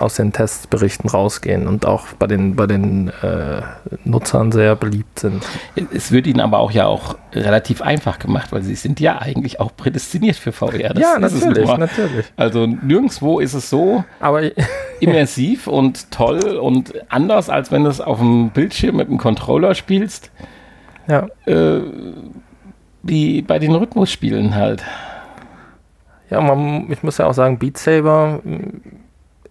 aus 0.00 0.14
den 0.14 0.32
Testberichten 0.32 1.08
rausgehen 1.08 1.66
und 1.66 1.86
auch 1.86 2.06
bei 2.18 2.26
den, 2.26 2.56
bei 2.56 2.66
den 2.66 3.08
äh, 3.22 3.62
Nutzern 4.04 4.52
sehr 4.52 4.76
beliebt 4.76 5.20
sind. 5.20 5.44
Es 5.92 6.12
wird 6.12 6.26
ihnen 6.26 6.40
aber 6.40 6.58
auch 6.58 6.70
ja 6.70 6.86
auch 6.86 7.16
relativ 7.32 7.82
einfach 7.82 8.18
gemacht, 8.18 8.52
weil 8.52 8.62
sie 8.62 8.74
sind 8.74 9.00
ja 9.00 9.18
eigentlich 9.18 9.60
auch 9.60 9.74
prädestiniert 9.76 10.36
für 10.36 10.52
VR. 10.52 10.94
Das 10.94 11.02
ja, 11.02 11.18
natürlich, 11.18 11.68
natürlich. 11.76 12.26
Also 12.36 12.66
nirgendwo 12.66 13.40
ist 13.40 13.54
es 13.54 13.70
so 13.70 14.04
Aber 14.20 14.42
immersiv 15.00 15.66
und 15.66 16.10
toll 16.10 16.56
und 16.56 16.92
anders, 17.10 17.50
als 17.50 17.70
wenn 17.70 17.84
du 17.84 17.90
es 17.90 18.00
auf 18.00 18.18
dem 18.18 18.50
Bildschirm 18.50 18.96
mit 18.96 19.08
einem 19.08 19.18
Controller 19.18 19.74
spielst, 19.74 20.30
ja, 21.08 21.28
äh, 21.46 21.80
wie 23.02 23.42
bei 23.42 23.58
den 23.58 23.74
Rhythmusspielen 23.74 24.54
halt. 24.54 24.82
ja 26.28 26.40
man, 26.40 26.90
ich 26.90 27.02
muss 27.02 27.18
ja 27.18 27.26
auch 27.26 27.34
sagen, 27.34 27.58
Beat 27.58 27.78
Saber 27.78 28.40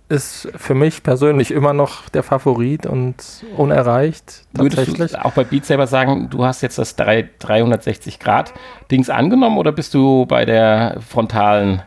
ist 0.10 0.50
für 0.56 0.74
mich 0.74 1.04
persönlich 1.04 1.52
immer 1.52 1.74
noch 1.74 2.10
der 2.10 2.24
Favorit 2.24 2.88
und 2.88 3.15
unerreicht 3.56 4.43
Würdest 4.54 5.13
du 5.13 5.26
auch 5.26 5.34
bei 5.34 5.43
Beat 5.43 5.65
Saber 5.65 5.86
sagen, 5.86 6.30
du 6.32 6.43
hast 6.43 6.62
jetzt 6.62 6.80
das 6.80 6.95
3, 6.95 7.30
360-Grad-Dings 7.39 9.10
angenommen 9.12 9.58
oder 9.58 9.72
bist 9.72 9.93
du 9.93 10.26
bei 10.26 10.45
der 10.45 10.98
frontalen 11.08 11.84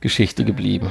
Geschichte 0.00 0.44
geblieben? 0.44 0.90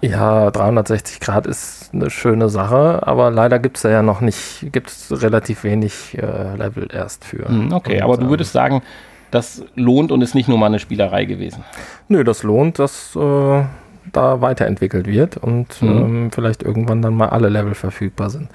Ja, 0.00 0.50
360 0.50 1.20
Grad 1.20 1.46
ist 1.46 1.90
eine 1.92 2.10
schöne 2.10 2.48
Sache, 2.48 3.06
aber 3.06 3.30
leider 3.30 3.58
gibt 3.58 3.76
es 3.78 3.82
ja 3.84 4.02
noch 4.02 4.20
nicht, 4.20 4.66
gibt 4.72 4.90
es 4.90 5.22
relativ 5.22 5.64
wenig 5.64 6.16
äh, 6.18 6.56
Level 6.56 6.88
erst 6.92 7.24
für. 7.24 7.48
Hm, 7.48 7.72
Okay, 7.72 7.96
Und, 7.96 8.02
aber 8.02 8.16
du 8.18 8.28
würdest 8.28 8.52
sagen, 8.52 8.82
das 9.30 9.64
lohnt 9.74 10.12
und 10.12 10.22
ist 10.22 10.34
nicht 10.34 10.48
nur 10.48 10.58
mal 10.58 10.66
eine 10.66 10.78
Spielerei 10.78 11.24
gewesen. 11.24 11.64
Nö, 12.08 12.22
das 12.22 12.42
lohnt, 12.42 12.78
dass 12.78 13.16
äh, 13.16 13.64
da 14.12 14.40
weiterentwickelt 14.40 15.06
wird 15.06 15.36
und 15.36 15.80
Mhm. 15.82 15.88
ähm, 15.88 16.30
vielleicht 16.32 16.62
irgendwann 16.62 17.02
dann 17.02 17.14
mal 17.14 17.28
alle 17.30 17.48
Level 17.48 17.74
verfügbar 17.74 18.30
sind. 18.30 18.48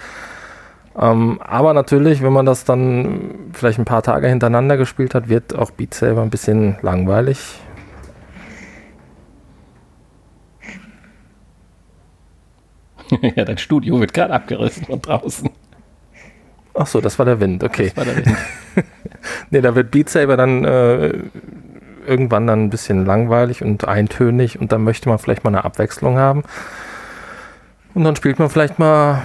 Ähm, 0.98 1.40
aber 1.42 1.74
natürlich, 1.74 2.22
wenn 2.22 2.34
man 2.34 2.46
das 2.46 2.66
dann 2.66 3.50
vielleicht 3.54 3.80
ein 3.80 3.86
paar 3.86 4.04
Tage 4.04 4.28
hintereinander 4.28 4.76
gespielt 4.78 5.16
hat, 5.16 5.30
wird 5.30 5.56
auch 5.58 5.72
Beat 5.72 5.94
Saber 5.94 6.22
ein 6.22 6.30
bisschen 6.30 6.78
langweilig. 6.82 7.60
ja, 13.36 13.46
dein 13.46 13.58
Studio 13.58 14.00
wird 14.00 14.14
gerade 14.14 14.34
abgerissen 14.34 14.86
von 14.86 15.02
draußen. 15.02 15.50
Ach 16.76 16.88
so, 16.88 17.02
das 17.02 17.18
war 17.20 17.26
der 17.26 17.40
Wind, 17.40 17.64
okay. 17.64 17.92
Das 17.96 17.98
war 17.98 18.06
der 18.06 18.26
Wind. 18.26 18.38
Nee, 19.52 19.60
da 19.62 19.76
wird 19.76 19.92
Beat 19.92 20.10
Saber 20.10 20.38
dann 20.38 20.64
äh, 20.64 21.14
irgendwann 22.06 22.48
dann 22.48 22.66
ein 22.66 22.70
bisschen 22.70 23.06
langweilig 23.06 23.64
und 23.64 23.88
eintönig 23.88 24.60
und 24.60 24.72
dann 24.72 24.84
möchte 24.84 25.10
man 25.10 25.20
vielleicht 25.20 25.44
mal 25.44 25.50
eine 25.50 25.64
Abwechslung 25.66 26.18
haben. 26.18 26.44
Und 27.94 28.04
dann 28.04 28.16
spielt 28.16 28.40
man 28.40 28.50
vielleicht 28.50 28.80
mal 28.80 29.22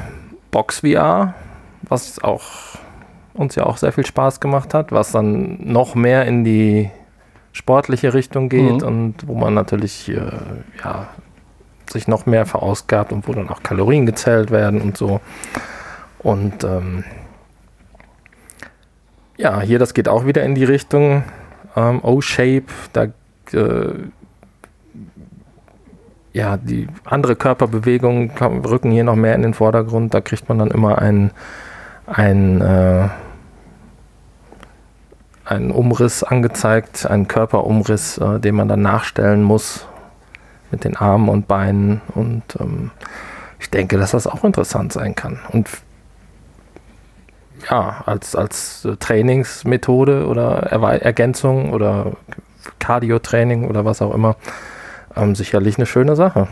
Box 0.50 0.80
VR, 0.80 1.34
was 1.82 2.22
auch 2.22 2.42
uns 3.34 3.54
ja 3.56 3.64
auch 3.64 3.76
sehr 3.76 3.92
viel 3.92 4.06
Spaß 4.06 4.40
gemacht 4.40 4.74
hat, 4.74 4.92
was 4.92 5.12
dann 5.12 5.58
noch 5.60 5.94
mehr 5.94 6.24
in 6.24 6.44
die 6.44 6.90
sportliche 7.52 8.14
Richtung 8.14 8.48
geht 8.48 8.82
Mhm. 8.82 8.86
und 8.86 9.14
wo 9.28 9.34
man 9.34 9.54
natürlich 9.54 10.08
äh, 10.08 10.20
ja, 10.84 11.08
sich 11.90 12.08
noch 12.08 12.26
mehr 12.26 12.46
verausgabt 12.46 13.12
und 13.12 13.28
wo 13.28 13.32
dann 13.32 13.48
auch 13.48 13.62
Kalorien 13.62 14.06
gezählt 14.06 14.50
werden 14.50 14.80
und 14.80 14.96
so. 14.96 15.20
Und 16.20 16.64
ähm, 16.64 17.04
ja, 19.36 19.60
hier, 19.60 19.78
das 19.78 19.94
geht 19.94 20.08
auch 20.08 20.26
wieder 20.26 20.42
in 20.42 20.54
die 20.54 20.64
Richtung 20.64 21.24
ähm, 21.76 22.00
O-Shape. 22.02 22.64
Da 22.92 23.04
äh, 23.52 23.94
ja, 26.32 26.56
die 26.56 26.88
andere 27.04 27.36
Körperbewegungen 27.36 28.30
rücken 28.30 28.90
hier 28.90 29.04
noch 29.04 29.14
mehr 29.14 29.34
in 29.34 29.42
den 29.42 29.54
Vordergrund. 29.54 30.14
Da 30.14 30.20
kriegt 30.20 30.48
man 30.48 30.58
dann 30.58 30.70
immer 30.70 30.98
ein, 30.98 31.30
ein 32.06 32.60
äh, 32.60 33.08
einen 35.44 35.70
Umriss 35.70 36.22
angezeigt, 36.22 37.06
einen 37.06 37.28
Körperumriss, 37.28 38.18
äh, 38.18 38.40
den 38.40 38.54
man 38.54 38.68
dann 38.68 38.82
nachstellen 38.82 39.42
muss 39.42 39.86
mit 40.70 40.84
den 40.84 40.96
Armen 40.96 41.28
und 41.28 41.46
Beinen. 41.46 42.00
Und 42.14 42.42
ähm, 42.58 42.90
ich 43.60 43.70
denke, 43.70 43.98
dass 43.98 44.12
das 44.12 44.26
auch 44.26 44.44
interessant 44.44 44.92
sein 44.92 45.14
kann. 45.14 45.38
Und 45.52 45.68
ja, 47.70 48.02
als, 48.06 48.34
als 48.36 48.86
Trainingsmethode 49.00 50.26
oder 50.26 50.64
Erwe 50.64 51.00
Ergänzung 51.00 51.72
oder 51.72 52.12
Cardio-Training 52.78 53.68
oder 53.68 53.84
was 53.84 54.02
auch 54.02 54.14
immer, 54.14 54.36
ähm, 55.16 55.34
sicherlich 55.34 55.76
eine 55.78 55.86
schöne 55.86 56.16
Sache. 56.16 56.48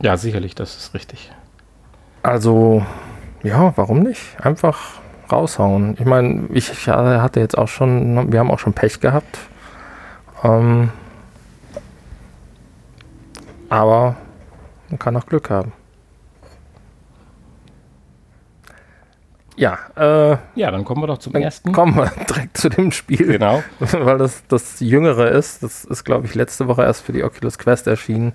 Ja, 0.00 0.16
sicherlich, 0.16 0.54
das 0.54 0.76
ist 0.76 0.94
richtig. 0.94 1.32
Also, 2.22 2.84
ja, 3.42 3.72
warum 3.76 4.00
nicht? 4.00 4.36
Einfach 4.42 5.00
raushauen. 5.30 5.96
Ich 5.98 6.04
meine, 6.04 6.46
ich 6.52 6.88
hatte 6.88 7.40
jetzt 7.40 7.56
auch 7.56 7.68
schon, 7.68 8.32
wir 8.32 8.40
haben 8.40 8.50
auch 8.50 8.58
schon 8.58 8.72
Pech 8.72 9.00
gehabt. 9.00 9.38
Ähm, 10.42 10.90
aber 13.68 14.16
man 14.90 14.98
kann 14.98 15.16
auch 15.16 15.26
Glück 15.26 15.50
haben. 15.50 15.72
Ja, 19.56 19.78
äh, 19.96 20.36
ja, 20.56 20.70
dann 20.70 20.84
kommen 20.84 21.02
wir 21.02 21.06
doch 21.06 21.18
zum 21.18 21.34
ersten. 21.34 21.72
Kommen 21.72 21.96
wir 21.96 22.10
direkt 22.28 22.56
zu 22.56 22.68
dem 22.68 22.90
Spiel. 22.90 23.26
Genau. 23.26 23.62
Weil 23.78 24.18
das 24.18 24.42
das 24.48 24.80
Jüngere 24.80 25.28
ist. 25.28 25.62
Das 25.62 25.84
ist, 25.84 26.04
glaube 26.04 26.26
ich, 26.26 26.34
letzte 26.34 26.66
Woche 26.66 26.82
erst 26.82 27.04
für 27.04 27.12
die 27.12 27.22
Oculus 27.22 27.58
Quest 27.58 27.86
erschienen. 27.86 28.32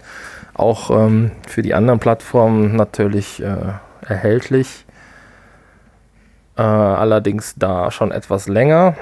Auch 0.53 0.89
ähm, 0.91 1.31
für 1.47 1.61
die 1.61 1.73
anderen 1.73 1.99
Plattformen 1.99 2.75
natürlich 2.75 3.41
äh, 3.41 3.73
erhältlich 4.01 4.85
äh, 6.59 6.61
allerdings 6.61 7.55
da 7.55 7.89
schon 7.89 8.11
etwas 8.11 8.47
länger. 8.47 8.95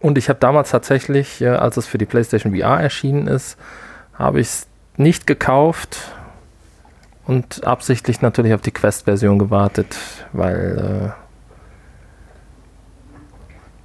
Und 0.00 0.18
ich 0.18 0.28
habe 0.28 0.40
damals 0.40 0.70
tatsächlich, 0.70 1.40
äh, 1.40 1.48
als 1.48 1.76
es 1.76 1.86
für 1.86 1.98
die 1.98 2.06
PlayStation 2.06 2.54
VR 2.56 2.80
erschienen 2.80 3.28
ist, 3.28 3.56
habe 4.14 4.40
ich 4.40 4.48
es 4.48 4.66
nicht 4.96 5.26
gekauft 5.26 6.12
und 7.32 7.64
absichtlich 7.66 8.20
natürlich 8.20 8.52
auf 8.52 8.60
die 8.60 8.70
Quest-Version 8.70 9.38
gewartet, 9.38 9.96
weil 10.32 11.14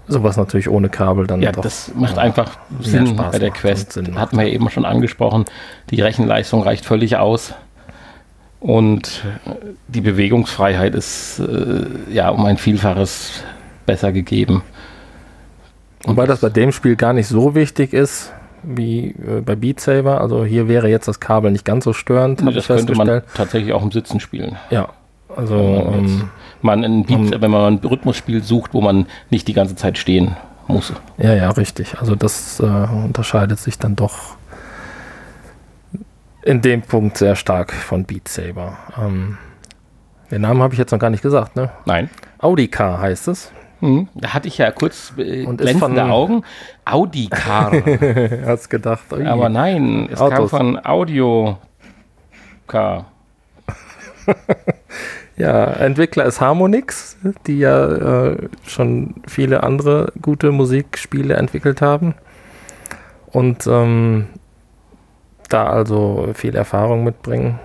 äh, 0.07 0.11
sowas 0.11 0.35
natürlich 0.35 0.69
ohne 0.69 0.89
Kabel 0.89 1.27
dann 1.27 1.41
ja, 1.41 1.53
doch. 1.53 1.61
das 1.61 1.93
macht 1.95 2.17
einfach 2.17 2.57
Sinn 2.81 3.07
Spaß 3.07 3.31
bei 3.31 3.39
der 3.39 3.51
Quest. 3.51 3.93
Sinn 3.93 4.19
Hatten 4.19 4.37
wir 4.37 4.45
ja 4.45 4.53
eben 4.53 4.69
schon 4.69 4.83
angesprochen. 4.83 5.45
Die 5.89 6.01
Rechenleistung 6.01 6.61
reicht 6.61 6.85
völlig 6.85 7.17
aus. 7.17 7.53
Und 8.59 9.23
die 9.87 10.01
Bewegungsfreiheit 10.01 10.93
ist 10.95 11.39
äh, 11.39 11.85
ja 12.11 12.29
um 12.29 12.43
ein 12.45 12.57
Vielfaches 12.57 13.43
besser 13.85 14.11
gegeben. 14.11 14.63
Wobei 16.03 16.25
das 16.25 16.41
bei 16.41 16.49
dem 16.49 16.71
Spiel 16.71 16.95
gar 16.95 17.13
nicht 17.13 17.27
so 17.27 17.55
wichtig 17.55 17.93
ist 17.93 18.33
wie 18.63 19.09
äh, 19.09 19.41
bei 19.45 19.55
Beat 19.55 19.79
Saber. 19.79 20.21
Also 20.21 20.45
hier 20.45 20.67
wäre 20.67 20.89
jetzt 20.89 21.07
das 21.07 21.19
Kabel 21.19 21.51
nicht 21.51 21.65
ganz 21.65 21.83
so 21.83 21.93
störend. 21.93 22.41
Nee, 22.41 22.51
das 22.51 22.67
könnte 22.67 22.95
man 22.95 23.21
tatsächlich 23.33 23.73
auch 23.73 23.83
im 23.83 23.91
Sitzen 23.91 24.19
spielen. 24.19 24.57
Ja, 24.69 24.89
also 25.35 25.55
ähm, 25.55 26.29
man 26.61 27.03
Beat, 27.03 27.17
um, 27.17 27.41
wenn 27.41 27.51
man 27.51 27.73
ein 27.73 27.79
Rhythmusspiel 27.85 28.43
sucht, 28.43 28.73
wo 28.73 28.81
man 28.81 29.07
nicht 29.29 29.47
die 29.47 29.53
ganze 29.53 29.75
Zeit 29.75 29.97
stehen 29.97 30.35
muss. 30.67 30.93
Ja, 31.17 31.33
ja, 31.33 31.49
richtig. 31.51 31.99
Also 31.99 32.15
das 32.15 32.59
äh, 32.59 32.63
unterscheidet 32.63 33.59
sich 33.59 33.77
dann 33.77 33.95
doch 33.95 34.37
in 36.43 36.61
dem 36.61 36.81
Punkt 36.81 37.17
sehr 37.17 37.35
stark 37.35 37.73
von 37.73 38.05
Beat 38.05 38.27
Saber. 38.27 38.77
Ähm, 38.97 39.37
den 40.31 40.41
Namen 40.41 40.61
habe 40.61 40.73
ich 40.73 40.79
jetzt 40.79 40.91
noch 40.91 40.99
gar 40.99 41.09
nicht 41.09 41.21
gesagt, 41.21 41.55
ne? 41.55 41.69
Nein. 41.85 42.09
Audi 42.39 42.67
Car 42.67 42.99
heißt 42.99 43.27
es. 43.27 43.51
Mhm. 43.81 44.07
Da 44.15 44.33
hatte 44.33 44.47
ich 44.47 44.57
ja 44.57 44.71
kurz 44.71 45.13
äh, 45.17 45.45
Und 45.45 45.57
glänzende 45.57 46.01
von, 46.01 46.11
Augen. 46.11 46.43
Audi 46.85 47.27
Car. 47.27 47.71
Hast 48.45 48.69
gedacht. 48.69 49.11
Ui. 49.11 49.25
Aber 49.25 49.49
nein, 49.49 50.09
es 50.11 50.19
Autos. 50.19 50.51
kam 50.51 50.59
von 50.73 50.85
Audio 50.85 51.57
Car. 52.67 53.05
ja, 55.37 55.65
Entwickler 55.65 56.25
ist 56.25 56.41
Harmonix, 56.41 57.17
die 57.45 57.59
ja 57.59 58.31
äh, 58.31 58.49
schon 58.65 59.15
viele 59.27 59.63
andere 59.63 60.11
gute 60.21 60.51
Musikspiele 60.51 61.35
entwickelt 61.35 61.81
haben. 61.81 62.15
Und 63.27 63.67
ähm, 63.67 64.27
da 65.49 65.67
also 65.67 66.29
viel 66.33 66.55
Erfahrung 66.55 67.03
mitbringen. 67.03 67.59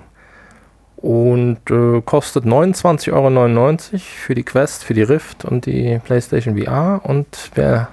Und 1.03 1.59
äh, 1.69 2.01
kostet 2.01 2.45
29,99 2.45 3.13
Euro 3.13 3.99
für 3.99 4.35
die 4.35 4.45
Quest, 4.45 4.85
für 4.85 4.95
die 4.95 5.03
Rift 5.03 5.45
und 5.45 5.67
die 5.67 6.01
PlayStation 6.05 6.57
VR. 6.57 7.01
Und 7.03 7.51
wer 7.55 7.89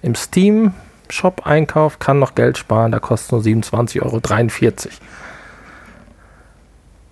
im 0.00 0.14
Steam 0.14 0.72
Shop 1.10 1.44
einkauft, 1.44 1.98
kann 1.98 2.20
noch 2.20 2.36
Geld 2.36 2.56
sparen. 2.56 2.92
Da 2.92 3.00
kostet 3.00 3.32
nur 3.32 3.40
27,43 3.40 4.02
Euro. 4.02 4.20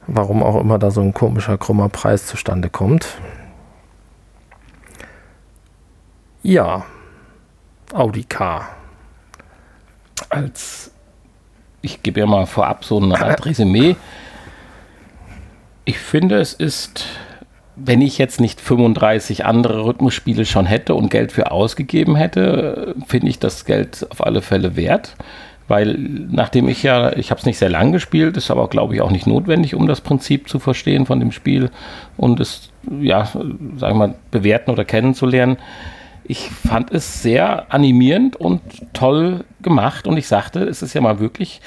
Warum 0.07 0.43
auch 0.43 0.61
immer 0.61 0.79
da 0.79 0.91
so 0.93 1.01
ein 1.01 1.13
komischer, 1.13 1.59
krummer 1.59 1.89
Preis 1.89 2.27
zustande 2.27 2.71
kommt. 2.71 3.09
Ja, 6.43 6.85
Audi 7.93 8.25
Car. 8.25 8.69
Als 10.29 10.93
ich 11.83 12.03
gebe 12.03 12.21
ja 12.21 12.27
mal 12.27 12.47
vorab 12.47 12.85
so 12.85 12.99
eine 12.99 13.21
Art 13.21 13.45
Resümee. 13.47 13.97
Ich 15.85 15.99
finde, 15.99 16.39
es 16.39 16.53
ist, 16.53 17.07
wenn 17.77 18.03
ich 18.03 18.19
jetzt 18.19 18.41
nicht 18.41 18.61
35 18.61 19.45
andere 19.45 19.85
Rhythmusspiele 19.85 20.45
schon 20.45 20.67
hätte 20.67 20.95
und 20.95 21.11
Geld 21.11 21.33
für 21.33 21.51
ausgegeben 21.51 22.17
hätte, 22.17 22.95
finde 23.07 23.29
ich 23.29 23.39
das 23.39 23.65
Geld 23.65 24.07
auf 24.11 24.25
alle 24.25 24.43
Fälle 24.43 24.77
wert. 24.77 25.17
Weil 25.69 25.97
nachdem 26.31 26.69
ich 26.69 26.83
ja, 26.83 27.13
ich 27.13 27.31
habe 27.31 27.39
es 27.39 27.47
nicht 27.47 27.59
sehr 27.59 27.71
lang 27.71 27.93
gespielt, 27.93 28.37
ist 28.37 28.51
aber 28.51 28.69
glaube 28.69 28.95
ich 28.95 29.01
auch 29.03 29.13
nicht 29.13 29.29
notwendig, 29.29 29.77
um 29.77 29.87
das 29.87 30.01
Prinzip 30.01 30.49
zu 30.49 30.59
verstehen 30.59 31.07
von 31.07 31.21
dem 31.21 31.31
Spiel 31.31 31.71
und 32.17 32.41
es, 32.41 32.71
ja, 33.01 33.27
sagen 33.27 33.79
wir 33.79 33.95
mal, 33.95 34.15
bewerten 34.33 34.73
oder 34.73 34.85
kennenzulernen 34.85 35.59
ich 36.31 36.49
fand 36.49 36.93
es 36.93 37.23
sehr 37.23 37.73
animierend 37.75 38.37
und 38.37 38.61
toll 38.93 39.45
gemacht 39.63 40.07
und 40.07 40.17
ich 40.17 40.29
sagte, 40.29 40.61
es 40.61 40.81
ist 40.81 40.95
ja 40.95 41.01
mal 41.01 41.19
wirklich 41.19 41.61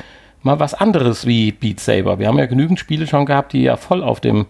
mal 0.44 0.60
was 0.60 0.74
anderes 0.74 1.26
wie 1.26 1.52
Beat 1.52 1.80
Saber. 1.80 2.20
Wir 2.20 2.28
haben 2.28 2.38
ja 2.38 2.46
genügend 2.46 2.80
Spiele 2.80 3.08
schon 3.08 3.26
gehabt, 3.26 3.54
die 3.54 3.64
ja 3.64 3.78
voll 3.78 4.04
auf 4.04 4.20
dem 4.20 4.46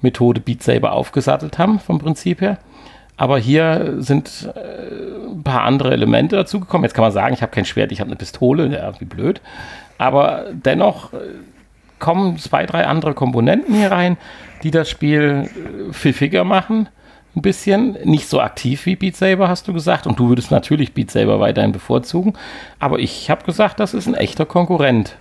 Methode 0.00 0.40
Beat 0.40 0.62
Saber 0.62 0.92
aufgesattelt 0.92 1.58
haben, 1.58 1.78
vom 1.78 1.98
Prinzip 1.98 2.40
her. 2.40 2.58
Aber 3.16 3.38
hier 3.38 3.94
sind 3.98 4.50
äh, 4.54 5.30
ein 5.30 5.44
paar 5.44 5.62
andere 5.62 5.92
Elemente 5.92 6.34
dazugekommen. 6.34 6.84
Jetzt 6.84 6.94
kann 6.94 7.04
man 7.04 7.12
sagen, 7.12 7.34
ich 7.34 7.42
habe 7.42 7.52
kein 7.52 7.64
Schwert, 7.64 7.92
ich 7.92 8.00
habe 8.00 8.08
eine 8.08 8.16
Pistole, 8.16 8.66
ja, 8.66 8.92
wie 9.00 9.04
blöd. 9.04 9.40
Aber 9.98 10.46
dennoch 10.52 11.12
äh, 11.12 11.18
kommen 12.00 12.38
zwei, 12.38 12.66
drei 12.66 12.86
andere 12.86 13.14
Komponenten 13.14 13.74
hier 13.74 13.92
rein, 13.92 14.16
die 14.64 14.72
das 14.72 14.90
Spiel 14.90 15.48
äh, 15.48 15.92
pfiffiger 15.92 16.42
machen 16.42 16.88
ein 17.36 17.42
bisschen. 17.42 17.96
Nicht 18.04 18.28
so 18.28 18.40
aktiv 18.40 18.86
wie 18.86 18.96
Beat 18.96 19.16
Saber, 19.16 19.48
hast 19.48 19.66
du 19.68 19.72
gesagt. 19.72 20.06
Und 20.06 20.18
du 20.18 20.28
würdest 20.28 20.50
natürlich 20.50 20.94
Beat 20.94 21.10
Saber 21.10 21.40
weiterhin 21.40 21.72
bevorzugen. 21.72 22.34
Aber 22.78 22.98
ich 22.98 23.30
habe 23.30 23.44
gesagt, 23.44 23.80
das 23.80 23.94
ist 23.94 24.06
ein 24.06 24.14
echter 24.14 24.46
Konkurrent. 24.46 25.16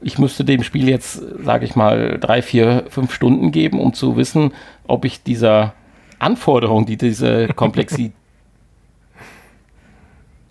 Ich 0.00 0.18
müsste 0.18 0.44
dem 0.44 0.62
Spiel 0.62 0.88
jetzt, 0.88 1.22
sage 1.42 1.64
ich 1.64 1.76
mal, 1.76 2.18
drei, 2.20 2.42
vier, 2.42 2.84
fünf 2.88 3.12
Stunden 3.12 3.52
geben, 3.52 3.80
um 3.80 3.94
zu 3.94 4.16
wissen, 4.16 4.52
ob 4.86 5.04
ich 5.04 5.22
dieser 5.22 5.74
Anforderung, 6.18 6.86
die 6.86 6.96
diese 6.96 7.48
Komplexi 7.48 8.12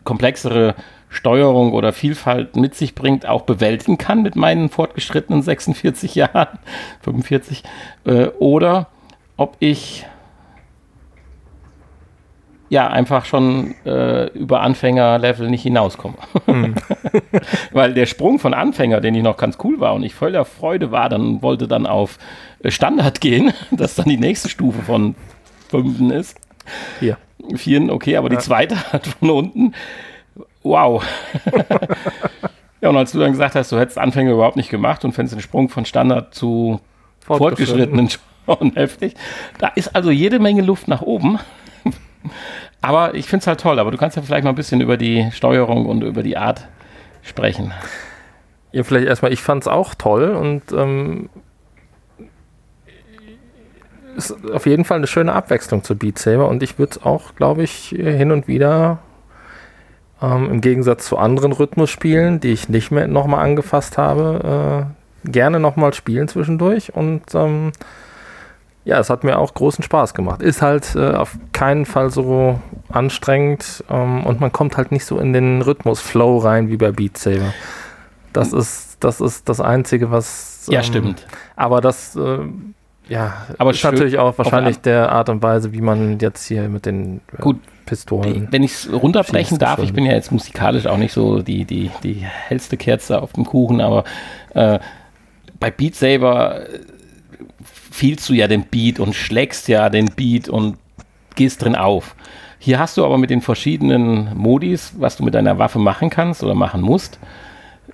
komplexere 0.03 0.75
Steuerung 1.09 1.73
oder 1.73 1.93
Vielfalt 1.93 2.55
mit 2.55 2.75
sich 2.75 2.95
bringt, 2.95 3.25
auch 3.25 3.43
bewältigen 3.43 3.97
kann 3.97 4.23
mit 4.23 4.35
meinen 4.35 4.69
fortgeschrittenen 4.69 5.41
46 5.41 6.15
Jahren, 6.15 6.59
45, 7.01 7.63
äh, 8.05 8.27
oder 8.39 8.87
ob 9.37 9.55
ich 9.59 10.05
ja 12.73 12.87
einfach 12.87 13.25
schon 13.25 13.75
äh, 13.85 14.27
über 14.31 14.61
Anfängerlevel 14.61 15.47
nicht 15.49 15.61
hinauskomme. 15.61 16.15
Mhm. 16.47 16.73
Weil 17.71 17.93
der 17.93 18.07
Sprung 18.07 18.39
von 18.39 18.55
Anfänger, 18.55 18.99
den 18.99 19.13
ich 19.13 19.21
noch 19.21 19.37
ganz 19.37 19.59
cool 19.63 19.79
war 19.79 19.93
und 19.93 20.01
ich 20.01 20.15
voller 20.15 20.43
Freude 20.43 20.91
war, 20.91 21.07
dann 21.07 21.43
wollte 21.43 21.67
dann 21.67 21.85
auf 21.85 22.17
äh, 22.63 22.71
Standard 22.71 23.21
gehen, 23.21 23.53
das 23.71 23.93
dann 23.93 24.09
die 24.09 24.17
nächste 24.17 24.49
Stufe 24.49 24.81
von 24.81 25.15
fünften 25.69 26.09
ist. 26.09 26.35
Vier. 26.97 27.17
Vieren, 27.55 27.91
okay, 27.91 28.17
aber 28.17 28.29
ja. 28.29 28.37
die 28.37 28.43
zweite 28.43 28.75
hat 28.91 29.05
von 29.05 29.29
unten. 29.29 29.73
Wow. 30.63 31.05
ja, 32.81 32.89
und 32.89 32.97
als 32.97 33.11
du 33.11 33.19
dann 33.19 33.31
gesagt 33.31 33.53
hast, 33.53 33.71
du 33.71 33.77
hättest 33.77 33.99
Anfänger 33.99 34.31
überhaupt 34.31 34.55
nicht 34.55 34.69
gemacht 34.69 35.05
und 35.05 35.11
fändest 35.11 35.35
den 35.35 35.41
Sprung 35.41 35.69
von 35.69 35.85
Standard 35.85 36.33
zu 36.33 36.79
fortgeschrittenen 37.19 38.09
und 38.47 38.75
heftig. 38.75 39.13
Da 39.59 39.67
ist 39.67 39.95
also 39.95 40.09
jede 40.09 40.39
Menge 40.39 40.63
Luft 40.63 40.87
nach 40.87 41.01
oben. 41.03 41.37
Aber 42.81 43.15
ich 43.15 43.27
finde 43.27 43.41
es 43.43 43.47
halt 43.47 43.59
toll. 43.59 43.79
Aber 43.79 43.91
du 43.91 43.97
kannst 43.97 44.17
ja 44.17 44.23
vielleicht 44.23 44.43
mal 44.43 44.51
ein 44.51 44.55
bisschen 44.55 44.81
über 44.81 44.97
die 44.97 45.29
Steuerung 45.31 45.85
und 45.85 46.03
über 46.03 46.23
die 46.23 46.37
Art 46.37 46.67
sprechen. 47.21 47.73
Ja, 48.71 48.83
vielleicht 48.83 49.07
erstmal, 49.07 49.31
ich 49.31 49.41
fand 49.41 49.63
es 49.63 49.67
auch 49.67 49.93
toll 49.93 50.31
und 50.31 50.71
ähm, 50.71 51.29
ist 54.15 54.35
auf 54.51 54.65
jeden 54.65 54.85
Fall 54.85 54.97
eine 54.97 55.07
schöne 55.07 55.33
Abwechslung 55.33 55.83
zu 55.83 55.95
Beat 55.95 56.17
Saber 56.17 56.47
und 56.47 56.63
ich 56.63 56.77
würde 56.77 56.91
es 56.91 57.03
auch, 57.03 57.35
glaube 57.35 57.63
ich, 57.63 57.89
hin 57.89 58.31
und 58.31 58.47
wieder 58.47 58.99
ähm, 60.21 60.49
im 60.51 60.61
Gegensatz 60.61 61.05
zu 61.05 61.17
anderen 61.17 61.51
Rhythmusspielen, 61.51 62.39
die 62.39 62.51
ich 62.51 62.69
nicht 62.69 62.91
mehr 62.91 63.07
nochmal 63.07 63.43
angefasst 63.43 63.97
habe, 63.97 64.87
äh, 65.25 65.29
gerne 65.29 65.59
nochmal 65.59 65.93
spielen 65.93 66.27
zwischendurch 66.27 66.93
und 66.95 67.23
ähm, 67.33 67.71
ja, 68.85 68.99
es 68.99 69.09
hat 69.09 69.23
mir 69.23 69.39
auch 69.39 69.53
großen 69.53 69.83
Spaß 69.83 70.13
gemacht. 70.13 70.41
Ist 70.41 70.61
halt 70.61 70.95
äh, 70.95 71.11
auf 71.11 71.37
keinen 71.53 71.85
Fall 71.85 72.09
so 72.09 72.59
anstrengend 72.89 73.83
ähm, 73.89 74.25
und 74.25 74.41
man 74.41 74.51
kommt 74.51 74.77
halt 74.77 74.91
nicht 74.91 75.05
so 75.05 75.19
in 75.19 75.33
den 75.33 75.61
Rhythmus-Flow 75.61 76.39
rein 76.39 76.69
wie 76.69 76.77
bei 76.77 76.91
Beat 76.91 77.17
Saber. 77.17 77.53
Das 78.33 78.51
ist 78.51 78.93
das, 78.99 79.21
ist 79.21 79.47
das 79.49 79.61
Einzige, 79.61 80.11
was. 80.11 80.67
ja, 80.69 80.79
ähm, 80.79 80.85
stimmt. 80.85 81.25
Aber 81.55 81.81
das. 81.81 82.15
Äh, 82.15 82.39
ja, 83.09 83.45
aber 83.57 83.71
ist 83.71 83.83
natürlich 83.83 84.17
auch 84.17 84.37
wahrscheinlich 84.37 84.79
der 84.79 85.11
Art 85.11 85.27
und 85.27 85.43
Weise, 85.43 85.73
wie 85.73 85.81
man 85.81 86.19
jetzt 86.19 86.47
hier 86.47 86.69
mit 86.69 86.85
den 86.85 87.19
äh, 87.37 87.41
Gut, 87.41 87.59
Pistolen. 87.85 88.47
Wenn 88.49 88.63
ich 88.63 88.71
es 88.71 88.93
runterbrechen 88.93 89.59
darf, 89.59 89.79
ich 89.79 89.91
bin 89.91 90.05
ja 90.05 90.13
jetzt 90.13 90.31
musikalisch 90.31 90.85
auch 90.87 90.97
nicht 90.97 91.11
so 91.11 91.41
die, 91.41 91.65
die, 91.65 91.91
die 92.01 92.15
hellste 92.15 92.77
Kerze 92.77 93.21
auf 93.21 93.33
dem 93.33 93.43
Kuchen, 93.43 93.81
aber 93.81 94.05
äh, 94.53 94.79
bei 95.59 95.69
Beat 95.69 95.95
Saber 95.95 96.61
fielst 97.93 98.27
du 98.27 98.33
ja 98.33 98.47
den 98.47 98.63
Beat 98.63 98.99
und 98.99 99.13
schlägst 99.13 99.67
ja 99.67 99.87
den 99.89 100.07
Beat 100.07 100.49
und 100.49 100.77
gehst 101.35 101.61
drin 101.61 101.75
auf. 101.75 102.15
Hier 102.57 102.79
hast 102.79 102.97
du 102.97 103.05
aber 103.05 103.19
mit 103.19 103.29
den 103.29 103.41
verschiedenen 103.41 104.35
Modis, 104.35 104.93
was 104.97 105.15
du 105.15 105.23
mit 105.23 105.35
deiner 105.35 105.59
Waffe 105.59 105.77
machen 105.77 106.09
kannst 106.09 106.43
oder 106.43 106.55
machen 106.55 106.81
musst, 106.81 107.19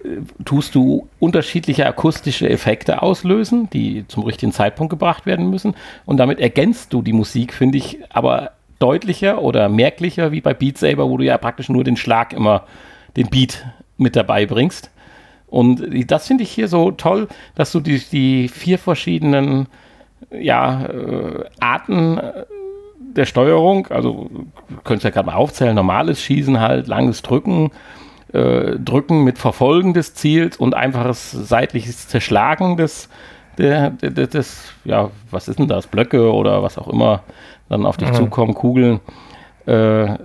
äh, 0.01 0.21
tust 0.45 0.73
du 0.73 1.09
unterschiedliche 1.19 1.85
akustische 1.85 2.49
Effekte 2.49 3.01
auslösen, 3.01 3.69
die 3.71 4.05
zum 4.07 4.23
richtigen 4.23 4.53
Zeitpunkt 4.53 4.89
gebracht 4.89 5.25
werden 5.25 5.49
müssen. 5.49 5.75
Und 6.05 6.15
damit 6.15 6.39
ergänzt 6.39 6.93
du 6.93 7.01
die 7.01 7.13
Musik, 7.13 7.53
finde 7.53 7.77
ich, 7.77 7.99
aber 8.09 8.51
deutlicher 8.79 9.41
oder 9.41 9.67
merklicher 9.67 10.31
wie 10.31 10.39
bei 10.39 10.53
Beat 10.53 10.77
Saber, 10.77 11.09
wo 11.09 11.17
du 11.17 11.25
ja 11.25 11.37
praktisch 11.37 11.67
nur 11.67 11.83
den 11.83 11.97
Schlag 11.97 12.31
immer, 12.31 12.63
den 13.17 13.27
Beat 13.27 13.65
mit 13.97 14.15
dabei 14.15 14.45
bringst. 14.45 14.91
Und 15.47 15.83
das 16.09 16.27
finde 16.27 16.43
ich 16.43 16.51
hier 16.51 16.69
so 16.69 16.91
toll, 16.91 17.27
dass 17.55 17.73
du 17.73 17.81
die, 17.81 17.99
die 17.99 18.47
vier 18.47 18.77
verschiedenen 18.77 19.67
ja, 20.31 20.85
äh, 20.85 21.45
Arten 21.59 22.17
äh, 22.17 22.45
der 23.15 23.25
Steuerung, 23.25 23.87
also 23.87 24.29
du 24.69 24.75
könntest 24.83 25.03
ja 25.03 25.09
gerade 25.09 25.25
mal 25.25 25.35
aufzählen, 25.35 25.75
normales 25.75 26.21
Schießen 26.21 26.59
halt, 26.59 26.87
langes 26.87 27.21
Drücken, 27.21 27.71
äh, 28.33 28.77
Drücken 28.77 29.23
mit 29.23 29.37
Verfolgen 29.37 29.93
des 29.93 30.13
Ziels 30.13 30.57
und 30.57 30.75
einfaches 30.75 31.31
seitliches 31.31 32.07
Zerschlagen 32.07 32.77
des, 32.77 33.09
der, 33.57 33.89
der, 33.89 34.27
des, 34.27 34.73
ja, 34.85 35.09
was 35.31 35.47
ist 35.47 35.59
denn 35.59 35.67
das, 35.67 35.87
Blöcke 35.87 36.31
oder 36.33 36.61
was 36.61 36.77
auch 36.77 36.87
immer 36.87 37.23
dann 37.67 37.85
auf 37.85 37.97
dich 37.97 38.09
mhm. 38.09 38.15
zukommen, 38.15 38.53
Kugeln. 38.53 38.99
Äh, 39.65 40.17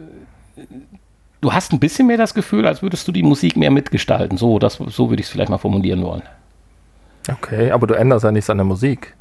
du 1.40 1.52
hast 1.52 1.72
ein 1.72 1.80
bisschen 1.80 2.06
mehr 2.06 2.16
das 2.16 2.34
Gefühl, 2.34 2.66
als 2.66 2.82
würdest 2.82 3.06
du 3.08 3.12
die 3.12 3.22
Musik 3.22 3.56
mehr 3.56 3.70
mitgestalten. 3.70 4.38
So, 4.38 4.58
das, 4.58 4.74
so 4.74 5.10
würde 5.10 5.20
ich 5.20 5.26
es 5.26 5.32
vielleicht 5.32 5.50
mal 5.50 5.58
formulieren 5.58 6.02
wollen. 6.02 6.22
Okay, 7.30 7.70
aber 7.70 7.86
du 7.86 7.94
änderst 7.94 8.24
ja 8.24 8.32
nichts 8.32 8.50
an 8.50 8.58
der 8.58 8.66
Musik. 8.66 9.14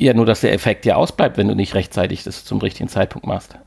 Ja, 0.00 0.14
nur 0.14 0.24
dass 0.24 0.40
der 0.40 0.54
Effekt 0.54 0.86
ja 0.86 0.96
ausbleibt, 0.96 1.36
wenn 1.36 1.46
du 1.46 1.54
nicht 1.54 1.74
rechtzeitig 1.74 2.24
das 2.24 2.46
zum 2.46 2.58
richtigen 2.58 2.88
Zeitpunkt 2.88 3.26
machst. 3.26 3.58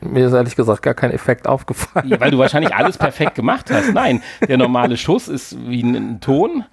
Mir 0.00 0.26
ist 0.26 0.32
ehrlich 0.32 0.56
gesagt 0.56 0.82
gar 0.82 0.94
kein 0.94 1.10
Effekt 1.10 1.46
aufgefallen. 1.46 2.08
Ja, 2.08 2.18
weil 2.20 2.30
du 2.30 2.38
wahrscheinlich 2.38 2.74
alles 2.74 2.96
perfekt 2.96 3.34
gemacht 3.34 3.70
hast. 3.70 3.92
Nein, 3.92 4.22
der 4.48 4.56
normale 4.56 4.96
Schuss 4.96 5.28
ist 5.28 5.58
wie 5.68 5.82
ein 5.82 6.20
Ton. 6.22 6.64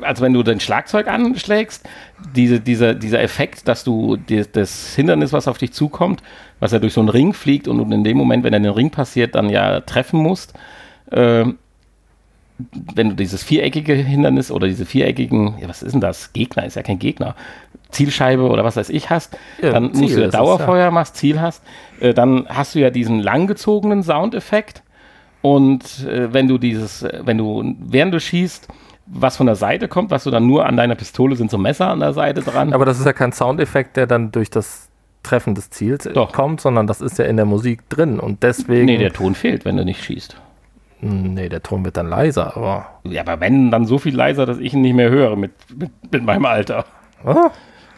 Also 0.00 0.22
wenn 0.22 0.32
du 0.32 0.42
dein 0.42 0.58
Schlagzeug 0.58 1.06
anschlägst, 1.06 1.86
diese, 2.34 2.60
dieser, 2.60 2.94
dieser 2.94 3.20
Effekt, 3.20 3.68
dass 3.68 3.84
du 3.84 4.16
die, 4.16 4.42
das 4.50 4.94
Hindernis, 4.94 5.34
was 5.34 5.46
auf 5.46 5.58
dich 5.58 5.74
zukommt, 5.74 6.22
was 6.60 6.72
ja 6.72 6.78
durch 6.78 6.94
so 6.94 7.00
einen 7.00 7.10
Ring 7.10 7.34
fliegt 7.34 7.68
und 7.68 7.92
in 7.92 8.04
dem 8.04 8.16
Moment, 8.16 8.42
wenn 8.42 8.54
er 8.54 8.60
den 8.60 8.72
Ring 8.72 8.88
passiert, 8.88 9.34
dann 9.34 9.50
ja 9.50 9.80
treffen 9.80 10.18
musst, 10.18 10.54
äh, 11.10 11.44
wenn 12.94 13.10
du 13.10 13.16
dieses 13.16 13.42
viereckige 13.42 13.94
Hindernis 13.94 14.50
oder 14.50 14.66
diese 14.66 14.86
viereckigen, 14.86 15.54
ja, 15.60 15.68
was 15.68 15.82
ist 15.82 15.92
denn 15.92 16.00
das? 16.00 16.32
Gegner 16.32 16.64
ist 16.64 16.76
ja 16.76 16.82
kein 16.82 16.98
Gegner. 16.98 17.34
Zielscheibe 17.90 18.48
oder 18.48 18.64
was 18.64 18.76
weiß 18.76 18.88
ich 18.90 19.10
hast, 19.10 19.36
ja, 19.60 19.72
dann 19.72 19.92
Ziel 19.92 20.02
musst 20.02 20.16
du 20.16 20.20
ja 20.22 20.28
Dauerfeuer 20.28 20.86
ja. 20.86 20.90
machst, 20.90 21.16
Ziel 21.16 21.40
hast, 21.40 21.62
äh, 22.00 22.14
dann 22.14 22.46
hast 22.48 22.74
du 22.74 22.78
ja 22.78 22.90
diesen 22.90 23.20
langgezogenen 23.20 24.02
Soundeffekt. 24.02 24.82
Und 25.42 26.06
äh, 26.06 26.32
wenn 26.32 26.48
du 26.48 26.58
dieses, 26.58 27.02
äh, 27.02 27.20
wenn 27.24 27.38
du, 27.38 27.74
während 27.80 28.14
du 28.14 28.20
schießt, 28.20 28.68
was 29.06 29.36
von 29.36 29.46
der 29.46 29.56
Seite 29.56 29.88
kommt, 29.88 30.10
was 30.10 30.24
du 30.24 30.30
dann 30.30 30.46
nur 30.46 30.66
an 30.66 30.76
deiner 30.76 30.94
Pistole 30.94 31.34
sind 31.34 31.50
so 31.50 31.58
Messer 31.58 31.88
an 31.88 32.00
der 32.00 32.12
Seite 32.12 32.42
dran. 32.42 32.72
Aber 32.72 32.84
das 32.84 33.00
ist 33.00 33.06
ja 33.06 33.12
kein 33.12 33.32
Soundeffekt, 33.32 33.96
der 33.96 34.06
dann 34.06 34.30
durch 34.30 34.50
das 34.50 34.88
Treffen 35.22 35.54
des 35.54 35.70
Ziels 35.70 36.08
Doch. 36.14 36.32
kommt, 36.32 36.60
sondern 36.60 36.86
das 36.86 37.00
ist 37.00 37.18
ja 37.18 37.24
in 37.24 37.36
der 37.36 37.44
Musik 37.44 37.88
drin 37.88 38.20
und 38.20 38.42
deswegen. 38.42 38.86
Nee, 38.86 38.98
der 38.98 39.12
Ton 39.12 39.34
fehlt, 39.34 39.64
wenn 39.64 39.76
du 39.76 39.84
nicht 39.84 40.02
schießt. 40.02 40.40
Hm, 41.00 41.34
nee, 41.34 41.48
der 41.48 41.62
Ton 41.62 41.84
wird 41.84 41.96
dann 41.96 42.08
leiser, 42.08 42.56
aber. 42.56 43.00
Ja, 43.04 43.22
aber 43.22 43.40
wenn, 43.40 43.70
dann 43.70 43.86
so 43.86 43.98
viel 43.98 44.14
leiser, 44.14 44.46
dass 44.46 44.58
ich 44.58 44.74
ihn 44.74 44.82
nicht 44.82 44.94
mehr 44.94 45.10
höre 45.10 45.36
mit, 45.36 45.52
mit, 45.74 45.90
mit 46.10 46.24
meinem 46.24 46.44
Alter. 46.44 46.84
Oh? 47.24 47.50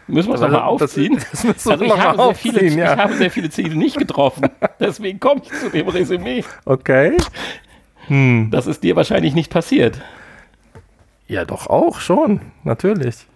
Müssen 0.07 0.31
wir 0.31 0.35
es 0.35 0.41
nochmal 0.41 0.63
aufziehen? 0.63 1.19
Das, 1.31 1.43
das 1.43 1.67
also 1.67 1.85
ich, 1.85 1.97
habe 1.97 2.19
aufziehen, 2.19 2.55
viele, 2.55 2.77
ja. 2.77 2.93
ich 2.93 2.99
habe 2.99 3.15
sehr 3.15 3.31
viele 3.31 3.51
Ziele 3.51 3.77
nicht 3.77 3.99
getroffen. 3.99 4.49
Deswegen 4.81 5.21
komme 5.21 5.43
ich 5.45 5.53
zu 5.53 5.71
dem 5.71 5.89
Resümee. 5.89 6.45
Okay. 6.65 7.17
Hm. 8.09 8.49
Das 8.51 8.67
ist 8.67 8.83
dir 8.83 8.97
wahrscheinlich 8.97 9.35
nicht 9.35 9.51
passiert. 9.51 10.01
Ja, 11.29 11.45
doch 11.45 11.69
auch 11.69 12.01
schon, 12.01 12.41
natürlich. 12.65 13.27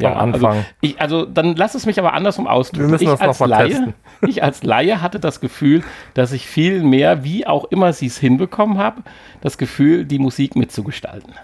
Ja, 0.00 0.12
am 0.12 0.32
also 0.32 0.46
Anfang. 0.46 0.58
Also, 0.58 0.68
ich, 0.80 1.00
also 1.00 1.24
dann 1.26 1.56
lass 1.56 1.74
es 1.74 1.86
mich 1.86 1.98
aber 1.98 2.12
andersrum 2.12 2.46
ausdrücken. 2.46 2.86
Wir 2.86 2.90
müssen 2.90 3.04
ich 3.04 3.18
das 3.18 3.40
nochmal 3.40 3.68
testen. 3.68 3.94
Ich 4.26 4.42
als 4.42 4.64
Laie 4.64 5.00
hatte 5.00 5.20
das 5.20 5.40
Gefühl, 5.40 5.84
dass 6.14 6.32
ich 6.32 6.46
viel 6.46 6.82
mehr, 6.82 7.22
wie 7.22 7.46
auch 7.46 7.64
immer 7.66 7.92
sie 7.92 8.06
es 8.06 8.18
hinbekommen 8.18 8.78
habe, 8.78 9.02
das 9.40 9.58
Gefühl, 9.58 10.04
die 10.04 10.18
Musik 10.18 10.56
mitzugestalten. 10.56 11.34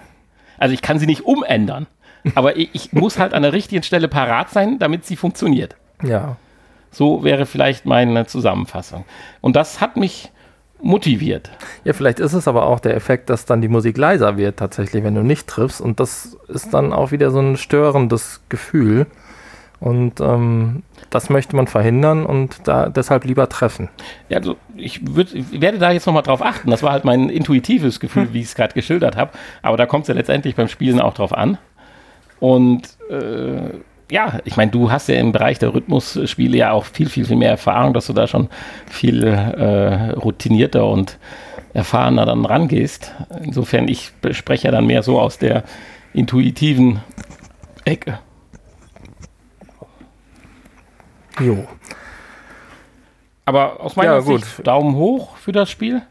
Also 0.59 0.75
ich 0.75 0.83
kann 0.83 0.99
sie 0.99 1.07
nicht 1.07 1.25
umändern, 1.25 1.87
aber 2.35 2.57
ich, 2.57 2.71
ich 2.73 2.93
muss 2.93 3.19
halt 3.19 3.33
an 3.33 3.43
der 3.43 3.53
richtigen 3.53 3.83
Stelle 3.83 4.09
parat 4.09 4.51
sein, 4.51 4.79
damit 4.79 5.05
sie 5.05 5.17
funktioniert. 5.17 5.77
Ja. 6.03 6.37
So 6.91 7.23
wäre 7.25 7.47
vielleicht 7.47 7.87
meine 7.87 8.27
Zusammenfassung. 8.27 9.05
Und 9.41 9.57
das 9.57 9.81
hat 9.81 9.97
mich 9.97 10.31
motiviert. 10.85 11.51
Ja, 11.85 11.93
vielleicht 11.93 12.21
ist 12.21 12.35
es 12.35 12.47
aber 12.47 12.67
auch 12.67 12.79
der 12.79 12.95
Effekt, 12.95 13.31
dass 13.31 13.47
dann 13.47 13.61
die 13.61 13.69
Musik 13.69 13.97
leiser 13.97 14.37
wird 14.37 14.59
tatsächlich, 14.59 15.03
wenn 15.03 15.15
du 15.15 15.23
nicht 15.23 15.47
triffst. 15.47 15.81
Und 15.81 15.99
das 15.99 16.37
ist 16.49 16.75
dann 16.75 16.93
auch 16.93 17.11
wieder 17.11 17.31
so 17.31 17.41
ein 17.41 17.57
störendes 17.57 18.43
Gefühl. 18.49 19.07
Und 19.81 20.21
ähm, 20.21 20.83
das 21.11 21.31
möchte 21.31 21.57
man 21.57 21.67
verhindern 21.67 22.25
und 22.25 22.57
da 22.65 22.89
deshalb 22.89 23.25
lieber 23.25 23.49
treffen. 23.49 23.89
Ja, 24.29 24.39
also 24.39 24.57
ich, 24.77 25.01
würd, 25.15 25.35
ich 25.35 25.61
werde 25.61 25.79
da 25.79 25.91
jetzt 25.91 26.07
nochmal 26.07 26.23
drauf 26.23 26.43
achten. 26.43 26.71
Das 26.71 26.83
war 26.83 26.93
halt 26.93 27.05
mein 27.05 27.29
intuitives 27.29 27.99
Gefühl, 28.01 28.27
hm. 28.27 28.33
wie 28.35 28.41
ich 28.41 28.47
es 28.47 28.55
gerade 28.55 28.75
geschildert 28.75 29.17
habe. 29.17 29.33
Aber 29.63 29.77
da 29.77 29.87
kommt 29.87 30.03
es 30.03 30.09
ja 30.09 30.15
letztendlich 30.15 30.55
beim 30.55 30.69
Spielen 30.69 31.01
auch 31.01 31.15
drauf 31.15 31.33
an. 31.33 31.59
Und 32.41 32.83
äh, 33.11 33.79
ja, 34.11 34.41
ich 34.45 34.57
meine, 34.57 34.71
du 34.71 34.91
hast 34.91 35.09
ja 35.09 35.17
im 35.17 35.33
Bereich 35.33 35.59
der 35.59 35.75
Rhythmusspiele 35.75 36.57
ja 36.57 36.73
auch 36.73 36.85
viel, 36.85 37.09
viel, 37.09 37.25
viel 37.25 37.37
mehr 37.37 37.51
Erfahrung, 37.51 37.95
dass 37.95 38.07
du 38.07 38.13
da 38.13 38.27
schon 38.27 38.49
viel 38.87 39.25
äh, 39.25 40.11
routinierter 40.11 40.87
und 40.87 41.19
erfahrener 41.73 42.27
dann 42.27 42.45
rangehst. 42.45 43.13
Insofern, 43.43 43.89
ich 43.89 44.13
spreche 44.31 44.67
ja 44.69 44.73
dann 44.73 44.87
mehr 44.87 45.03
so 45.03 45.21
aus 45.21 45.39
der 45.39 45.65
intuitiven 46.13 47.01
Ecke. 47.85 48.19
Jo. 51.41 51.67
Aber 53.45 53.81
aus 53.81 53.97
meiner 53.97 54.15
ja, 54.15 54.21
Sicht 54.21 54.67
Daumen 54.67 54.95
hoch 54.95 55.37
für 55.37 55.53
das 55.53 55.71
Spiel. 55.71 56.03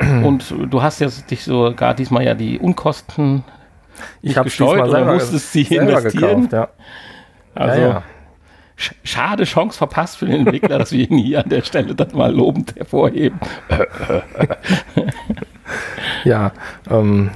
Und 0.00 0.54
du 0.70 0.82
hast 0.82 1.00
ja 1.00 1.08
dich 1.30 1.44
sogar 1.44 1.94
diesmal 1.94 2.24
ja 2.24 2.34
die 2.34 2.58
Unkosten 2.58 3.44
ich 4.22 4.36
habe 4.36 4.44
gesteuert 4.44 4.88
oder 4.88 5.04
musstest 5.04 5.52
sie 5.52 5.62
investieren. 5.62 6.48
Gekauft, 6.48 6.52
ja. 6.52 6.68
Also 7.54 7.80
ja, 7.80 7.88
ja. 7.88 8.02
schade 9.04 9.44
Chance 9.44 9.78
verpasst 9.78 10.18
für 10.18 10.26
den 10.26 10.46
Entwickler, 10.46 10.78
dass 10.78 10.92
wir 10.92 11.10
ihn 11.10 11.18
hier 11.18 11.42
an 11.42 11.48
der 11.48 11.62
Stelle 11.62 11.94
dann 11.94 12.10
mal 12.12 12.32
lobend 12.32 12.76
hervorheben. 12.76 13.40
ja, 16.24 16.52
ähm, 16.90 17.30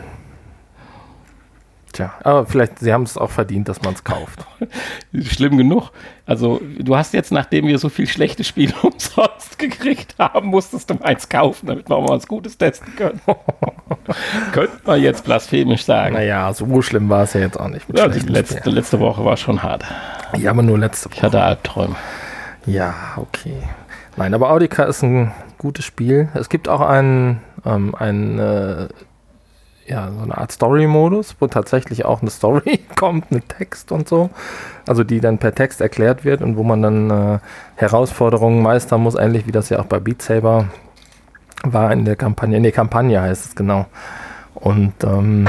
Tja, 1.93 2.15
aber 2.23 2.47
vielleicht, 2.47 2.79
sie 2.79 2.93
haben 2.93 3.03
es 3.03 3.19
auch 3.19 3.31
verdient, 3.31 3.69
dass 3.69 3.83
man 3.83 3.95
es 3.95 4.05
kauft. 4.05 4.47
Schlimm 5.23 5.57
genug. 5.57 5.91
Also, 6.25 6.61
du 6.79 6.97
hast 6.97 7.13
jetzt, 7.15 7.33
nachdem 7.33 7.67
wir 7.67 7.79
so 7.79 7.89
viel 7.89 8.07
schlechte 8.07 8.45
Spiele 8.45 8.75
umsonst 8.83 9.59
gekriegt 9.59 10.15
haben, 10.19 10.49
musstest 10.49 10.91
du 10.91 10.99
eins 11.03 11.29
kaufen, 11.29 11.67
damit 11.67 11.89
wir 11.89 12.01
mal 12.01 12.11
was 12.11 12.29
Gutes 12.29 12.57
testen 12.57 12.95
können. 12.95 13.21
Könnte 14.53 14.79
man 14.85 15.03
jetzt 15.03 15.25
blasphemisch 15.25 15.85
sagen. 15.85 16.15
Naja, 16.15 16.53
so 16.53 16.81
schlimm 16.83 17.09
war 17.09 17.25
es 17.25 17.33
ja 17.33 17.41
jetzt 17.41 17.59
auch 17.59 17.69
nicht. 17.69 17.87
Ja, 17.93 18.07
die 18.07 18.21
letzte, 18.21 18.71
letzte 18.71 19.01
Woche 19.01 19.25
war 19.25 19.37
schon 19.37 19.63
hart. 19.63 19.85
Ja, 20.39 20.53
aber 20.53 20.63
nur 20.63 20.79
letzte 20.79 21.07
Woche. 21.07 21.17
Ich 21.17 21.23
hatte 21.25 21.43
Albträume. 21.43 21.97
Ja, 22.67 22.95
okay. 23.17 23.57
Nein, 24.17 24.35
aber 24.35 24.51
Audica 24.51 24.85
ist 24.85 25.03
ein 25.03 25.33
gutes 25.59 25.85
Spiel. 25.85 26.29
Es 26.35 26.49
gibt 26.49 26.69
auch 26.69 26.81
einen, 26.81 27.41
ähm, 27.65 27.95
einen 27.97 28.39
äh, 28.39 28.89
ja, 29.91 30.09
so 30.17 30.23
eine 30.23 30.39
Art 30.39 30.53
Story-Modus, 30.53 31.37
wo 31.41 31.49
tatsächlich 31.49 32.05
auch 32.05 32.23
eine 32.23 32.31
Story 32.31 32.79
kommt 32.97 33.33
mit 33.33 33.49
Text 33.49 33.91
und 33.91 34.09
so. 34.09 34.31
Also 34.87 35.03
die 35.03 35.21
dann 35.21 35.39
per 35.39 35.55
Text 35.55 35.81
erklärt 35.81 36.25
wird 36.25 36.43
und 36.43 36.57
wo 36.57 36.63
man 36.63 36.81
dann 36.81 37.11
äh, 37.11 37.39
Herausforderungen 37.75 38.63
meistern 38.63 39.03
muss, 39.03 39.17
ähnlich 39.17 39.47
wie 39.47 39.53
das 39.53 39.69
ja 39.69 39.81
auch 39.81 39.87
bei 39.87 39.99
Beat 39.99 40.23
Saber 40.23 40.67
war 41.65 41.93
in 41.93 42.05
der 42.05 42.17
Kampagne. 42.17 42.57
In 42.57 42.63
der 42.63 42.73
Kampagne 42.73 43.21
heißt 43.21 43.47
es 43.47 43.55
genau. 43.57 43.87
Und 44.55 44.95
ähm, 45.03 45.49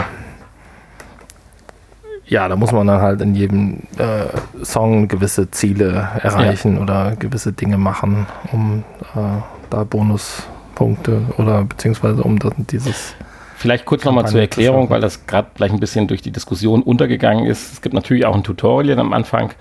ja, 2.25 2.47
da 2.47 2.55
muss 2.55 2.71
man 2.71 2.87
dann 2.87 3.01
halt 3.01 3.21
in 3.21 3.35
jedem 3.35 3.81
äh, 3.97 4.25
Song 4.63 5.07
gewisse 5.07 5.51
Ziele 5.51 6.09
erreichen 6.21 6.77
ja. 6.77 6.81
oder 6.81 7.15
gewisse 7.15 7.53
Dinge 7.53 7.77
machen, 7.77 8.25
um 8.51 8.83
äh, 9.15 9.41
da 9.69 9.83
Bonuspunkte 9.83 11.21
oder 11.37 11.63
beziehungsweise 11.63 12.23
um 12.23 12.39
das, 12.39 12.53
dieses 12.57 13.15
Vielleicht 13.61 13.85
kurz 13.85 14.03
nochmal 14.05 14.27
zur 14.27 14.41
Erklärung, 14.41 14.89
weil 14.89 15.01
das 15.01 15.27
gerade 15.27 15.49
gleich 15.53 15.71
ein 15.71 15.79
bisschen 15.79 16.07
durch 16.07 16.23
die 16.23 16.31
Diskussion 16.31 16.81
untergegangen 16.81 17.45
ist. 17.45 17.71
Es 17.71 17.81
gibt 17.83 17.93
natürlich 17.93 18.25
auch 18.25 18.33
ein 18.33 18.43
Tutorial 18.43 18.97
am 18.97 19.13
Anfang 19.13 19.51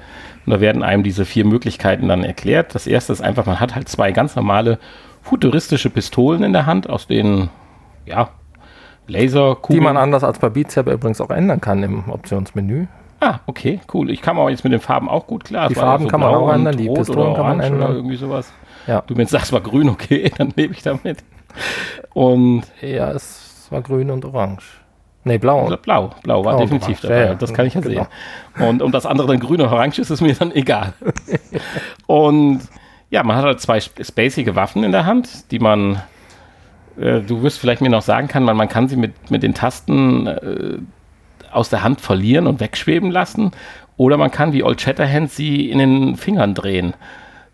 und 0.46 0.52
da 0.52 0.58
werden 0.58 0.82
einem 0.82 1.02
diese 1.02 1.26
vier 1.26 1.44
Möglichkeiten 1.44 2.08
dann 2.08 2.24
erklärt. 2.24 2.74
Das 2.74 2.86
erste 2.86 3.12
ist 3.12 3.20
einfach, 3.20 3.44
man 3.44 3.60
hat 3.60 3.74
halt 3.74 3.90
zwei 3.90 4.10
ganz 4.12 4.36
normale 4.36 4.78
futuristische 5.20 5.90
Pistolen 5.90 6.42
in 6.44 6.54
der 6.54 6.64
Hand, 6.64 6.88
aus 6.88 7.08
denen, 7.08 7.50
ja, 8.06 8.30
Laserkugeln. 9.06 9.80
Die 9.80 9.84
man 9.84 9.98
anders 9.98 10.24
als 10.24 10.38
bei 10.38 10.48
Beat 10.48 10.70
Saber 10.70 10.92
übrigens 10.92 11.20
auch 11.20 11.28
ändern 11.28 11.60
kann 11.60 11.82
im 11.82 12.08
Optionsmenü. 12.08 12.86
Ah, 13.20 13.40
okay, 13.44 13.80
cool. 13.92 14.08
Ich 14.08 14.22
kann 14.22 14.38
auch 14.38 14.48
jetzt 14.48 14.64
mit 14.64 14.72
den 14.72 14.80
Farben 14.80 15.10
auch 15.10 15.26
gut 15.26 15.44
klar. 15.44 15.68
Die 15.68 15.74
Farben 15.74 16.04
so 16.04 16.08
kann 16.08 16.20
man 16.20 16.34
auch 16.34 16.50
ändern, 16.50 16.74
die 16.74 16.88
Pistolen 16.88 17.34
kann 17.34 17.46
man 17.46 17.60
ändern. 17.60 17.82
Oder 17.82 17.94
irgendwie 17.96 18.16
sowas. 18.16 18.50
Ja. 18.86 19.02
Du 19.06 19.14
mir 19.14 19.26
sagst, 19.26 19.52
war 19.52 19.60
grün, 19.60 19.90
okay, 19.90 20.32
dann 20.38 20.54
lebe 20.56 20.72
ich 20.72 20.80
damit. 20.80 21.22
Und 22.14 22.62
ja, 22.80 23.10
es 23.10 23.39
war 23.70 23.82
grün 23.82 24.10
und 24.10 24.24
orange. 24.24 24.80
Nee, 25.24 25.38
blau. 25.38 25.64
Also 25.64 25.76
blau, 25.76 26.10
blau 26.22 26.44
war 26.44 26.56
blau 26.56 26.62
definitiv 26.62 27.00
dabei. 27.00 27.26
Ja, 27.26 27.34
das 27.34 27.52
kann 27.52 27.66
ich 27.66 27.74
ja 27.74 27.80
genau. 27.80 28.06
sehen. 28.56 28.68
Und, 28.68 28.82
und 28.82 28.92
das 28.92 29.04
andere 29.04 29.28
dann 29.28 29.40
grün 29.40 29.60
oder 29.60 29.72
orange 29.72 29.98
ist, 29.98 30.10
ist 30.10 30.20
mir 30.20 30.34
dann 30.34 30.52
egal. 30.52 30.94
und 32.06 32.60
ja, 33.10 33.22
man 33.22 33.36
hat 33.36 33.44
halt 33.44 33.60
zwei 33.60 33.80
spacige 33.80 34.56
Waffen 34.56 34.82
in 34.82 34.92
der 34.92 35.04
Hand, 35.04 35.50
die 35.50 35.58
man, 35.58 36.00
äh, 36.98 37.20
du 37.20 37.42
wirst 37.42 37.58
vielleicht 37.58 37.82
mir 37.82 37.90
noch 37.90 38.02
sagen 38.02 38.28
kann, 38.28 38.44
man, 38.44 38.56
man 38.56 38.68
kann 38.68 38.88
sie 38.88 38.96
mit, 38.96 39.30
mit 39.30 39.42
den 39.42 39.52
Tasten 39.52 40.26
äh, 40.26 40.78
aus 41.52 41.68
der 41.68 41.82
Hand 41.82 42.00
verlieren 42.00 42.46
und 42.46 42.60
wegschweben 42.60 43.10
lassen. 43.10 43.50
Oder 43.96 44.16
man 44.16 44.30
kann 44.30 44.54
wie 44.54 44.62
Old 44.62 44.80
Shatterhand 44.80 45.30
sie 45.30 45.68
in 45.68 45.78
den 45.78 46.16
Fingern 46.16 46.54
drehen. 46.54 46.94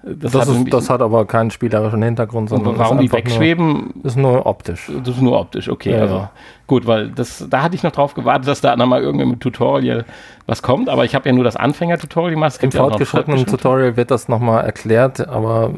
Das, 0.03 0.31
das, 0.31 0.49
ist, 0.49 0.73
das, 0.73 0.89
hat 0.89 1.03
aber 1.03 1.27
keinen 1.27 1.51
spielerischen 1.51 2.01
Hintergrund, 2.03 2.49
sondern 2.49 2.79
warum 2.79 2.99
die 2.99 3.11
wegschweben? 3.11 3.93
Nur, 3.95 4.05
ist 4.05 4.17
nur 4.17 4.47
optisch. 4.47 4.91
Das 4.99 5.17
ist 5.17 5.21
nur 5.21 5.39
optisch, 5.39 5.69
okay. 5.69 5.93
Ja, 5.93 6.01
also 6.03 6.29
gut, 6.69 6.87
weil 6.87 7.11
das, 7.11 7.45
da 7.51 7.63
hatte 7.63 7.75
ich 7.75 7.83
noch 7.83 7.91
drauf 7.91 8.15
gewartet, 8.15 8.47
dass 8.47 8.61
da 8.61 8.77
mal 8.77 9.03
irgendwie 9.03 9.27
mit 9.27 9.41
Tutorial 9.41 10.05
was 10.47 10.63
kommt, 10.63 10.89
aber 10.89 11.05
ich 11.05 11.17
habe 11.17 11.29
ja 11.29 11.35
nur 11.35 11.43
das 11.43 11.57
Anfänger-Tutorial 11.57 12.31
gemacht. 12.31 12.63
Im 12.63 12.71
fortgeschrittenen 12.71 13.47
Tutorial 13.47 13.97
wird 13.97 14.13
das 14.13 14.29
nochmal 14.29 14.65
erklärt, 14.65 15.27
aber 15.27 15.73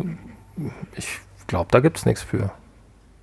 ich 0.95 1.21
glaube, 1.47 1.69
da 1.71 1.81
gibt 1.81 1.97
es 1.97 2.05
nichts 2.05 2.23
für. 2.23 2.51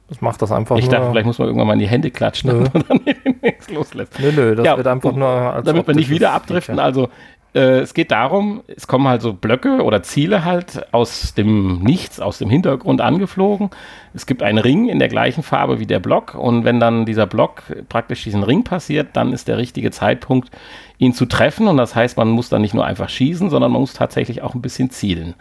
Das 0.08 0.22
macht 0.22 0.40
das 0.42 0.52
einfach 0.52 0.78
ich 0.78 0.88
dachte, 0.88 1.10
vielleicht 1.10 1.26
muss 1.26 1.40
man 1.40 1.48
irgendwann 1.48 1.68
mal 1.68 1.74
in 1.74 1.80
die 1.80 1.88
Hände 1.88 2.12
klatschen, 2.12 2.52
nö. 2.52 2.64
damit 2.72 2.74
man 2.90 3.02
dann 3.06 3.36
nichts 3.42 3.70
loslässt. 3.70 4.20
Nö, 4.20 4.32
nö, 4.32 4.56
das 4.56 4.66
ja, 4.66 4.78
wird 4.78 4.86
einfach 4.86 5.14
nur 5.14 5.28
als 5.28 5.66
Damit 5.66 5.88
wir 5.88 5.96
nicht 5.96 6.12
wieder 6.12 6.32
abdriften, 6.32 6.80
also 6.80 7.10
äh, 7.56 7.80
es 7.80 7.94
geht 7.94 8.12
darum, 8.12 8.62
es 8.68 8.86
kommen 8.86 9.08
halt 9.08 9.22
so 9.22 9.34
Blöcke 9.34 9.82
oder 9.82 10.04
Ziele 10.04 10.44
halt 10.44 10.94
aus 10.94 11.34
dem 11.34 11.80
Nichts, 11.80 12.20
aus 12.20 12.38
dem 12.38 12.50
Hintergrund 12.50 13.00
angeflogen. 13.00 13.70
Es 14.14 14.26
gibt 14.26 14.44
einen 14.44 14.58
Ring 14.58 14.90
in 14.90 15.00
der 15.00 15.08
gleichen 15.08 15.42
Farbe 15.42 15.80
wie 15.80 15.86
der 15.86 16.00
Block 16.00 16.36
und 16.36 16.66
wenn 16.66 16.80
dann 16.80 17.06
dieser 17.06 17.26
Block 17.26 17.64
praktisch 17.88 18.24
diesen 18.24 18.44
Ring 18.44 18.64
passiert, 18.64 19.10
dann 19.14 19.32
ist 19.32 19.48
der 19.48 19.58
richtige 19.58 19.92
Zeitpunkt, 19.92 20.52
ihn 20.98 21.14
zu 21.14 21.26
treffen 21.26 21.68
und 21.68 21.78
das 21.78 21.96
heißt, 21.96 22.18
man 22.18 22.30
muss 22.30 22.50
dann 22.50 22.62
nicht 22.62 22.74
nur 22.74 22.86
einfach 22.86 23.10
schießen, 23.10 23.50
sondern 23.50 23.72
man 23.72 23.82
muss 23.82 23.94
tatsächlich 23.94 24.42
auch 24.42 24.54
ein 24.54 24.62
bisschen 24.62 24.90
zielen. 24.90 25.34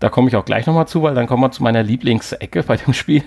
Da 0.00 0.08
komme 0.10 0.28
ich 0.28 0.36
auch 0.36 0.44
gleich 0.44 0.66
nochmal 0.66 0.88
zu, 0.88 1.02
weil 1.02 1.14
dann 1.14 1.26
kommen 1.28 1.42
wir 1.42 1.52
zu 1.52 1.62
meiner 1.62 1.82
Lieblingsecke 1.82 2.64
bei 2.64 2.76
dem 2.76 2.92
Spiel. 2.92 3.22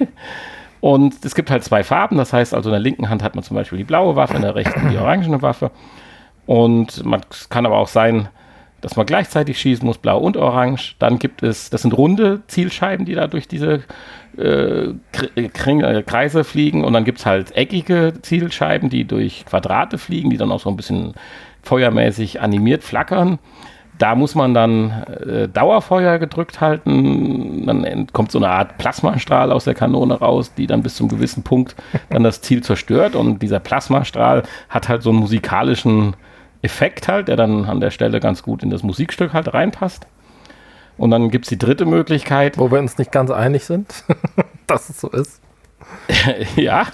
Und 0.80 1.26
es 1.26 1.34
gibt 1.34 1.50
halt 1.50 1.64
zwei 1.64 1.84
Farben, 1.84 2.18
das 2.18 2.34
heißt 2.34 2.54
also 2.54 2.70
in 2.70 2.74
der 2.74 2.80
linken 2.80 3.10
Hand 3.10 3.24
hat 3.24 3.34
man 3.34 3.44
zum 3.44 3.56
Beispiel 3.56 3.80
die 3.80 3.84
blaue 3.84 4.16
Waffe, 4.16 4.36
in 4.36 4.44
der 4.44 4.56
rechten 4.56 4.90
die 4.90 4.98
orangene 4.98 5.42
Waffe. 5.42 5.72
Und 6.48 7.06
man 7.06 7.22
kann 7.50 7.68
aber 7.68 7.78
auch 7.78 7.90
sein, 7.90 8.30
dass 8.82 8.96
man 8.96 9.06
gleichzeitig 9.06 9.60
schießen 9.60 9.86
muss, 9.86 9.98
blau 9.98 10.20
und 10.20 10.38
orange. 10.38 10.96
Dann 10.98 11.20
gibt 11.20 11.44
es, 11.44 11.70
das 11.70 11.82
sind 11.82 11.96
runde 11.96 12.42
Zielscheiben, 12.48 13.06
die 13.06 13.16
da 13.16 13.28
durch 13.28 13.48
diese 13.48 13.84
äh, 14.38 14.90
äh 15.36 15.50
Kreise 16.04 16.44
fliegen. 16.44 16.84
Und 16.84 16.94
dann 16.94 17.04
gibt 17.04 17.20
es 17.20 17.26
halt 17.26 17.56
eckige 17.56 18.14
Zielscheiben, 18.22 18.90
die 18.90 19.06
durch 19.06 19.46
Quadrate 19.46 19.98
fliegen, 19.98 20.30
die 20.30 20.38
dann 20.38 20.52
auch 20.52 20.62
so 20.62 20.70
ein 20.70 20.78
bisschen 20.78 21.14
feuermäßig 21.64 22.40
animiert 22.40 22.84
flackern. 22.84 23.40
Da 23.98 24.14
muss 24.14 24.36
man 24.36 24.54
dann 24.54 24.92
äh, 25.28 25.48
Dauerfeuer 25.50 26.20
gedrückt 26.20 26.62
halten. 26.62 27.66
Dann 27.66 28.08
kommt 28.14 28.32
so 28.32 28.38
eine 28.38 28.50
Art 28.50 28.78
Plasmastrahl 28.78 29.52
aus 29.52 29.64
der 29.64 29.74
Kanone 29.74 30.20
raus, 30.20 30.54
die 30.54 30.68
dann 30.68 30.84
bis 30.84 30.96
zum 30.96 31.08
gewissen 31.08 31.42
Punkt 31.42 31.76
dann 32.12 32.24
das 32.24 32.42
Ziel 32.42 32.62
zerstört. 32.62 33.16
Und 33.16 33.42
dieser 33.42 33.60
Plasmastrahl 33.60 34.44
hat 34.70 34.88
halt 34.88 35.02
so 35.02 35.10
einen 35.10 35.20
musikalischen 35.20 36.16
Effekt 36.62 37.08
halt, 37.08 37.28
der 37.28 37.36
dann 37.36 37.66
an 37.66 37.80
der 37.80 37.92
Stelle 37.92 38.20
ganz 38.20 38.44
gut 38.44 38.64
in 38.64 38.70
das 38.70 38.84
Musikstück 38.84 39.34
halt 39.34 39.54
reinpasst. 39.54 40.08
Und 40.98 41.12
dann 41.12 41.30
gibt 41.30 41.46
es 41.46 41.50
die 41.50 41.58
dritte 41.58 41.86
Möglichkeit. 41.86 42.58
Wo 42.58 42.72
wir 42.72 42.80
uns 42.80 42.98
nicht 42.98 43.12
ganz 43.12 43.30
einig 43.30 43.66
sind, 43.66 44.04
dass 44.68 44.90
es 44.90 45.00
so 45.00 45.10
ist. 45.10 45.42
ja, 46.56 46.88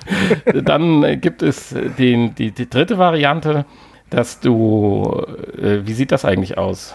dann 0.53 1.19
gibt 1.21 1.41
es 1.41 1.75
den, 1.97 2.35
die, 2.35 2.51
die 2.51 2.69
dritte 2.69 2.97
Variante, 2.97 3.65
dass 4.09 4.39
du, 4.39 5.25
äh, 5.57 5.79
wie 5.85 5.93
sieht 5.93 6.11
das 6.11 6.25
eigentlich 6.25 6.57
aus? 6.57 6.93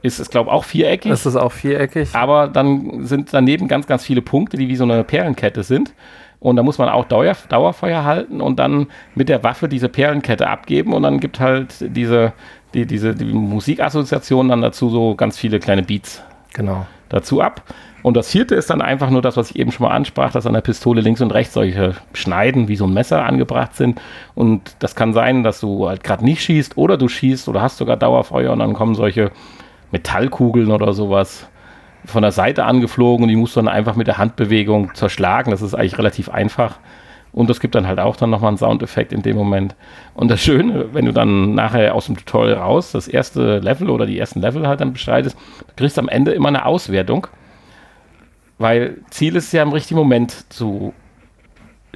Ist 0.00 0.20
es, 0.20 0.30
glaube 0.30 0.50
ich, 0.50 0.54
auch 0.54 0.64
viereckig? 0.64 1.10
Es 1.10 1.26
ist 1.26 1.36
auch 1.36 1.52
viereckig. 1.52 2.14
Aber 2.14 2.48
dann 2.48 3.04
sind 3.04 3.32
daneben 3.32 3.68
ganz, 3.68 3.86
ganz 3.86 4.04
viele 4.04 4.22
Punkte, 4.22 4.56
die 4.56 4.68
wie 4.68 4.76
so 4.76 4.84
eine 4.84 5.04
Perlenkette 5.04 5.62
sind. 5.62 5.92
Und 6.40 6.56
da 6.56 6.62
muss 6.62 6.78
man 6.78 6.88
auch 6.88 7.04
Dauer, 7.04 7.34
Dauerfeuer 7.48 8.04
halten 8.04 8.40
und 8.40 8.58
dann 8.58 8.86
mit 9.14 9.28
der 9.28 9.42
Waffe 9.42 9.68
diese 9.68 9.88
Perlenkette 9.88 10.48
abgeben 10.48 10.92
und 10.92 11.02
dann 11.02 11.18
gibt 11.18 11.40
halt 11.40 11.74
diese, 11.80 12.32
die, 12.74 12.86
diese 12.86 13.14
die 13.14 13.24
Musikassoziation 13.24 14.48
dann 14.48 14.62
dazu 14.62 14.88
so 14.88 15.16
ganz 15.16 15.36
viele 15.36 15.58
kleine 15.58 15.82
Beats 15.82 16.22
genau. 16.54 16.86
dazu 17.08 17.42
ab. 17.42 17.62
Und 18.02 18.16
das 18.16 18.30
vierte 18.30 18.54
ist 18.54 18.70
dann 18.70 18.80
einfach 18.80 19.10
nur 19.10 19.22
das, 19.22 19.36
was 19.36 19.50
ich 19.50 19.58
eben 19.58 19.72
schon 19.72 19.86
mal 19.86 19.94
ansprach, 19.94 20.30
dass 20.30 20.46
an 20.46 20.54
der 20.54 20.60
Pistole 20.60 21.00
links 21.00 21.20
und 21.20 21.32
rechts 21.32 21.54
solche 21.54 21.96
Schneiden 22.12 22.68
wie 22.68 22.76
so 22.76 22.86
ein 22.86 22.94
Messer 22.94 23.24
angebracht 23.24 23.74
sind. 23.74 24.00
Und 24.36 24.76
das 24.78 24.94
kann 24.94 25.12
sein, 25.12 25.42
dass 25.42 25.58
du 25.58 25.88
halt 25.88 26.04
gerade 26.04 26.24
nicht 26.24 26.40
schießt 26.42 26.78
oder 26.78 26.96
du 26.96 27.08
schießt 27.08 27.48
oder 27.48 27.60
hast 27.60 27.78
sogar 27.78 27.96
Dauerfeuer 27.96 28.52
und 28.52 28.60
dann 28.60 28.74
kommen 28.74 28.94
solche 28.94 29.32
Metallkugeln 29.90 30.70
oder 30.70 30.92
sowas 30.92 31.48
von 32.08 32.22
der 32.22 32.32
Seite 32.32 32.64
angeflogen 32.64 33.24
und 33.24 33.28
die 33.28 33.36
musst 33.36 33.56
du 33.56 33.60
dann 33.60 33.68
einfach 33.68 33.96
mit 33.96 34.06
der 34.06 34.18
Handbewegung 34.18 34.94
zerschlagen. 34.94 35.50
Das 35.50 35.62
ist 35.62 35.74
eigentlich 35.74 35.98
relativ 35.98 36.28
einfach. 36.28 36.78
Und 37.32 37.50
das 37.50 37.60
gibt 37.60 37.74
dann 37.74 37.86
halt 37.86 38.00
auch 38.00 38.16
dann 38.16 38.30
nochmal 38.30 38.48
einen 38.48 38.58
Soundeffekt 38.58 39.12
in 39.12 39.22
dem 39.22 39.36
Moment. 39.36 39.76
Und 40.14 40.30
das 40.30 40.40
Schöne, 40.40 40.86
wenn 40.92 41.04
du 41.04 41.12
dann 41.12 41.54
nachher 41.54 41.94
aus 41.94 42.06
dem 42.06 42.16
Tutorial 42.16 42.58
raus 42.58 42.92
das 42.92 43.06
erste 43.06 43.58
Level 43.58 43.90
oder 43.90 44.06
die 44.06 44.18
ersten 44.18 44.40
Level 44.40 44.66
halt 44.66 44.80
dann 44.80 44.92
bestreitest, 44.92 45.36
du 45.36 45.74
kriegst 45.76 45.98
am 45.98 46.08
Ende 46.08 46.32
immer 46.32 46.48
eine 46.48 46.64
Auswertung. 46.64 47.26
Weil 48.58 48.96
Ziel 49.10 49.36
ist 49.36 49.52
ja 49.52 49.62
im 49.62 49.72
richtigen 49.72 50.00
Moment 50.00 50.52
zu 50.52 50.94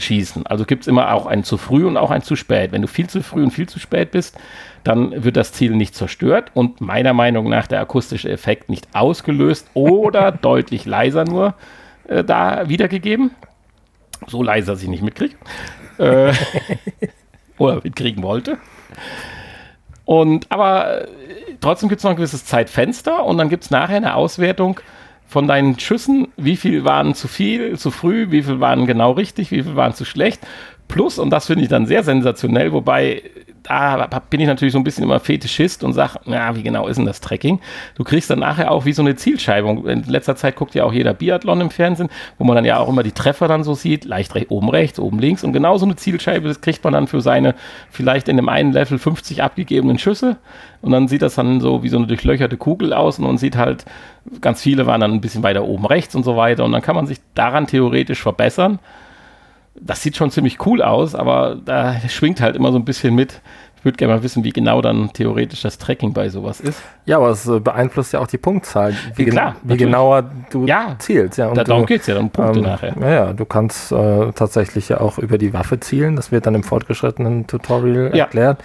schießen. 0.02 0.46
Also 0.46 0.64
gibt 0.64 0.82
es 0.82 0.88
immer 0.88 1.12
auch 1.12 1.26
ein 1.26 1.44
zu 1.44 1.56
früh 1.56 1.86
und 1.86 1.96
auch 1.96 2.10
ein 2.10 2.22
zu 2.22 2.36
spät. 2.36 2.72
Wenn 2.72 2.82
du 2.82 2.88
viel 2.88 3.08
zu 3.08 3.22
früh 3.22 3.42
und 3.42 3.50
viel 3.50 3.68
zu 3.68 3.78
spät 3.78 4.10
bist, 4.10 4.38
dann 4.84 5.24
wird 5.24 5.36
das 5.36 5.52
Ziel 5.52 5.72
nicht 5.72 5.94
zerstört 5.94 6.50
und 6.54 6.80
meiner 6.80 7.12
Meinung 7.12 7.48
nach 7.48 7.66
der 7.66 7.80
akustische 7.80 8.30
Effekt 8.30 8.68
nicht 8.68 8.88
ausgelöst 8.94 9.68
oder 9.74 10.32
deutlich 10.42 10.84
leiser 10.86 11.24
nur 11.24 11.54
äh, 12.08 12.24
da 12.24 12.68
wiedergegeben. 12.68 13.30
So 14.26 14.42
leise, 14.42 14.72
dass 14.72 14.82
ich 14.82 14.88
nicht 14.88 15.02
mitkriege. 15.02 15.34
Äh, 15.98 16.32
oder 17.58 17.80
mitkriegen 17.82 18.22
wollte. 18.22 18.58
Und 20.04 20.50
aber 20.50 21.02
äh, 21.02 21.06
trotzdem 21.60 21.88
gibt 21.88 22.00
es 22.00 22.04
noch 22.04 22.10
ein 22.10 22.16
gewisses 22.16 22.44
Zeitfenster 22.44 23.24
und 23.24 23.38
dann 23.38 23.48
gibt 23.48 23.64
es 23.64 23.70
nachher 23.70 23.96
eine 23.96 24.14
Auswertung 24.14 24.80
von 25.32 25.48
deinen 25.48 25.78
Schüssen, 25.78 26.28
wie 26.36 26.56
viel 26.56 26.84
waren 26.84 27.14
zu 27.14 27.26
viel, 27.26 27.78
zu 27.78 27.90
früh, 27.90 28.30
wie 28.30 28.42
viel 28.42 28.60
waren 28.60 28.86
genau 28.86 29.12
richtig, 29.12 29.50
wie 29.50 29.62
viel 29.62 29.76
waren 29.76 29.94
zu 29.94 30.04
schlecht. 30.04 30.46
Plus, 30.88 31.18
und 31.18 31.30
das 31.30 31.46
finde 31.46 31.62
ich 31.62 31.70
dann 31.70 31.86
sehr 31.86 32.02
sensationell, 32.02 32.72
wobei 32.72 33.22
da 33.62 34.06
bin 34.30 34.40
ich 34.40 34.46
natürlich 34.46 34.72
so 34.72 34.78
ein 34.78 34.84
bisschen 34.84 35.04
immer 35.04 35.20
Fetischist 35.20 35.84
und 35.84 35.92
sage, 35.92 36.18
na, 36.24 36.56
wie 36.56 36.62
genau 36.62 36.88
ist 36.88 36.96
denn 36.96 37.06
das 37.06 37.20
Tracking? 37.20 37.60
Du 37.94 38.04
kriegst 38.04 38.30
dann 38.30 38.40
nachher 38.40 38.70
auch 38.70 38.84
wie 38.84 38.92
so 38.92 39.02
eine 39.02 39.14
Zielscheibe. 39.14 39.90
In 39.90 40.04
letzter 40.04 40.36
Zeit 40.36 40.56
guckt 40.56 40.74
ja 40.74 40.84
auch 40.84 40.92
jeder 40.92 41.14
Biathlon 41.14 41.60
im 41.60 41.70
Fernsehen, 41.70 42.08
wo 42.38 42.44
man 42.44 42.56
dann 42.56 42.64
ja 42.64 42.78
auch 42.78 42.88
immer 42.88 43.02
die 43.02 43.12
Treffer 43.12 43.48
dann 43.48 43.64
so 43.64 43.74
sieht, 43.74 44.04
leicht 44.04 44.34
rechts, 44.34 44.50
oben 44.50 44.68
rechts, 44.68 44.98
oben 44.98 45.18
links 45.18 45.44
und 45.44 45.52
genau 45.52 45.78
so 45.78 45.86
eine 45.86 45.96
Zielscheibe, 45.96 46.48
das 46.48 46.60
kriegt 46.60 46.82
man 46.84 46.92
dann 46.92 47.06
für 47.06 47.20
seine 47.20 47.54
vielleicht 47.90 48.28
in 48.28 48.36
dem 48.36 48.48
einen 48.48 48.72
Level 48.72 48.98
50 48.98 49.42
abgegebenen 49.42 49.98
Schüsse 49.98 50.36
und 50.80 50.92
dann 50.92 51.08
sieht 51.08 51.22
das 51.22 51.36
dann 51.36 51.60
so 51.60 51.82
wie 51.82 51.88
so 51.88 51.98
eine 51.98 52.06
durchlöcherte 52.06 52.56
Kugel 52.56 52.92
aus 52.92 53.18
und 53.18 53.26
man 53.26 53.38
sieht 53.38 53.56
halt, 53.56 53.84
ganz 54.40 54.62
viele 54.62 54.86
waren 54.86 55.00
dann 55.00 55.12
ein 55.12 55.20
bisschen 55.20 55.42
weiter 55.42 55.64
oben 55.64 55.86
rechts 55.86 56.14
und 56.14 56.24
so 56.24 56.36
weiter 56.36 56.64
und 56.64 56.72
dann 56.72 56.82
kann 56.82 56.96
man 56.96 57.06
sich 57.06 57.18
daran 57.34 57.66
theoretisch 57.66 58.22
verbessern 58.22 58.78
das 59.74 60.02
sieht 60.02 60.16
schon 60.16 60.30
ziemlich 60.30 60.64
cool 60.66 60.82
aus, 60.82 61.14
aber 61.14 61.56
da 61.64 61.98
schwingt 62.08 62.40
halt 62.40 62.56
immer 62.56 62.72
so 62.72 62.78
ein 62.78 62.84
bisschen 62.84 63.14
mit. 63.14 63.40
Ich 63.82 63.84
würde 63.84 63.96
gerne 63.96 64.14
mal 64.14 64.22
wissen, 64.22 64.44
wie 64.44 64.50
genau 64.50 64.80
dann 64.80 65.12
theoretisch 65.12 65.62
das 65.62 65.76
Tracking 65.76 66.12
bei 66.12 66.28
sowas 66.28 66.60
ist. 66.60 66.80
Ja, 67.04 67.16
aber 67.16 67.30
es 67.30 67.48
äh, 67.48 67.58
beeinflusst 67.58 68.12
ja 68.12 68.20
auch 68.20 68.28
die 68.28 68.38
Punktzahl, 68.38 68.94
wie, 69.16 69.24
ja, 69.24 69.30
klar, 69.30 69.56
wie 69.64 69.76
genauer 69.76 70.30
du 70.50 70.66
ja, 70.66 70.94
zielst. 71.00 71.36
Ja, 71.36 71.48
und 71.48 71.56
darum 71.56 71.84
geht 71.86 72.02
es 72.02 72.06
ja, 72.06 72.14
dann 72.14 72.30
Punkte 72.30 72.60
ähm, 72.60 72.64
nachher. 72.64 72.94
Ja, 73.00 73.10
ja, 73.10 73.32
du 73.32 73.44
kannst 73.44 73.90
äh, 73.90 74.30
tatsächlich 74.32 74.88
ja 74.88 75.00
auch 75.00 75.18
über 75.18 75.36
die 75.36 75.52
Waffe 75.52 75.80
zielen. 75.80 76.14
Das 76.14 76.30
wird 76.30 76.46
dann 76.46 76.54
im 76.54 76.62
fortgeschrittenen 76.62 77.48
Tutorial 77.48 78.14
ja. 78.14 78.26
erklärt, 78.26 78.62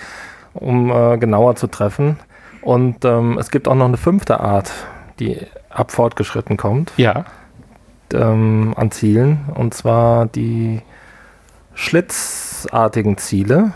um 0.54 0.92
äh, 0.92 1.18
genauer 1.18 1.56
zu 1.56 1.66
treffen. 1.66 2.18
Und 2.62 3.04
ähm, 3.04 3.40
es 3.40 3.50
gibt 3.50 3.68
auch 3.68 3.76
noch 3.76 3.86
eine 3.86 3.98
fünfte 3.98 4.40
Art, 4.40 4.72
die 5.20 5.40
ab 5.72 5.92
fortgeschritten 5.92 6.58
kommt. 6.58 6.92
Ja. 6.98 7.26
Ähm, 8.14 8.76
an 8.76 8.92
Zielen. 8.92 9.46
Und 9.56 9.74
zwar 9.74 10.28
die 10.28 10.84
schlitzartigen 11.78 13.18
Ziele, 13.18 13.72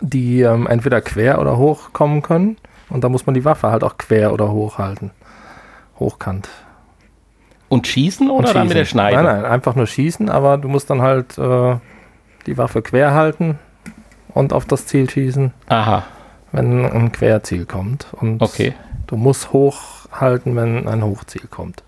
die 0.00 0.42
ähm, 0.42 0.66
entweder 0.66 1.00
quer 1.00 1.40
oder 1.40 1.56
hoch 1.56 1.92
kommen 1.92 2.22
können. 2.22 2.58
Und 2.90 3.02
da 3.02 3.08
muss 3.08 3.26
man 3.26 3.34
die 3.34 3.44
Waffe 3.44 3.70
halt 3.70 3.82
auch 3.82 3.98
quer 3.98 4.32
oder 4.32 4.52
hoch 4.52 4.78
halten. 4.78 5.10
Hochkant. 5.98 6.48
Und 7.68 7.86
schießen 7.86 8.30
oder 8.30 8.48
Und 8.48 8.54
dann 8.54 8.68
mit 8.68 8.76
der 8.76 8.84
Schneide? 8.84 9.16
Nein, 9.16 9.24
nein, 9.24 9.44
einfach 9.44 9.74
nur 9.74 9.86
schießen, 9.86 10.30
aber 10.30 10.58
du 10.58 10.68
musst 10.68 10.88
dann 10.90 11.02
halt 11.02 11.36
äh, 11.38 11.76
die 12.46 12.56
Waffe 12.56 12.82
quer 12.82 13.14
halten 13.14 13.58
und 14.32 14.52
auf 14.52 14.64
das 14.64 14.86
Ziel 14.86 15.08
schießen. 15.08 15.52
Aha. 15.68 16.04
Wenn 16.52 16.84
ein 16.84 17.12
Querziel 17.12 17.66
kommt. 17.66 18.06
Und 18.12 18.40
okay. 18.42 18.74
du 19.06 19.16
musst 19.16 19.52
hochhalten, 19.52 20.56
wenn 20.56 20.86
ein 20.88 21.02
Hochziel 21.02 21.46
kommt. 21.50 21.82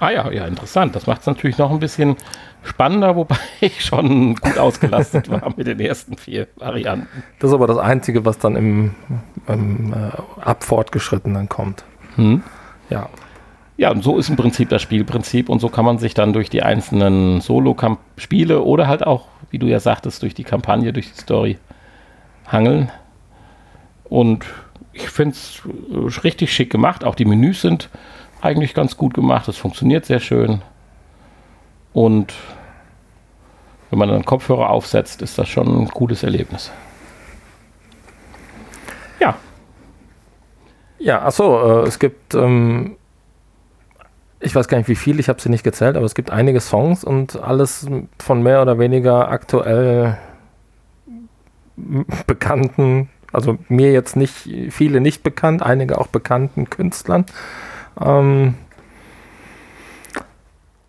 Ah 0.00 0.10
ja, 0.10 0.30
ja, 0.30 0.46
interessant. 0.46 0.96
Das 0.96 1.06
macht 1.06 1.20
es 1.20 1.26
natürlich 1.26 1.58
noch 1.58 1.70
ein 1.70 1.80
bisschen 1.80 2.16
spannender, 2.62 3.16
wobei 3.16 3.36
ich 3.60 3.84
schon 3.84 4.34
gut 4.36 4.58
ausgelastet 4.58 5.30
war 5.30 5.52
mit 5.56 5.66
den 5.66 5.80
ersten 5.80 6.16
vier 6.16 6.48
Varianten. 6.56 7.24
Das 7.38 7.50
ist 7.50 7.54
aber 7.54 7.66
das 7.66 7.78
Einzige, 7.78 8.24
was 8.24 8.38
dann 8.38 8.56
im, 8.56 8.94
im 9.48 9.92
äh, 9.92 10.40
ab 10.40 10.64
fortgeschrittenen 10.64 11.48
kommt. 11.48 11.84
Hm. 12.16 12.42
Ja. 12.90 13.08
Ja, 13.76 13.90
und 13.90 14.04
so 14.04 14.18
ist 14.18 14.28
im 14.28 14.36
Prinzip 14.36 14.68
das 14.68 14.82
Spielprinzip 14.82 15.48
und 15.48 15.58
so 15.60 15.70
kann 15.70 15.86
man 15.86 15.96
sich 15.96 16.12
dann 16.12 16.34
durch 16.34 16.50
die 16.50 16.62
einzelnen 16.62 17.40
Solo-Spiele 17.40 18.60
oder 18.60 18.88
halt 18.88 19.06
auch, 19.06 19.28
wie 19.50 19.58
du 19.58 19.66
ja 19.68 19.80
sagtest, 19.80 20.22
durch 20.22 20.34
die 20.34 20.44
Kampagne, 20.44 20.92
durch 20.92 21.10
die 21.10 21.18
Story 21.18 21.56
hangeln. 22.46 22.90
Und 24.04 24.44
ich 24.92 25.08
finde 25.08 25.34
es 25.34 25.62
äh, 25.64 26.20
richtig 26.22 26.52
schick 26.52 26.70
gemacht. 26.70 27.04
Auch 27.04 27.14
die 27.14 27.24
Menüs 27.24 27.62
sind 27.62 27.88
eigentlich 28.42 28.74
ganz 28.74 28.96
gut 28.96 29.14
gemacht. 29.14 29.48
Es 29.48 29.56
funktioniert 29.56 30.04
sehr 30.04 30.20
schön. 30.20 30.62
Und 31.92 32.34
wenn 33.90 33.98
man 33.98 34.08
dann 34.08 34.24
Kopfhörer 34.24 34.70
aufsetzt, 34.70 35.22
ist 35.22 35.38
das 35.38 35.48
schon 35.48 35.82
ein 35.82 35.88
gutes 35.88 36.22
Erlebnis. 36.22 36.70
Ja. 39.18 39.36
Ja, 40.98 41.22
achso, 41.22 41.82
äh, 41.82 41.88
es 41.88 41.98
gibt, 41.98 42.34
ähm, 42.34 42.96
ich 44.38 44.54
weiß 44.54 44.68
gar 44.68 44.78
nicht 44.78 44.88
wie 44.88 44.94
viel, 44.94 45.18
ich 45.18 45.28
habe 45.28 45.40
sie 45.40 45.48
nicht 45.48 45.64
gezählt, 45.64 45.96
aber 45.96 46.06
es 46.06 46.14
gibt 46.14 46.30
einige 46.30 46.60
Songs 46.60 47.04
und 47.04 47.36
alles 47.36 47.86
von 48.18 48.42
mehr 48.42 48.62
oder 48.62 48.78
weniger 48.78 49.28
aktuell 49.28 50.18
bekannten, 52.26 53.08
also 53.32 53.58
mir 53.68 53.92
jetzt 53.92 54.14
nicht, 54.14 54.48
viele 54.70 55.00
nicht 55.00 55.22
bekannt, 55.22 55.62
einige 55.62 55.98
auch 55.98 56.06
bekannten 56.06 56.70
Künstlern. 56.70 57.26
Ähm, 58.00 58.54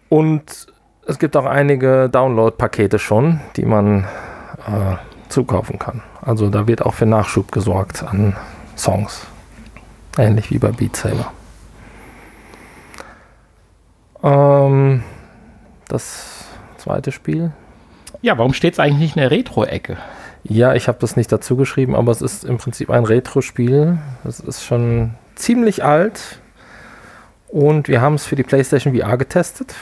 und 0.10 0.68
es 1.06 1.20
gibt 1.20 1.36
auch 1.36 1.45
einige 1.45 2.10
Download-Pakete 2.10 2.99
schon, 2.99 3.39
die 3.56 3.66
man 3.66 4.06
äh, 4.68 4.95
zukaufen 5.30 5.80
kann. 5.80 6.02
Also 6.22 6.49
da 6.49 6.68
wird 6.68 6.84
auch 6.84 6.93
für 6.93 7.06
Nachschub 7.06 7.52
gesorgt 7.52 8.04
an 8.04 8.36
Songs. 8.78 9.26
Ähnlich 10.18 10.52
wie 10.52 10.60
bei 10.60 10.72
Beat 10.72 10.95
Saber. 10.95 11.32
Ähm, 14.24 15.04
das 15.88 16.45
zweite 16.78 17.12
Spiel. 17.12 17.52
Ja, 18.22 18.38
warum 18.38 18.54
steht 18.54 18.74
es 18.74 18.80
eigentlich 18.80 18.99
nicht 18.99 19.16
in 19.16 19.22
der 19.22 19.32
Retro-Ecke? 19.32 19.97
Ja, 20.43 20.74
ich 20.74 20.88
habe 20.88 20.97
das 20.99 21.16
nicht 21.16 21.32
dazu 21.32 21.56
geschrieben, 21.56 21.95
aber 21.95 22.12
es 22.12 22.22
ist 22.22 22.43
im 22.43 22.58
Prinzip 22.58 22.89
ein 22.89 23.06
Retro-Spiel. 23.06 23.97
Es 24.24 24.39
ist 24.39 24.64
schon 24.64 25.16
ziemlich 25.36 25.84
alt. 25.84 26.39
Und 27.47 27.88
wir 27.88 28.02
haben 28.02 28.16
es 28.16 28.26
für 28.26 28.36
die 28.36 28.43
PlayStation 28.43 28.95
VR 28.95 29.18
getestet. 29.18 29.76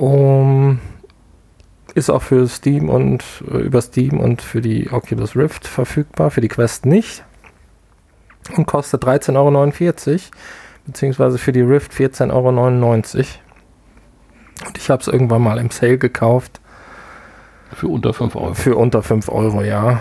Um, 0.00 0.78
ist 1.94 2.08
auch 2.08 2.22
für 2.22 2.48
Steam 2.48 2.88
und 2.88 3.22
äh, 3.50 3.58
über 3.58 3.82
Steam 3.82 4.18
und 4.18 4.40
für 4.40 4.62
die 4.62 4.90
Oculus 4.90 5.36
Rift 5.36 5.66
verfügbar, 5.66 6.30
für 6.30 6.40
die 6.40 6.48
Quest 6.48 6.86
nicht. 6.86 7.22
Und 8.56 8.66
kostet 8.66 9.04
13,49 9.04 9.36
Euro, 9.36 10.20
beziehungsweise 10.86 11.36
für 11.36 11.52
die 11.52 11.60
Rift 11.60 11.92
14,99 11.92 12.32
Euro. 12.32 12.96
Und 14.66 14.78
ich 14.78 14.88
habe 14.88 15.02
es 15.02 15.08
irgendwann 15.08 15.42
mal 15.42 15.58
im 15.58 15.68
Sale 15.68 15.98
gekauft. 15.98 16.62
Für 17.74 17.88
unter 17.88 18.14
5 18.14 18.36
Euro. 18.36 18.54
Für 18.54 18.76
unter 18.76 19.02
5 19.02 19.28
Euro, 19.28 19.60
ja. 19.60 20.00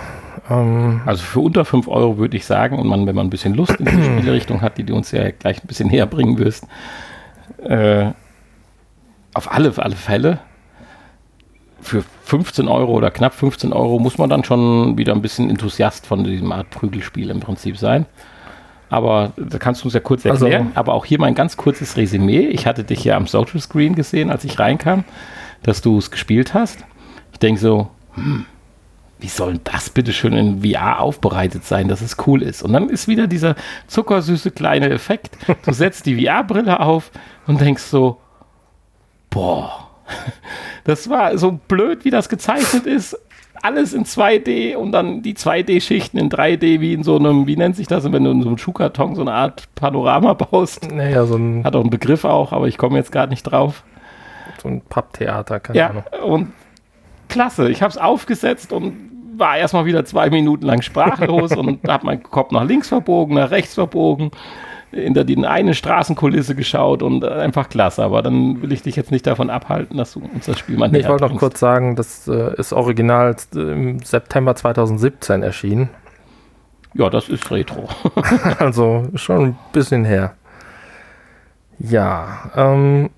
Ähm 0.49 1.01
also 1.05 1.23
für 1.23 1.41
unter 1.41 1.65
5 1.65 1.89
Euro 1.89 2.17
würde 2.17 2.37
ich 2.37 2.45
sagen, 2.45 2.79
und 2.79 2.87
man, 2.87 3.05
wenn 3.05 3.15
man 3.15 3.27
ein 3.27 3.29
bisschen 3.29 3.53
Lust 3.53 3.75
in 3.75 3.85
die 3.85 4.03
Spielrichtung 4.21 4.61
hat, 4.61 4.77
die 4.77 4.85
du 4.85 4.95
uns 4.95 5.11
ja 5.11 5.29
gleich 5.31 5.61
ein 5.61 5.67
bisschen 5.67 5.89
näher 5.89 6.05
bringen 6.05 6.37
wirst, 6.37 6.65
äh, 7.57 8.11
auf 9.33 9.51
alle, 9.51 9.73
alle 9.77 9.95
Fälle 9.95 10.39
für 11.81 12.03
15 12.25 12.67
Euro 12.67 12.93
oder 12.93 13.11
knapp 13.11 13.33
15 13.33 13.73
Euro 13.73 13.99
muss 13.99 14.17
man 14.17 14.29
dann 14.29 14.43
schon 14.43 14.97
wieder 14.97 15.13
ein 15.13 15.21
bisschen 15.21 15.49
Enthusiast 15.49 16.05
von 16.05 16.23
diesem 16.23 16.51
Art 16.51 16.69
Prügelspiel 16.69 17.29
im 17.29 17.39
Prinzip 17.39 17.77
sein. 17.77 18.05
Aber 18.89 19.33
da 19.37 19.59
kannst 19.59 19.81
du 19.81 19.85
uns 19.85 19.93
ja 19.93 19.99
kurz 19.99 20.25
also 20.25 20.45
erklären. 20.45 20.67
Also, 20.69 20.79
Aber 20.79 20.93
auch 20.93 21.05
hier 21.05 21.19
mein 21.19 21.35
ganz 21.35 21.57
kurzes 21.57 21.95
Resümee. 21.95 22.47
Ich 22.47 22.65
hatte 22.65 22.83
dich 22.83 23.03
ja 23.03 23.15
am 23.15 23.27
Social 23.27 23.59
Screen 23.59 23.95
gesehen, 23.95 24.31
als 24.31 24.43
ich 24.43 24.57
reinkam, 24.57 25.03
dass 25.63 25.81
du 25.81 25.97
es 25.97 26.09
gespielt 26.11 26.53
hast. 26.53 26.83
Ich 27.31 27.39
denke 27.39 27.61
so, 27.61 27.89
hm, 28.15 28.45
wie 29.19 29.27
soll 29.27 29.59
das 29.63 29.89
bitte 29.89 30.11
schön 30.11 30.33
in 30.33 30.63
VR 30.63 31.01
aufbereitet 31.01 31.65
sein, 31.65 31.87
dass 31.87 32.01
es 32.01 32.17
cool 32.25 32.41
ist? 32.41 32.63
Und 32.63 32.73
dann 32.73 32.89
ist 32.89 33.07
wieder 33.07 33.27
dieser 33.27 33.55
zuckersüße 33.87 34.51
kleine 34.51 34.89
Effekt. 34.89 35.37
Du 35.65 35.71
setzt 35.71 36.05
die 36.05 36.25
VR-Brille 36.25 36.79
auf 36.79 37.11
und 37.45 37.61
denkst 37.61 37.83
so, 37.83 38.17
boah, 39.29 39.89
das 40.83 41.09
war 41.09 41.37
so 41.37 41.59
blöd, 41.67 42.05
wie 42.05 42.09
das 42.09 42.29
gezeichnet 42.29 42.85
ist. 42.85 43.17
Alles 43.61 43.93
in 43.93 44.05
2D 44.05 44.77
und 44.77 44.93
dann 44.93 45.21
die 45.21 45.35
2D-Schichten 45.35 46.17
in 46.17 46.29
3D, 46.29 46.79
wie 46.79 46.93
in 46.93 47.03
so 47.03 47.17
einem, 47.17 47.45
wie 47.45 47.57
nennt 47.57 47.75
sich 47.75 47.87
das, 47.87 48.09
wenn 48.09 48.23
du 48.23 48.31
in 48.31 48.41
so 48.41 48.47
einem 48.47 48.57
Schuhkarton 48.57 49.15
so 49.15 49.21
eine 49.21 49.33
Art 49.33 49.67
Panorama 49.75 50.33
baust. 50.33 50.89
Naja, 50.89 51.25
so 51.25 51.35
ein. 51.35 51.65
Hat 51.65 51.75
auch 51.75 51.81
einen 51.81 51.89
Begriff 51.89 52.23
auch, 52.23 52.53
aber 52.53 52.69
ich 52.69 52.77
komme 52.77 52.97
jetzt 52.97 53.11
gerade 53.11 53.31
nicht 53.31 53.43
drauf. 53.43 53.83
So 54.61 54.69
ein 54.69 54.81
Papptheater, 54.81 55.59
keine 55.59 55.77
ja, 55.77 55.89
Ahnung. 55.89 56.03
Und 56.23 56.53
klasse. 57.27 57.69
Ich 57.69 57.81
habe 57.81 57.91
es 57.91 57.97
aufgesetzt 57.97 58.71
und 58.71 58.93
war 59.35 59.57
erstmal 59.57 59.85
wieder 59.85 60.05
zwei 60.05 60.29
Minuten 60.29 60.65
lang 60.65 60.81
sprachlos 60.81 61.51
und 61.51 61.85
habe 61.87 62.05
meinen 62.05 62.23
Kopf 62.23 62.51
nach 62.51 62.63
links 62.63 62.87
verbogen, 62.87 63.35
nach 63.35 63.51
rechts 63.51 63.73
verbogen 63.73 64.31
hinter 64.91 65.23
die 65.23 65.37
eine 65.45 65.73
Straßenkulisse 65.73 66.55
geschaut 66.55 67.03
und 67.03 67.23
einfach 67.23 67.69
klasse. 67.69 68.03
Aber 68.03 68.21
dann 68.21 68.61
will 68.61 68.71
ich 68.71 68.81
dich 68.81 68.95
jetzt 68.95 69.11
nicht 69.11 69.27
davon 69.27 69.49
abhalten, 69.49 69.97
dass 69.97 70.13
du 70.13 70.21
uns 70.33 70.45
das 70.45 70.59
Spiel 70.59 70.77
mal 70.77 70.89
nee, 70.89 70.99
Ich 70.99 71.07
wollte 71.07 71.27
noch 71.27 71.37
kurz 71.37 71.59
sagen, 71.59 71.95
das 71.95 72.27
äh, 72.27 72.55
ist 72.55 72.73
original 72.73 73.35
im 73.53 73.99
September 73.99 74.55
2017 74.55 75.43
erschienen. 75.43 75.89
Ja, 76.93 77.09
das 77.09 77.29
ist 77.29 77.49
Retro. 77.51 77.87
also 78.59 79.07
schon 79.15 79.45
ein 79.45 79.57
bisschen 79.73 80.05
her. 80.05 80.33
Ja, 81.77 82.51
ähm, 82.55 83.09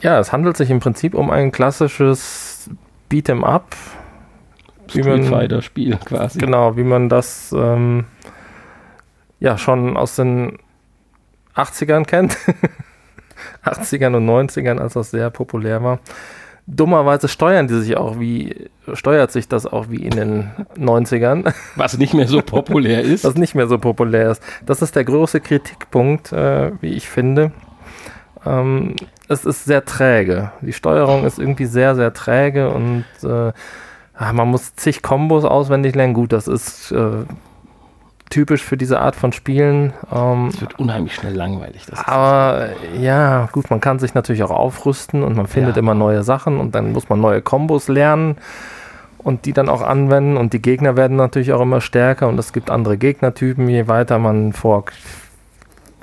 ja, 0.00 0.18
es 0.18 0.32
handelt 0.32 0.56
sich 0.56 0.70
im 0.70 0.80
Prinzip 0.80 1.14
um 1.14 1.30
ein 1.30 1.52
klassisches 1.52 2.70
Beat'em 3.10 3.44
Up. 3.44 3.76
Street 4.88 5.24
Fighter 5.24 5.62
Spiel 5.62 5.98
quasi. 6.04 6.38
Genau, 6.38 6.76
wie 6.76 6.84
man 6.84 7.08
das 7.08 7.52
ähm, 7.52 8.04
ja 9.40 9.58
schon 9.58 9.96
aus 9.96 10.16
den 10.16 10.58
80ern 11.56 12.04
kennt. 12.04 12.36
80ern 13.64 14.16
und 14.16 14.26
90ern, 14.26 14.78
als 14.78 14.94
das 14.94 15.10
sehr 15.10 15.30
populär 15.30 15.82
war. 15.82 15.98
dummerweise 16.66 17.28
steuern 17.28 17.68
die 17.68 17.80
sich 17.80 17.96
auch 17.96 18.18
wie, 18.18 18.68
steuert 18.92 19.30
sich 19.30 19.48
das 19.48 19.66
auch 19.66 19.88
wie 19.88 20.04
in 20.04 20.10
den 20.10 20.50
90ern. 20.76 21.52
Was 21.76 21.96
nicht 21.96 22.14
mehr 22.14 22.26
so 22.26 22.42
populär 22.42 23.02
ist. 23.02 23.24
Was 23.24 23.36
nicht 23.36 23.54
mehr 23.54 23.68
so 23.68 23.78
populär 23.78 24.30
ist. 24.30 24.42
Das 24.64 24.82
ist 24.82 24.96
der 24.96 25.04
große 25.04 25.40
Kritikpunkt, 25.40 26.32
äh, 26.32 26.72
wie 26.80 26.94
ich 26.94 27.08
finde. 27.08 27.52
Ähm, 28.44 28.96
es 29.28 29.44
ist 29.44 29.64
sehr 29.64 29.84
träge. 29.84 30.52
Die 30.60 30.72
Steuerung 30.72 31.24
ist 31.24 31.38
irgendwie 31.38 31.66
sehr, 31.66 31.94
sehr 31.94 32.12
träge 32.12 32.70
und 32.70 33.04
äh, 33.22 33.52
man 34.32 34.48
muss 34.48 34.74
zig 34.76 35.02
Kombos 35.02 35.44
auswendig 35.44 35.94
lernen. 35.94 36.14
Gut, 36.14 36.32
das 36.32 36.48
ist 36.48 36.90
äh, 36.92 37.24
typisch 38.30 38.62
für 38.62 38.76
diese 38.76 39.00
Art 39.00 39.16
von 39.16 39.32
Spielen. 39.32 39.92
Ähm, 40.12 40.48
es 40.48 40.60
wird 40.60 40.78
unheimlich 40.78 41.14
schnell 41.14 41.34
langweilig. 41.34 41.82
aber 42.04 42.70
ja, 42.98 43.48
gut, 43.52 43.70
man 43.70 43.80
kann 43.80 43.98
sich 43.98 44.14
natürlich 44.14 44.42
auch 44.42 44.50
aufrüsten 44.50 45.22
und 45.22 45.36
man 45.36 45.46
findet 45.46 45.76
ja. 45.76 45.80
immer 45.80 45.94
neue 45.94 46.22
Sachen 46.22 46.58
und 46.58 46.74
dann 46.74 46.92
muss 46.92 47.08
man 47.08 47.20
neue 47.20 47.42
Kombos 47.42 47.88
lernen 47.88 48.36
und 49.18 49.44
die 49.44 49.52
dann 49.52 49.68
auch 49.68 49.82
anwenden 49.82 50.36
und 50.36 50.52
die 50.52 50.62
Gegner 50.62 50.96
werden 50.96 51.16
natürlich 51.16 51.52
auch 51.52 51.60
immer 51.60 51.80
stärker 51.80 52.28
und 52.28 52.38
es 52.38 52.52
gibt 52.52 52.70
andere 52.70 52.96
Gegnertypen, 52.96 53.68
je 53.68 53.88
weiter 53.88 54.18
man 54.18 54.52
vor, 54.52 54.84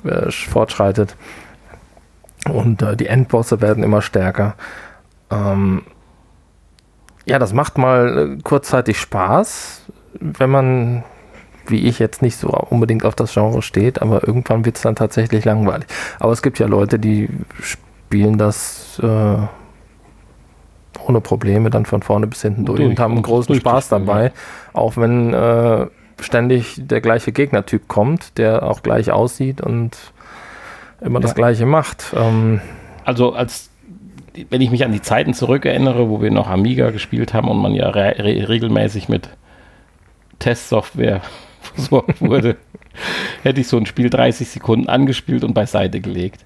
äh, 0.04 0.30
fortschreitet. 0.30 1.16
Und 2.50 2.82
äh, 2.82 2.96
die 2.96 3.06
Endbosse 3.06 3.62
werden 3.62 3.82
immer 3.82 4.02
stärker. 4.02 4.54
Ähm, 5.30 5.82
ja, 7.24 7.38
das 7.38 7.54
macht 7.54 7.78
mal 7.78 8.36
äh, 8.36 8.42
kurzzeitig 8.42 9.00
Spaß, 9.00 9.86
wenn 10.20 10.50
man 10.50 11.04
wie 11.70 11.86
ich 11.86 11.98
jetzt 11.98 12.22
nicht 12.22 12.36
so 12.36 12.48
unbedingt 12.48 13.04
auf 13.04 13.14
das 13.14 13.32
Genre 13.32 13.62
steht, 13.62 14.02
aber 14.02 14.26
irgendwann 14.26 14.64
wird 14.64 14.76
es 14.76 14.82
dann 14.82 14.96
tatsächlich 14.96 15.44
langweilig. 15.44 15.86
Aber 16.18 16.32
es 16.32 16.42
gibt 16.42 16.58
ja 16.58 16.66
Leute, 16.66 16.98
die 16.98 17.28
spielen 17.60 18.38
das 18.38 19.00
äh, 19.02 19.36
ohne 21.06 21.20
Probleme 21.20 21.70
dann 21.70 21.86
von 21.86 22.02
vorne 22.02 22.26
bis 22.26 22.42
hinten 22.42 22.64
durch, 22.64 22.78
durch 22.78 22.90
und 22.90 23.00
haben 23.00 23.20
großen 23.20 23.54
Spaß 23.54 23.88
dabei, 23.88 24.24
ja. 24.24 24.30
auch 24.72 24.96
wenn 24.96 25.32
äh, 25.34 25.86
ständig 26.20 26.76
der 26.78 27.00
gleiche 27.00 27.32
Gegnertyp 27.32 27.88
kommt, 27.88 28.38
der 28.38 28.62
auch 28.62 28.82
gleich 28.82 29.10
aussieht 29.10 29.60
und 29.60 29.96
immer 31.00 31.20
ja. 31.20 31.22
das 31.22 31.34
gleiche 31.34 31.66
macht. 31.66 32.14
Ähm, 32.16 32.60
also 33.04 33.34
als 33.34 33.70
wenn 34.50 34.60
ich 34.60 34.70
mich 34.70 34.84
an 34.84 34.92
die 34.92 35.02
Zeiten 35.02 35.32
zurückerinnere, 35.32 36.08
wo 36.08 36.20
wir 36.20 36.30
noch 36.30 36.48
Amiga 36.48 36.90
gespielt 36.90 37.34
haben 37.34 37.48
und 37.48 37.58
man 37.58 37.74
ja 37.74 37.88
re 37.90 38.16
regelmäßig 38.18 39.08
mit 39.08 39.28
Testsoftware 40.40 41.20
versorgt 41.66 42.20
wurde, 42.20 42.56
hätte 43.42 43.60
ich 43.60 43.68
so 43.68 43.76
ein 43.76 43.86
Spiel 43.86 44.10
30 44.10 44.48
Sekunden 44.48 44.88
angespielt 44.88 45.44
und 45.44 45.54
beiseite 45.54 46.00
gelegt. 46.00 46.44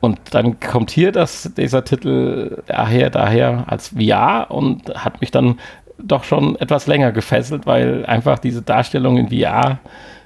Und 0.00 0.18
dann 0.32 0.60
kommt 0.60 0.90
hier 0.90 1.12
das, 1.12 1.50
dieser 1.56 1.84
Titel 1.84 2.62
daher, 2.66 3.08
daher 3.08 3.64
als 3.68 3.88
VR 3.88 4.50
und 4.50 4.94
hat 4.94 5.22
mich 5.22 5.30
dann 5.30 5.58
doch 5.98 6.24
schon 6.24 6.56
etwas 6.56 6.86
länger 6.86 7.12
gefesselt, 7.12 7.66
weil 7.66 8.04
einfach 8.04 8.38
diese 8.38 8.60
Darstellung 8.60 9.16
in 9.16 9.28
VR 9.30 9.78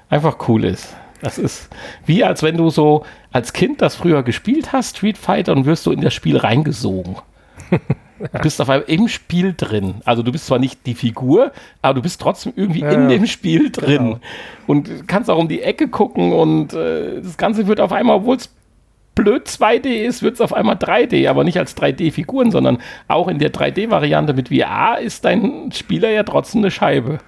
einfach 0.09 0.49
cool 0.49 0.65
ist. 0.65 0.95
Das 1.21 1.37
ist 1.37 1.69
wie 2.05 2.23
als 2.23 2.43
wenn 2.43 2.57
du 2.57 2.69
so 2.69 3.05
als 3.31 3.53
Kind 3.53 3.81
das 3.81 3.95
früher 3.95 4.23
gespielt 4.23 4.73
hast, 4.73 4.97
Street 4.97 5.17
Fighter, 5.17 5.53
und 5.53 5.65
wirst 5.65 5.85
du 5.85 5.91
in 5.91 6.01
das 6.01 6.13
Spiel 6.13 6.37
reingesogen. 6.37 7.15
Du 8.19 8.39
bist 8.39 8.61
auf 8.61 8.69
einmal 8.69 8.89
im 8.89 9.07
Spiel 9.07 9.53
drin. 9.55 9.95
Also 10.05 10.23
du 10.23 10.31
bist 10.31 10.45
zwar 10.45 10.59
nicht 10.59 10.85
die 10.85 10.93
Figur, 10.93 11.51
aber 11.81 11.95
du 11.95 12.01
bist 12.01 12.21
trotzdem 12.21 12.53
irgendwie 12.55 12.81
ja, 12.81 12.91
in 12.91 13.09
dem 13.09 13.25
Spiel 13.25 13.71
drin. 13.71 13.97
Genau. 13.97 14.19
Und 14.67 15.07
kannst 15.07 15.29
auch 15.29 15.37
um 15.37 15.47
die 15.47 15.61
Ecke 15.61 15.87
gucken 15.87 16.33
und 16.33 16.73
äh, 16.73 17.21
das 17.21 17.37
Ganze 17.37 17.67
wird 17.67 17.79
auf 17.79 17.91
einmal, 17.91 18.17
obwohl 18.17 18.35
es 18.35 18.49
blöd 19.15 19.47
2D 19.47 19.87
ist, 19.87 20.23
wird 20.23 20.35
es 20.35 20.41
auf 20.41 20.53
einmal 20.53 20.75
3D, 20.75 21.29
aber 21.29 21.43
nicht 21.43 21.57
als 21.57 21.75
3D-Figuren, 21.75 22.51
sondern 22.51 22.79
auch 23.07 23.27
in 23.27 23.39
der 23.39 23.51
3D-Variante 23.51 24.33
mit 24.33 24.49
VR 24.49 24.99
ist 24.99 25.25
dein 25.25 25.71
Spieler 25.71 26.09
ja 26.09 26.23
trotzdem 26.23 26.61
eine 26.61 26.71
Scheibe. 26.71 27.19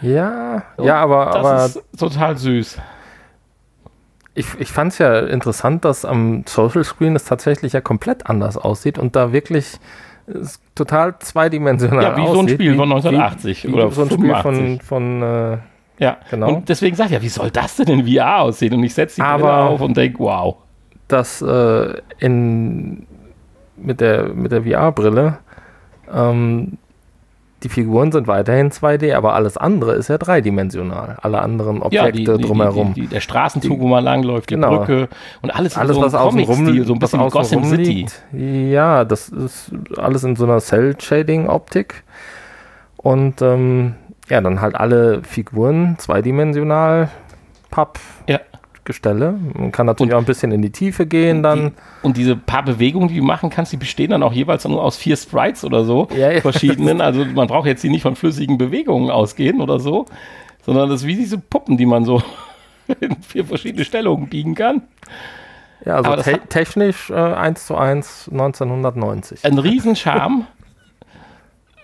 Ja, 0.00 0.64
und 0.76 0.86
ja, 0.86 0.96
aber. 0.96 1.26
Das 1.26 1.36
aber 1.36 1.64
ist 1.64 1.82
total 1.98 2.36
süß. 2.36 2.78
Ich, 4.34 4.46
ich 4.58 4.70
fand 4.70 4.92
es 4.92 4.98
ja 4.98 5.18
interessant, 5.18 5.84
dass 5.84 6.04
am 6.04 6.44
Social 6.46 6.84
Screen 6.84 7.16
es 7.16 7.24
tatsächlich 7.24 7.72
ja 7.72 7.80
komplett 7.80 8.28
anders 8.28 8.56
aussieht 8.56 8.98
und 8.98 9.16
da 9.16 9.32
wirklich 9.32 9.78
total 10.74 11.18
zweidimensional 11.18 12.02
Ja, 12.02 12.16
wie 12.16 12.20
aussieht, 12.22 12.34
so 12.34 12.40
ein 12.40 12.48
Spiel 12.48 12.72
wie, 12.72 12.76
von 12.76 12.92
1980 12.92 13.64
wie, 13.64 13.72
oder 13.72 13.90
so 13.90 14.02
ein 14.02 14.08
85. 14.08 14.64
Spiel 14.64 14.80
von, 14.80 14.80
von 14.80 15.22
äh, 15.22 15.58
ja, 15.98 16.16
genau. 16.30 16.48
Und 16.48 16.68
deswegen 16.68 16.96
sage 16.96 17.08
ich 17.08 17.14
ja, 17.14 17.22
wie 17.22 17.28
soll 17.28 17.50
das 17.50 17.76
denn 17.76 17.88
in 17.88 18.06
VR 18.06 18.40
aussehen? 18.42 18.74
Und 18.74 18.84
ich 18.84 18.94
setze 18.94 19.16
die 19.16 19.22
Aber 19.22 19.38
Brille 19.38 19.54
auf 19.54 19.80
und 19.80 19.96
denke, 19.96 20.18
wow. 20.20 20.56
Das 21.08 21.42
äh, 21.42 21.94
in, 22.18 23.06
mit 23.76 24.00
der, 24.00 24.28
mit 24.28 24.52
der 24.52 24.62
VR-Brille 24.62 25.38
ähm, 26.12 26.78
die 27.62 27.68
Figuren 27.68 28.12
sind 28.12 28.28
weiterhin 28.28 28.70
2D, 28.70 29.14
aber 29.14 29.34
alles 29.34 29.56
andere 29.56 29.94
ist 29.94 30.08
ja 30.08 30.16
dreidimensional. 30.16 31.16
Alle 31.20 31.40
anderen 31.40 31.82
Objekte 31.82 32.32
ja, 32.32 32.36
die, 32.36 32.42
drumherum. 32.44 32.94
Die, 32.94 33.02
die, 33.02 33.06
der 33.08 33.20
Straßenzug, 33.20 33.80
wo 33.80 33.88
man 33.88 34.04
langläuft, 34.04 34.50
die 34.50 34.54
genau. 34.54 34.78
Brücke 34.78 35.08
und 35.42 35.50
alles, 35.50 35.76
alles 35.76 35.96
in 35.96 36.02
so 36.02 36.06
was 36.06 36.14
außen 36.14 36.40
rum, 36.40 36.84
so 36.84 36.92
ein 36.92 36.98
bisschen 37.00 37.20
wie 37.20 37.28
Gotham 37.28 37.64
City. 37.64 37.82
Liegt. 37.82 38.22
Ja, 38.32 39.04
das 39.04 39.28
ist 39.28 39.72
alles 39.96 40.22
in 40.22 40.36
so 40.36 40.44
einer 40.44 40.60
Cell-Shading-Optik. 40.60 42.04
Und 42.96 43.42
ähm, 43.42 43.94
ja, 44.28 44.40
dann 44.40 44.60
halt 44.60 44.76
alle 44.76 45.22
Figuren 45.24 45.96
zweidimensional, 45.98 47.08
Papp. 47.70 47.98
Ja. 48.28 48.40
Gestelle. 48.88 49.38
Man 49.54 49.70
kann 49.70 49.86
natürlich 49.86 50.12
und, 50.12 50.16
auch 50.16 50.22
ein 50.22 50.26
bisschen 50.26 50.50
in 50.50 50.62
die 50.62 50.70
Tiefe 50.70 51.06
gehen 51.06 51.42
dann. 51.42 51.66
Die, 51.68 52.06
und 52.06 52.16
diese 52.16 52.34
paar 52.34 52.64
Bewegungen, 52.64 53.08
die 53.08 53.18
du 53.18 53.22
machen 53.22 53.50
kannst, 53.50 53.70
die 53.70 53.76
bestehen 53.76 54.10
dann 54.10 54.22
auch 54.22 54.32
jeweils 54.32 54.66
nur 54.66 54.82
aus 54.82 54.96
vier 54.96 55.16
Sprites 55.16 55.62
oder 55.62 55.84
so, 55.84 56.08
ja, 56.16 56.32
ja. 56.32 56.40
verschiedenen. 56.40 57.00
Also 57.00 57.24
man 57.24 57.46
braucht 57.46 57.66
jetzt 57.66 57.82
hier 57.82 57.90
nicht 57.90 58.02
von 58.02 58.16
flüssigen 58.16 58.58
Bewegungen 58.58 59.10
ausgehen 59.10 59.60
oder 59.60 59.78
so, 59.78 60.06
sondern 60.64 60.88
das 60.88 61.02
ist 61.02 61.06
wie 61.06 61.16
diese 61.16 61.38
Puppen, 61.38 61.76
die 61.76 61.86
man 61.86 62.04
so 62.04 62.22
in 63.00 63.14
vier 63.22 63.44
verschiedene 63.44 63.84
Stellungen 63.84 64.28
biegen 64.28 64.54
kann. 64.54 64.82
Ja, 65.84 65.96
also 65.96 66.22
te 66.22 66.40
technisch 66.48 67.10
äh, 67.10 67.14
1 67.14 67.66
zu 67.66 67.76
1 67.76 68.30
1990. 68.32 69.44
Ein 69.44 69.58
Riesenscharme. 69.58 70.46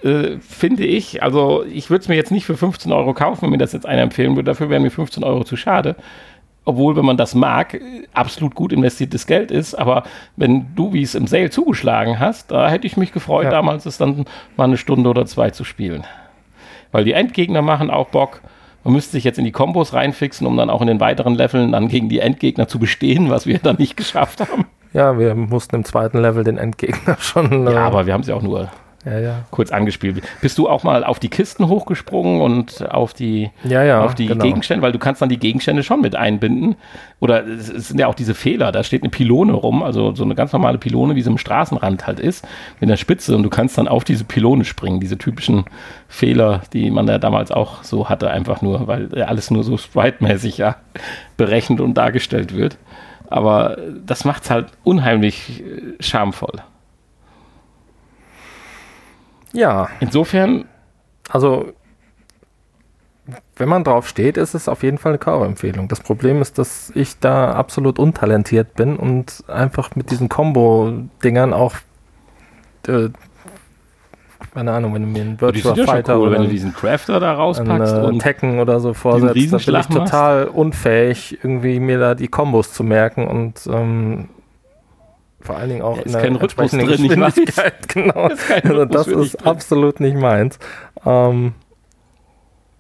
Äh, 0.03 0.39
finde 0.41 0.85
ich, 0.85 1.23
also 1.23 1.65
ich 1.65 1.91
würde 1.91 2.03
es 2.03 2.09
mir 2.09 2.17
jetzt 2.17 2.31
nicht 2.31 2.45
für 2.45 2.57
15 2.57 2.93
Euro 2.93 3.15
kaufen, 3.15 3.43
wenn 3.43 3.51
mir 3.51 3.59
das 3.59 3.73
jetzt 3.73 3.87
einer 3.87 4.03
empfehlen 4.03 4.37
würde, 4.37 4.45
dafür 4.45 4.69
wären 4.69 4.83
mir 4.83 4.91
15 4.91 5.23
Euro 5.23 5.45
zu 5.45 5.57
schade 5.57 5.97
obwohl, 6.65 6.97
wenn 6.97 7.05
man 7.05 7.17
das 7.17 7.35
mag, 7.35 7.79
absolut 8.12 8.55
gut 8.55 8.73
investiertes 8.73 9.27
Geld 9.27 9.51
ist. 9.51 9.75
Aber 9.75 10.05
wenn 10.37 10.75
du, 10.75 10.93
wie 10.93 11.03
es 11.03 11.15
im 11.15 11.27
Sale 11.27 11.51
zugeschlagen 11.51 12.19
hast, 12.19 12.51
da 12.51 12.69
hätte 12.69 12.87
ich 12.87 12.97
mich 12.97 13.12
gefreut, 13.12 13.45
ja. 13.45 13.51
damals 13.51 13.87
es 13.87 13.99
dann 13.99 14.25
mal 14.57 14.65
eine 14.65 14.77
Stunde 14.77 15.11
oder 15.11 15.27
zwei 15.27 15.51
zu 15.51 15.65
spielen. 15.65 16.05
Weil 16.93 17.05
die 17.05 17.12
Endgegner 17.12 17.62
machen 17.62 17.91
auch 17.91 18.09
Bock. 18.09 18.41
Man 18.83 18.95
müsste 18.95 19.12
sich 19.12 19.25
jetzt 19.25 19.39
in 19.39 19.45
die 19.45 19.53
Kombos 19.53 19.95
reinfixen, 19.95 20.47
um 20.47 20.57
dann 20.57 20.71
auch 20.71 20.81
in 20.81 20.87
den 20.87 21.01
weiteren 21.01 21.35
Leveln 21.35 21.73
dann 21.73 21.89
gegen 21.89 22.09
die 22.09 22.21
Endgegner 22.21 22.69
zu 22.69 22.79
bestehen, 22.79 23.31
was 23.31 23.47
wir 23.47 23.59
dann 23.59 23.77
nicht 23.77 23.97
geschafft 23.97 24.41
haben. 24.41 24.67
Ja, 24.93 25.19
wir 25.19 25.35
mussten 25.35 25.77
im 25.77 25.85
zweiten 25.85 26.19
Level 26.19 26.45
den 26.45 26.57
Endgegner 26.57 27.17
schon. 27.19 27.67
Äh 27.67 27.73
ja, 27.73 27.87
aber 27.87 28.07
wir 28.07 28.12
haben 28.12 28.23
sie 28.23 28.33
auch 28.33 28.43
nur 28.43 28.71
ja, 29.05 29.19
ja. 29.19 29.45
kurz 29.51 29.71
angespielt. 29.71 30.23
Bist 30.41 30.59
du 30.59 30.69
auch 30.69 30.83
mal 30.83 31.05
auf 31.05 31.19
die 31.19 31.29
Kisten 31.29 31.69
hochgesprungen 31.69 32.41
und 32.41 32.91
auf 32.91 33.13
die, 33.13 33.51
ja, 33.65 34.03
auf 34.03 34.15
die 34.15 34.27
genau. 34.27 34.45
Gegenstände? 34.45 34.83
Weil 34.83 34.93
du 34.93 34.99
kannst 34.99 35.21
dann 35.21 35.29
die 35.29 35.39
Gegenstände 35.39 35.83
schon 35.83 36.01
mit 36.01 36.17
einbinden. 36.17 36.77
Oder 37.21 37.47
es, 37.47 37.67
sind 37.67 37.99
ja 37.99 38.07
auch 38.07 38.15
diese 38.15 38.35
Fehler. 38.35 38.73
Da 38.73 38.83
steht 38.83 39.03
eine 39.03 39.11
Pylone 39.11 39.53
rum, 39.53 39.83
also 39.83 40.15
so 40.15 40.25
eine 40.25 40.35
ganz 40.35 40.53
normale 40.53 40.79
Pylone, 40.79 41.15
wie 41.15 41.23
sie 41.23 41.31
im 41.31 41.39
Straßenrand 41.39 42.07
halt 42.07 42.21
ist, 42.21 42.47
mit 42.81 42.89
der 42.89 42.97
Spitze. 42.97 43.37
Und 43.37 43.43
du 43.43 43.51
kannst 43.51 43.77
dann 43.77 43.89
auf 43.89 44.05
diese 44.05 44.25
Pylone 44.25 44.65
springen. 44.65 45.01
Diese 45.01 45.19
typischen 45.19 45.65
Fehler, 46.09 46.63
die 46.73 46.91
man 46.91 47.07
ja 47.07 47.19
damals 47.19 47.51
auch 47.51 47.83
so 47.83 48.09
hatte, 48.09 48.31
einfach 48.31 48.63
nur, 48.63 48.87
weil 48.87 49.23
alles 49.23 49.51
nur 49.51 49.65
so 49.65 49.77
sprite-mäßig 49.77 50.59
ja 50.59 50.77
berechnet 51.37 51.81
und 51.81 51.95
dargestellt 51.95 52.55
wird. 52.55 52.79
Aber 53.29 53.77
das 54.07 54.25
macht 54.25 54.45
es 54.45 54.51
halt 54.51 54.69
unheimlich 54.85 55.63
äh, 55.63 56.03
schamvoll. 56.03 56.63
Ja. 59.55 59.89
Insofern. 60.01 60.67
Also, 61.31 61.73
wenn 63.57 63.69
man 63.69 63.85
drauf 63.85 64.09
steht, 64.09 64.37
ist 64.37 64.55
es 64.55 64.69
auf 64.69 64.83
jeden 64.83 64.99
Fall 64.99 65.13
eine 65.13 65.19
Kaufempfehlung. 65.19 65.89
Das 65.89 66.01
Problem 66.01 66.43
ist, 66.43 66.59
dass 66.59 66.93
ich 66.95 67.19
da 67.19 67.53
absolut 67.53 67.99
untalentiert 67.99 68.75
bin 68.75 68.97
und 68.97 69.45
einfach 69.49 69.97
mit 69.97 70.11
diesen 70.11 70.29
Combo-Dingern 70.29 71.55
auch. 71.55 71.77
Äh, 72.87 73.09
keine 74.53 74.73
Ahnung, 74.73 74.95
wenn 74.95 75.03
du 75.03 75.09
mir 75.09 75.23
einen 75.23 75.41
Virtual 75.41 75.77
ja 75.77 75.85
Fighter 75.85 76.17
cool, 76.17 76.29
oder 76.29 76.33
wenn 76.37 76.43
du 76.45 76.49
diesen 76.49 76.75
Crafter 76.75 77.19
da 77.19 77.33
rauspackst 77.33 77.95
und 77.95 78.21
Tekken 78.21 78.61
oder 78.61 78.79
so 78.79 78.93
vorsetzt, 78.93 79.35
dann 79.53 79.61
bin 79.61 79.81
ich 79.81 79.87
total 79.87 80.45
unfähig, 80.47 81.39
irgendwie 81.43 81.81
mir 81.81 81.99
da 81.99 82.15
die 82.15 82.29
Kombos 82.29 82.73
zu 82.73 82.85
merken 82.85 83.27
und 83.27 83.67
ähm, 83.67 84.29
vor 85.45 85.57
allen 85.59 85.68
Dingen 85.68 85.82
auch 85.82 85.99
in 85.99 86.11
der 86.11 86.24
entsprechenden 86.24 86.86
drin, 86.86 87.09
Geschwindigkeit. 87.09 87.88
Genau. 87.88 88.28
Das 88.28 88.64
also 88.64 88.84
das 88.86 89.07
ist 89.07 89.34
drin. 89.34 89.47
absolut 89.47 90.01
nicht 90.01 90.16
meins. 90.16 90.59
Ähm, 91.05 91.53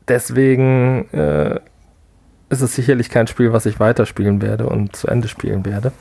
deswegen 0.08 1.08
äh, 1.12 1.60
ist 2.48 2.62
es 2.62 2.74
sicherlich 2.74 3.10
kein 3.10 3.26
Spiel, 3.26 3.52
was 3.52 3.66
ich 3.66 3.78
weiterspielen 3.80 4.40
werde 4.40 4.66
und 4.66 4.96
zu 4.96 5.08
Ende 5.08 5.28
spielen 5.28 5.66
werde. 5.66 5.92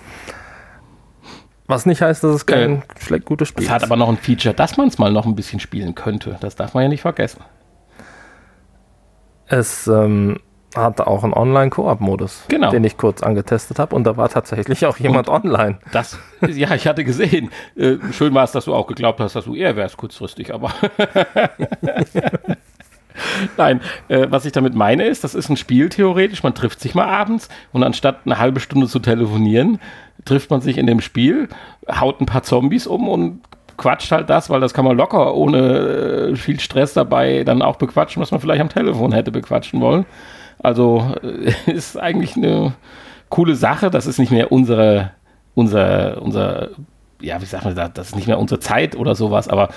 Was 1.68 1.86
nicht 1.86 2.02
heißt, 2.02 2.24
dass 2.24 2.34
es 2.36 2.46
kein 2.46 2.84
äh, 3.10 3.20
gutes 3.20 3.50
Spiel 3.50 3.64
ist. 3.64 3.70
Es 3.70 3.74
hat 3.74 3.84
aber 3.84 3.96
noch 3.96 4.10
ein 4.10 4.18
Feature, 4.18 4.54
dass 4.54 4.78
man 4.78 4.88
es 4.88 4.98
mal 4.98 5.12
noch 5.12 5.26
ein 5.26 5.36
bisschen 5.36 5.60
spielen 5.60 5.96
könnte. 5.96 6.38
Das 6.40 6.56
darf 6.56 6.74
man 6.74 6.84
ja 6.84 6.90
nicht 6.90 7.02
vergessen. 7.02 7.42
Es 9.48 9.88
ähm, 9.88 10.40
hatte 10.76 11.08
auch 11.08 11.24
einen 11.24 11.34
Online-Koop-Modus, 11.34 12.46
genau. 12.48 12.72
den 12.72 12.84
ich 12.84 12.98
kurz 12.98 13.24
angetestet 13.24 13.80
habe 13.80 13.96
und 13.96 14.04
da 14.04 14.18
war 14.18 14.30
tatsächlich 14.30 14.86
auch 14.86 14.98
jemand 14.98 15.30
und 15.30 15.46
online. 15.46 15.78
Das, 15.92 16.18
ja, 16.48 16.74
ich 16.74 16.88
hatte 16.88 17.04
gesehen. 17.04 17.52
Äh, 17.76 17.98
schön 18.12 18.34
war 18.34 18.44
es, 18.44 18.52
dass 18.52 18.66
du 18.66 18.74
auch 18.74 18.88
geglaubt 18.88 19.20
hast, 19.20 19.36
dass 19.36 19.46
du 19.46 19.56
eher 19.56 19.76
wärst 19.76 19.98
kurzfristig, 19.98 20.54
aber 20.54 20.72
Nein, 23.58 23.82
äh, 24.08 24.28
was 24.30 24.46
ich 24.46 24.52
damit 24.52 24.76
meine 24.76 25.06
ist, 25.06 25.24
das 25.24 25.36
ist 25.36 25.50
ein 25.50 25.58
Spiel 25.58 25.90
theoretisch, 25.90 26.44
man 26.44 26.56
trifft 26.56 26.80
sich 26.80 26.96
mal 26.96 27.06
abends 27.06 27.50
und 27.72 27.84
anstatt 27.84 28.22
eine 28.26 28.40
halbe 28.40 28.60
Stunde 28.60 28.88
zu 28.88 29.00
telefonieren, 29.00 29.80
trifft 30.26 30.50
man 30.50 30.62
sich 30.62 30.78
in 30.78 30.88
dem 30.88 31.02
Spiel, 31.02 31.50
haut 31.88 32.22
ein 32.22 32.26
paar 32.26 32.44
Zombies 32.44 32.88
um 32.88 33.08
und 33.08 33.42
quatscht 33.78 34.12
halt 34.12 34.30
das, 34.30 34.50
weil 34.50 34.62
das 34.62 34.74
kann 34.74 34.86
man 34.86 34.98
locker 34.98 35.36
ohne 35.36 35.60
äh, 35.60 36.36
viel 36.36 36.60
Stress 36.60 36.94
dabei 36.94 37.44
dann 37.44 37.62
auch 37.62 37.78
bequatschen, 37.78 38.22
was 38.22 38.32
man 38.32 38.40
vielleicht 38.40 38.62
am 38.62 38.70
Telefon 38.70 39.12
hätte 39.12 39.32
bequatschen 39.32 39.82
wollen. 39.82 40.06
Also 40.64 41.14
äh, 41.22 41.54
ist 41.72 41.98
eigentlich 41.98 42.36
eine 42.36 42.74
coole 43.30 43.56
Sache. 43.56 43.92
Das 43.92 44.08
ist 44.08 44.18
nicht 44.18 44.32
mehr 44.32 44.52
unsere, 44.52 45.12
unser, 45.54 46.22
unser, 46.22 46.70
ja, 47.22 47.40
wie 47.42 47.46
sagt 47.46 47.66
man 47.66 47.76
das, 47.76 47.94
das 47.94 48.08
ist 48.08 48.16
nicht 48.16 48.28
mehr 48.28 48.40
unsere 48.40 48.60
Zeit 48.60 48.96
oder 48.96 49.14
sowas, 49.14 49.48
aber 49.48 49.70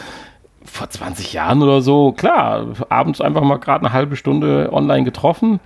vor 0.65 0.89
20 0.89 1.33
Jahren 1.33 1.63
oder 1.63 1.81
so, 1.81 2.13
klar, 2.13 2.67
abends 2.89 3.21
einfach 3.21 3.43
mal 3.43 3.59
gerade 3.59 3.85
eine 3.85 3.93
halbe 3.93 4.17
Stunde 4.17 4.71
online 4.73 5.05
getroffen, 5.05 5.61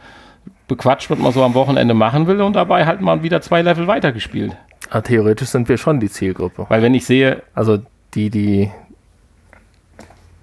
bequatscht, 0.68 1.10
was 1.10 1.18
man 1.18 1.32
so 1.32 1.42
am 1.42 1.54
Wochenende 1.54 1.94
machen 1.94 2.26
will 2.26 2.40
und 2.42 2.54
dabei 2.54 2.86
halt 2.86 3.00
mal 3.00 3.22
wieder 3.22 3.40
zwei 3.40 3.62
Level 3.62 3.86
weitergespielt. 3.86 4.56
Ah, 4.90 5.00
theoretisch 5.00 5.48
sind 5.48 5.68
wir 5.68 5.78
schon 5.78 6.00
die 6.00 6.10
Zielgruppe. 6.10 6.66
Weil 6.68 6.82
wenn 6.82 6.94
ich 6.94 7.06
sehe. 7.06 7.42
Also 7.54 7.78
die, 8.14 8.30
die 8.30 8.70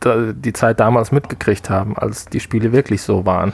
die 0.06 0.54
Zeit 0.54 0.80
damals 0.80 1.12
mitgekriegt 1.12 1.70
haben, 1.70 1.98
als 1.98 2.26
die 2.28 2.40
Spiele 2.40 2.72
wirklich 2.72 3.02
so 3.02 3.26
waren. 3.26 3.52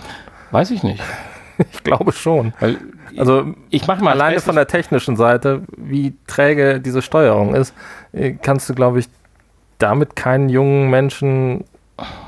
Weiß 0.53 0.71
ich 0.71 0.83
nicht. 0.83 1.01
ich 1.73 1.83
glaube 1.83 2.11
schon. 2.11 2.53
Weil 2.59 2.77
also 3.17 3.53
ich 3.69 3.87
mache 3.87 4.03
mal 4.03 4.11
alleine 4.11 4.39
von 4.39 4.55
der 4.55 4.67
technischen 4.67 5.15
Seite, 5.15 5.63
wie 5.75 6.13
träge 6.27 6.79
diese 6.79 7.01
Steuerung 7.01 7.55
ist, 7.55 7.73
äh, 8.11 8.33
kannst 8.33 8.69
du, 8.69 8.73
glaube 8.73 8.99
ich, 8.99 9.07
damit 9.79 10.15
keinen 10.15 10.49
jungen 10.49 10.89
Menschen 10.89 11.65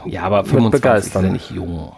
ja, 0.06 0.24
aber 0.24 0.44
25 0.44 0.82
begeistern. 0.82 1.24
ist 1.24 1.28
ja 1.28 1.34
nicht 1.34 1.52
jung. 1.52 1.92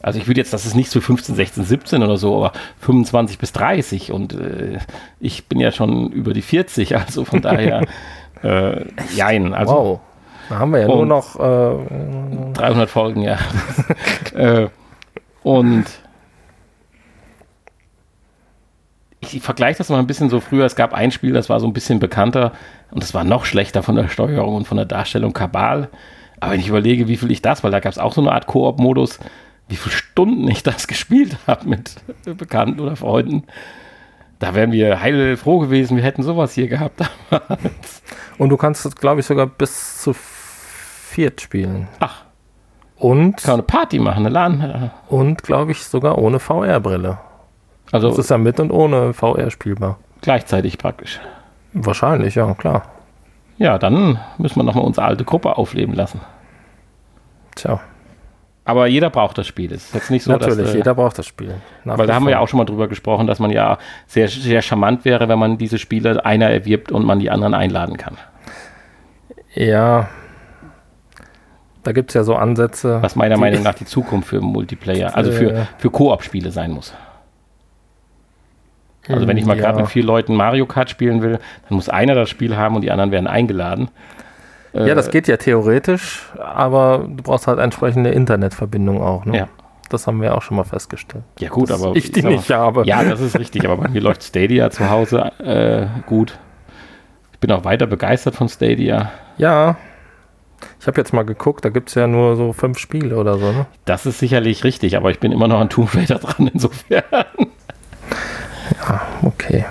Also 0.00 0.18
ich 0.18 0.28
würde 0.28 0.40
jetzt, 0.40 0.52
das 0.52 0.64
ist 0.64 0.76
nicht 0.76 0.90
so 0.90 1.00
15, 1.00 1.34
16, 1.34 1.64
17 1.64 2.02
oder 2.02 2.16
so, 2.16 2.36
aber 2.36 2.52
25 2.80 3.38
bis 3.38 3.52
30 3.52 4.12
und 4.12 4.34
äh, 4.34 4.78
ich 5.20 5.48
bin 5.48 5.58
ja 5.58 5.72
schon 5.72 6.10
über 6.12 6.32
die 6.32 6.42
40, 6.42 6.96
also 6.96 7.24
von 7.24 7.42
daher 7.42 7.82
äh, 8.42 8.84
jein. 9.14 9.54
Also, 9.54 9.72
wow. 9.72 10.00
Da 10.48 10.58
haben 10.58 10.72
wir 10.72 10.80
ja 10.80 10.86
nur 10.86 11.04
noch 11.04 11.38
äh, 11.38 12.52
300 12.54 12.88
Folgen, 12.88 13.22
ja. 13.22 13.38
äh, 14.34 14.68
und 15.42 15.86
ich, 19.20 19.36
ich 19.36 19.42
vergleiche 19.42 19.78
das 19.78 19.88
mal 19.88 19.98
ein 19.98 20.06
bisschen 20.06 20.30
so 20.30 20.40
früher. 20.40 20.64
Es 20.64 20.76
gab 20.76 20.92
ein 20.92 21.10
Spiel, 21.10 21.32
das 21.32 21.48
war 21.48 21.60
so 21.60 21.66
ein 21.66 21.72
bisschen 21.72 21.98
bekannter 21.98 22.52
und 22.90 23.02
das 23.02 23.14
war 23.14 23.24
noch 23.24 23.44
schlechter 23.44 23.82
von 23.82 23.96
der 23.96 24.08
Steuerung 24.08 24.54
und 24.54 24.66
von 24.66 24.76
der 24.76 24.86
Darstellung 24.86 25.32
Kabal. 25.32 25.88
Aber 26.40 26.52
wenn 26.52 26.60
ich 26.60 26.68
überlege, 26.68 27.08
wie 27.08 27.16
viel 27.16 27.30
ich 27.30 27.42
das, 27.42 27.64
weil 27.64 27.70
da 27.70 27.80
gab 27.80 27.92
es 27.92 27.98
auch 27.98 28.12
so 28.12 28.20
eine 28.20 28.32
Art 28.32 28.46
Koop-Modus, 28.46 29.18
wie 29.68 29.76
viele 29.76 29.94
Stunden 29.94 30.48
ich 30.48 30.62
das 30.62 30.86
gespielt 30.88 31.36
habe 31.46 31.68
mit 31.68 31.96
Bekannten 32.24 32.80
oder 32.80 32.96
Freunden, 32.96 33.44
da 34.38 34.54
wären 34.54 34.70
wir 34.70 35.00
heilfroh 35.00 35.58
gewesen, 35.58 35.96
wir 35.96 36.04
hätten 36.04 36.22
sowas 36.22 36.52
hier 36.52 36.68
gehabt 36.68 37.00
damals. 37.28 38.02
Und 38.38 38.50
du 38.50 38.56
kannst, 38.56 39.00
glaube 39.00 39.20
ich, 39.20 39.26
sogar 39.26 39.46
bis 39.46 40.00
zu 40.00 40.12
viert 40.14 41.40
spielen. 41.40 41.88
Ach. 41.98 42.27
Und. 42.98 43.36
Kann 43.38 43.54
eine 43.54 43.62
Party 43.62 43.98
machen, 43.98 44.26
eine 44.26 44.30
LAN. 44.30 44.90
Und, 45.08 45.42
glaube 45.42 45.72
ich, 45.72 45.84
sogar 45.84 46.18
ohne 46.18 46.38
VR-Brille. 46.40 47.18
Also. 47.92 48.08
Das 48.08 48.18
ist 48.18 48.30
ja 48.30 48.38
mit 48.38 48.60
und 48.60 48.70
ohne 48.70 49.14
VR 49.14 49.50
spielbar. 49.50 49.98
Gleichzeitig 50.20 50.78
praktisch. 50.78 51.20
Wahrscheinlich, 51.72 52.34
ja, 52.34 52.52
klar. 52.54 52.82
Ja, 53.58 53.78
dann 53.78 54.18
müssen 54.38 54.56
wir 54.56 54.64
nochmal 54.64 54.84
unsere 54.84 55.06
alte 55.06 55.24
Gruppe 55.24 55.56
aufleben 55.56 55.94
lassen. 55.94 56.20
Tja. 57.54 57.80
Aber 58.64 58.86
jeder 58.86 59.08
braucht 59.08 59.38
das 59.38 59.46
Spiel. 59.46 59.72
Es 59.72 59.86
ist 59.86 59.94
jetzt 59.94 60.10
nicht 60.10 60.24
so, 60.24 60.30
Natürlich, 60.30 60.58
dass, 60.58 60.74
äh, 60.74 60.76
jeder 60.76 60.94
braucht 60.94 61.18
das 61.18 61.26
Spiel. 61.26 61.54
weil 61.84 62.06
da 62.06 62.14
haben 62.14 62.26
wir 62.26 62.32
ja 62.32 62.40
auch 62.40 62.48
schon 62.48 62.58
mal 62.58 62.66
drüber 62.66 62.86
gesprochen, 62.86 63.26
dass 63.26 63.38
man 63.38 63.50
ja 63.50 63.78
sehr, 64.06 64.28
sehr 64.28 64.60
charmant 64.60 65.06
wäre, 65.06 65.28
wenn 65.28 65.38
man 65.38 65.56
diese 65.56 65.78
Spiele 65.78 66.24
einer 66.24 66.50
erwirbt 66.50 66.92
und 66.92 67.06
man 67.06 67.18
die 67.18 67.30
anderen 67.30 67.54
einladen 67.54 67.96
kann. 67.96 68.18
Ja. 69.54 70.08
Da 71.88 71.92
gibt 71.92 72.10
es 72.10 72.14
ja 72.14 72.22
so 72.22 72.34
Ansätze. 72.34 72.98
Was 73.00 73.16
meiner 73.16 73.38
Meinung 73.38 73.62
nach 73.62 73.72
die 73.72 73.86
Zukunft 73.86 74.28
für 74.28 74.42
Multiplayer, 74.42 75.16
also 75.16 75.32
für, 75.32 75.52
äh, 75.52 75.64
für 75.78 75.88
Koop-Spiele 75.88 76.50
sein 76.50 76.70
muss. 76.70 76.92
Also 79.08 79.26
wenn 79.26 79.38
ich 79.38 79.46
mal 79.46 79.56
ja. 79.56 79.62
gerade 79.62 79.78
mit 79.78 79.88
vier 79.88 80.04
Leuten 80.04 80.36
Mario 80.36 80.66
Kart 80.66 80.90
spielen 80.90 81.22
will, 81.22 81.38
dann 81.66 81.76
muss 81.76 81.88
einer 81.88 82.14
das 82.14 82.28
Spiel 82.28 82.58
haben 82.58 82.76
und 82.76 82.82
die 82.82 82.90
anderen 82.90 83.10
werden 83.10 83.26
eingeladen. 83.26 83.88
Ja, 84.74 84.94
das 84.94 85.10
geht 85.10 85.28
ja 85.28 85.38
theoretisch, 85.38 86.26
aber 86.38 87.06
du 87.08 87.22
brauchst 87.22 87.46
halt 87.46 87.58
entsprechende 87.58 88.10
Internetverbindung 88.10 89.00
auch. 89.00 89.24
Ne? 89.24 89.38
Ja. 89.38 89.48
Das 89.88 90.06
haben 90.06 90.20
wir 90.20 90.36
auch 90.36 90.42
schon 90.42 90.58
mal 90.58 90.64
festgestellt. 90.64 91.24
Ja 91.38 91.48
gut, 91.48 91.70
aber 91.70 91.96
ich 91.96 92.12
die 92.12 92.22
nicht 92.22 92.50
habe. 92.50 92.84
Ja, 92.84 93.02
das 93.02 93.22
ist 93.22 93.38
richtig, 93.38 93.64
aber 93.64 93.78
bei 93.78 93.88
mir 93.88 94.02
läuft 94.02 94.24
Stadia 94.24 94.68
zu 94.68 94.90
Hause 94.90 95.32
äh, 95.38 95.86
gut. 96.04 96.38
Ich 97.32 97.38
bin 97.38 97.50
auch 97.50 97.64
weiter 97.64 97.86
begeistert 97.86 98.34
von 98.34 98.50
Stadia. 98.50 99.10
Ja, 99.38 99.78
ich 100.80 100.86
habe 100.86 101.00
jetzt 101.00 101.12
mal 101.12 101.24
geguckt, 101.24 101.64
da 101.64 101.68
gibt 101.68 101.88
es 101.88 101.94
ja 101.94 102.06
nur 102.06 102.36
so 102.36 102.52
fünf 102.52 102.78
Spiele 102.78 103.16
oder 103.16 103.38
so, 103.38 103.52
ne? 103.52 103.66
Das 103.84 104.06
ist 104.06 104.18
sicherlich 104.18 104.64
richtig, 104.64 104.96
aber 104.96 105.10
ich 105.10 105.20
bin 105.20 105.32
immer 105.32 105.48
noch 105.48 105.60
an 105.60 105.68
Tomb 105.68 105.94
Raider 105.94 106.18
dran, 106.18 106.50
insofern. 106.52 107.02
Ja, 107.10 109.02
okay. 109.22 109.64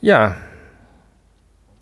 Ja. 0.00 0.36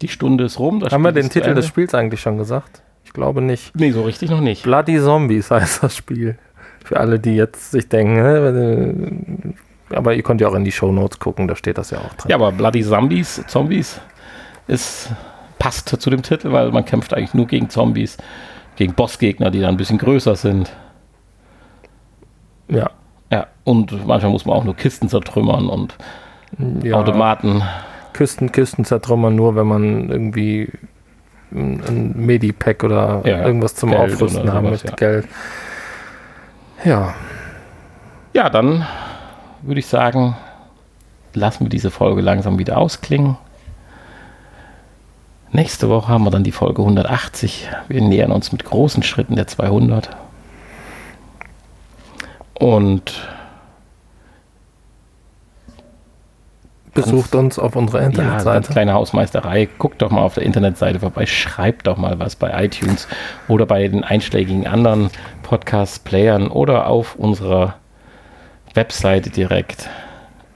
Die 0.03 0.09
Stunde 0.09 0.45
ist 0.45 0.59
rum. 0.59 0.83
Haben 0.85 1.03
wir 1.03 1.13
den 1.13 1.29
Titel 1.31 1.55
des 1.55 1.67
Spiels 1.67 1.95
eigentlich 1.95 2.21
schon 2.21 2.39
gesagt? 2.39 2.83
Ich 3.05 3.13
glaube 3.13 3.41
nicht. 3.41 3.75
Nee, 3.75 3.91
so 3.91 4.03
richtig 4.03 4.31
noch 4.31 4.41
nicht. 4.41 4.63
Bloody 4.63 5.01
Zombies 5.01 5.51
heißt 5.51 5.83
das 5.83 5.97
Spiel. 5.97 6.39
Für 6.85 7.01
alle, 7.01 7.19
die 7.19 7.35
jetzt 7.35 7.71
sich 7.73 7.89
denken, 7.89 9.55
aber 9.91 10.15
ihr 10.15 10.23
könnt 10.23 10.41
ja 10.41 10.49
auch 10.49 10.55
in 10.55 10.65
die 10.65 10.73
Show 10.73 10.93
Notes 10.93 11.19
gucken, 11.19 11.49
da 11.49 11.57
steht 11.57 11.79
das 11.79 11.91
ja 11.91 11.99
auch 11.99 12.15
drin. 12.15 12.31
Ja, 12.31 12.37
aber 12.37 12.53
Bloody 12.53 12.83
Zombies, 12.83 13.43
Zombies 13.47 14.01
ist, 14.67 15.11
passt 15.59 15.89
zu 15.89 16.11
dem 16.11 16.23
Titel, 16.23 16.53
weil 16.53 16.71
man 16.71 16.85
kämpft 16.85 17.15
eigentlich 17.15 17.35
nur 17.35 17.47
gegen 17.47 17.71
Zombies, 17.71 18.17
gegen 18.77 18.95
Bossgegner, 18.95 19.51
die 19.51 19.61
dann 19.61 19.71
ein 19.71 19.77
bisschen 19.77 19.99
größer 19.99 20.37
sind. 20.37 20.71
Ja. 22.69 22.91
Ja, 23.31 23.47
und 23.65 24.07
manchmal 24.07 24.33
muss 24.33 24.47
man 24.47 24.57
auch 24.57 24.65
nur 24.65 24.75
Kisten 24.75 25.09
zertrümmern 25.09 25.69
und 25.69 25.97
ja, 26.83 26.95
Automaten. 26.95 27.63
Kisten, 28.15 28.53
Kisten 28.53 28.85
zertrümmern 28.85 29.35
nur, 29.35 29.55
wenn 29.55 29.67
man 29.67 30.09
irgendwie 30.09 30.71
ein, 31.53 31.83
ein 31.87 32.13
Medipack 32.17 32.85
oder 32.85 33.23
ja, 33.25 33.45
irgendwas 33.45 33.75
zum 33.75 33.91
Geld 33.91 34.15
Aufrüsten 34.15 34.53
haben 34.53 34.71
möchte, 34.71 34.89
ja. 34.89 34.95
Geld. 34.95 35.29
Ja. 36.85 37.15
Ja, 38.33 38.51
dann 38.51 38.87
würde 39.63 39.81
ich 39.81 39.87
sagen, 39.87 40.37
lassen 41.35 41.65
wir 41.65 41.71
diese 41.71 41.91
Folge 41.91 42.21
langsam 42.21 42.59
wieder 42.59 42.79
ausklingen. 42.79 43.37
Nächste 45.51 45.89
Woche 45.89 46.09
haben 46.09 46.25
wir 46.25 46.31
dann 46.31 46.45
die 46.45 46.53
Folge 46.53 46.83
180. 46.83 47.69
Wir 47.89 48.03
nähern 48.03 48.33
uns 48.33 48.53
mit 48.53 48.65
großen 48.65 49.03
Schritten 49.03 49.37
der 49.37 49.47
200. 49.47 50.11
Und 52.55 53.29
besucht 56.93 57.35
uns 57.35 57.59
auf 57.59 57.77
unserer 57.77 58.03
Internetseite. 58.03 58.67
Ja, 58.67 58.73
kleine 58.73 58.93
Hausmeisterei. 58.93 59.69
Guckt 59.79 60.03
doch 60.03 60.11
mal 60.11 60.23
auf 60.23 60.35
der 60.35 60.43
Internetseite 60.43 61.01
vorbei. 61.01 61.27
Schreibt 61.27 61.87
doch 61.87 61.97
mal 61.97 62.19
was 62.19 62.37
bei 62.37 62.65
iTunes 62.65 63.09
oder 63.47 63.67
bei 63.67 63.89
den 63.89 64.05
einschlägigen 64.05 64.67
anderen 64.67 65.11
Podcast-Playern 65.45 66.49
oder 66.49 66.89
auf 66.89 67.15
unserer 67.15 67.77
Webseite 68.75 69.31
direkt 69.31 69.89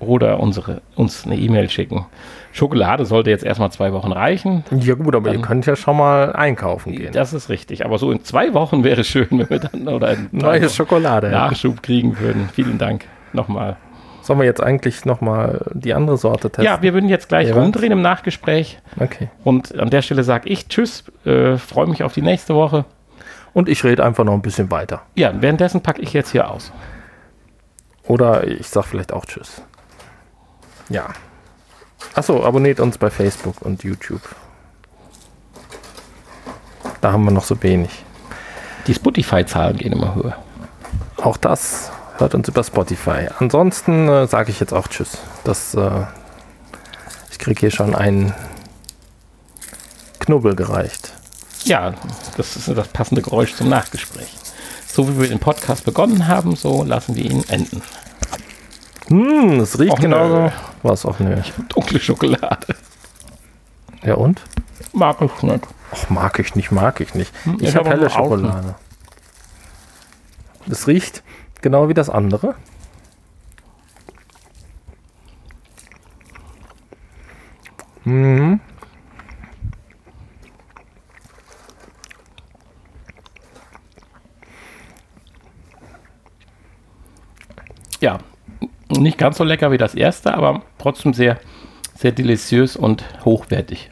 oder 0.01 0.41
unsere, 0.41 0.83
uns 0.97 1.25
eine 1.25 1.37
E-Mail 1.37 1.71
schicken. 1.71 2.07
Schokolade 2.53 3.07
sollte 3.07 3.31
jetzt 3.31 3.45
erstmal 3.45 3.73
zwei 3.73 3.93
Wochen 3.93 4.13
reichen. 4.13 4.65
Ja 4.71 4.95
gut, 4.95 5.15
aber 5.15 5.31
dann, 5.31 5.41
ihr 5.41 5.45
könnt 5.45 5.65
ja 5.67 5.75
schon 5.75 5.97
mal 5.97 6.33
einkaufen 6.35 6.93
gehen. 6.93 7.13
Das 7.13 7.33
ist 7.33 7.49
richtig. 7.49 7.85
Aber 7.85 7.99
so 7.99 8.13
in 8.13 8.23
zwei 8.25 8.53
Wochen 8.53 8.85
wäre 8.85 9.01
es 9.01 9.09
schön, 9.09 9.29
wenn 9.31 9.51
wir 9.51 9.59
dann 9.59 9.89
oder 9.89 10.17
neue 10.31 10.69
Schokolade 10.69 11.31
Nachschub 11.31 11.83
kriegen 11.83 12.19
würden. 12.21 12.49
Vielen 12.53 12.79
Dank 12.79 13.07
nochmal. 13.33 13.77
Sollen 14.21 14.39
wir 14.39 14.47
jetzt 14.47 14.63
eigentlich 14.63 15.05
nochmal 15.05 15.63
die 15.73 15.95
andere 15.95 16.17
Sorte 16.17 16.49
testen? 16.49 16.65
Ja, 16.65 16.81
wir 16.81 16.95
würden 16.95 17.09
jetzt 17.09 17.29
gleich 17.29 17.49
ja, 17.49 17.55
rumdrehen 17.55 17.91
im 17.91 18.03
Nachgespräch. 18.03 18.79
Okay. 19.01 19.31
Und 19.43 19.77
an 19.79 19.91
der 19.91 20.03
Stelle 20.03 20.23
sage 20.23 20.49
ich 20.49 20.69
Tschüss, 20.69 21.05
äh, 21.25 21.57
freue 21.57 21.89
mich 21.89 22.05
auf 22.05 22.13
die 22.13 22.23
nächste 22.23 22.55
Woche. 22.55 22.85
Und 23.53 23.69
ich 23.69 23.83
rede 23.83 24.05
einfach 24.05 24.25
noch 24.25 24.35
ein 24.35 24.43
bisschen 24.43 24.71
weiter. 24.71 25.03
Ja, 25.17 25.33
währenddessen 25.35 25.81
packe 25.81 26.01
ich 26.01 26.13
jetzt 26.13 26.31
hier 26.31 26.51
aus. 26.51 26.73
Oder 28.07 28.47
ich 28.47 28.69
sage 28.69 28.87
vielleicht 28.89 29.13
auch 29.13 29.25
Tschüss. 29.27 29.63
Ja. 30.89 31.09
Achso, 32.15 32.45
abonniert 32.45 32.81
uns 32.81 32.99
bei 32.99 33.11
Facebook 33.11 33.63
und 33.63 33.83
YouTube. 33.85 34.23
Da 37.01 37.13
haben 37.13 37.25
wir 37.25 37.31
noch 37.33 37.45
so 37.45 37.61
wenig. 37.63 38.05
Die 38.87 38.95
Spotify-Zahlen 38.95 39.77
gehen 39.77 39.93
immer 39.93 40.15
höher. 40.15 40.37
Auch 41.17 41.37
das 41.37 41.91
hört 42.19 42.35
uns 42.35 42.49
über 42.49 42.63
Spotify. 42.65 43.29
Ansonsten 43.39 44.09
äh, 44.09 44.27
sage 44.27 44.51
ich 44.51 44.61
jetzt 44.61 44.73
auch 44.73 44.89
Tschüss. 44.89 45.19
Das, 45.45 45.75
äh, 45.75 46.05
ich 47.31 47.39
kriege 47.39 47.61
hier 47.61 47.71
schon 47.71 47.95
einen 47.95 48.35
Knubbel 50.21 50.55
gereicht. 50.55 51.13
Ja, 51.65 51.95
das 52.37 52.57
ist 52.57 52.69
das 52.69 52.89
passende 52.89 53.23
Geräusch 53.23 53.55
zum 53.55 53.69
Nachgespräch. 53.69 54.37
So 54.87 55.09
wie 55.09 55.21
wir 55.21 55.29
den 55.29 55.39
Podcast 55.39 55.85
begonnen 55.85 56.29
haben, 56.29 56.55
so 56.57 56.85
lassen 56.85 57.17
wir 57.17 57.25
ihn 57.25 57.45
enden. 57.49 57.83
Hm, 59.09 59.61
es 59.61 59.79
riecht 59.79 59.93
Och, 59.93 60.01
genauso. 60.01 60.37
nö. 60.43 60.51
Was 60.83 61.07
auch 61.07 61.19
nö. 61.21 61.41
Dunkle 61.69 62.01
Schokolade. 62.01 62.75
Ja 64.03 64.15
und? 64.15 64.43
Mag 64.93 65.21
ich 65.23 65.43
nicht. 65.43 65.67
Och, 65.93 66.11
mag 66.11 66.39
ich 66.39 66.55
nicht, 66.55 66.73
mag 66.73 67.01
ich 67.01 67.15
nicht. 67.15 67.33
Hm, 67.45 67.57
Ich 67.61 67.69
ich 67.69 67.77
habe 67.77 67.89
hab 67.89 67.97
helle 67.97 68.11
Schokolade. 68.11 68.75
Es 70.69 70.87
riecht 70.87 71.23
genau 71.61 71.89
wie 71.89 71.95
das 71.95 72.11
andere. 72.11 72.55
Mhm. 78.05 78.61
Ja, 88.01 88.19
nicht 89.03 89.19
ganz 89.19 89.39
so 89.39 89.45
lecker 89.45 89.71
wie 89.71 89.79
das 89.79 89.95
erste, 89.95 90.35
aber 90.35 90.63
trotzdem 90.79 91.15
sehr, 91.15 91.39
sehr 91.97 92.13
deliziös 92.13 92.77
und 92.77 93.05
hochwertig. 93.25 93.91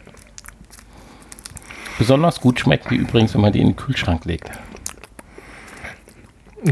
Besonders 1.99 2.41
gut 2.41 2.61
schmeckt 2.61 2.91
die 2.91 2.97
übrigens, 2.97 3.35
wenn 3.35 3.43
man 3.43 3.53
die 3.53 3.61
in 3.61 3.69
den 3.69 3.77
Kühlschrank 3.77 4.25
legt. 4.25 4.51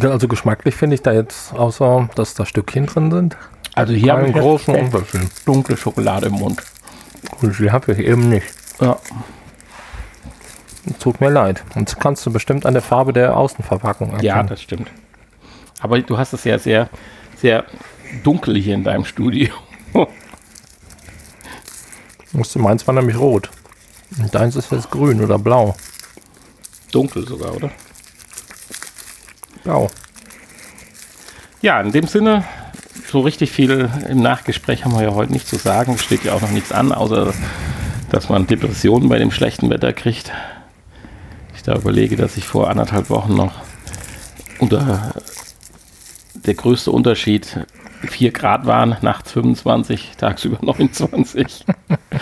Also 0.03 0.29
geschmacklich 0.29 0.75
finde 0.75 0.95
ich 0.95 1.03
da 1.03 1.13
jetzt, 1.13 1.53
außer 1.55 2.09
dass 2.15 2.35
da 2.35 2.45
Stückchen 2.45 2.87
drin 2.87 3.11
sind, 3.11 3.37
Also 3.75 3.93
hier 3.95 4.13
habe 4.13 4.23
einen 4.23 4.31
ich 4.31 4.37
jetzt 4.37 4.45
großen 4.45 4.75
Unterschied. 4.75 5.29
dunkle 5.47 5.77
Schokolade 5.77 6.27
im 6.27 6.35
Mund. 6.35 6.63
Und 7.41 7.59
die 7.59 7.71
habe 7.71 7.93
ich 7.93 7.99
eben 7.99 8.29
nicht. 8.29 8.47
Ja. 8.81 8.97
Tut 11.01 11.21
mir 11.21 11.31
leid. 11.31 11.63
Und 11.75 11.89
das 11.89 11.99
kannst 11.99 12.25
du 12.25 12.33
bestimmt 12.33 12.65
an 12.65 12.73
der 12.75 12.83
Farbe 12.83 13.13
der 13.13 13.37
Außenverpackung 13.37 14.09
erkennen. 14.11 14.25
ja, 14.25 14.43
das 14.43 14.63
stimmt. 14.63 14.91
Aber 15.81 16.01
du 16.01 16.19
hast 16.19 16.33
es 16.33 16.45
ja 16.45 16.59
sehr, 16.59 16.89
sehr 17.37 17.65
dunkel 18.23 18.57
hier 18.57 18.75
in 18.75 18.85
deinem 18.85 19.05
Studio. 19.05 19.53
Musste 22.33 22.59
meins 22.59 22.87
war 22.87 22.95
nämlich 22.95 23.17
rot. 23.17 23.51
Und 24.19 24.35
deins 24.35 24.57
ist 24.57 24.71
jetzt 24.73 24.91
grün 24.91 25.23
oder 25.23 25.39
blau. 25.39 25.75
Dunkel 26.93 27.27
sogar, 27.27 27.55
oder? 27.55 27.71
Blau. 29.65 29.91
Ja, 31.61 31.81
in 31.81 31.93
dem 31.93 32.07
Sinne, 32.07 32.45
so 33.11 33.21
richtig 33.21 33.51
viel 33.51 33.91
im 34.09 34.21
Nachgespräch 34.21 34.85
haben 34.85 34.95
wir 34.95 35.03
ja 35.03 35.15
heute 35.15 35.33
nicht 35.33 35.49
zu 35.49 35.57
sagen. 35.57 35.95
Es 35.95 36.05
steht 36.05 36.25
ja 36.25 36.35
auch 36.35 36.41
noch 36.41 36.51
nichts 36.51 36.73
an, 36.73 36.93
außer 36.93 37.33
dass 38.11 38.29
man 38.29 38.47
Depressionen 38.47 39.09
bei 39.09 39.19
dem 39.19 39.31
schlechten 39.31 39.71
Wetter 39.71 39.93
kriegt. 39.93 40.33
Ich 41.55 41.63
da 41.63 41.75
überlege, 41.75 42.17
dass 42.17 42.37
ich 42.37 42.47
vor 42.47 42.71
anderthalb 42.71 43.11
Wochen 43.11 43.35
noch 43.35 43.53
unter 44.59 45.13
der 46.35 46.55
größte 46.55 46.91
Unterschied 46.91 47.67
4 48.03 48.33
Grad 48.33 48.67
waren, 48.67 48.97
nachts 49.03 49.33
25, 49.33 50.13
tagsüber 50.17 50.59
29 50.61 51.65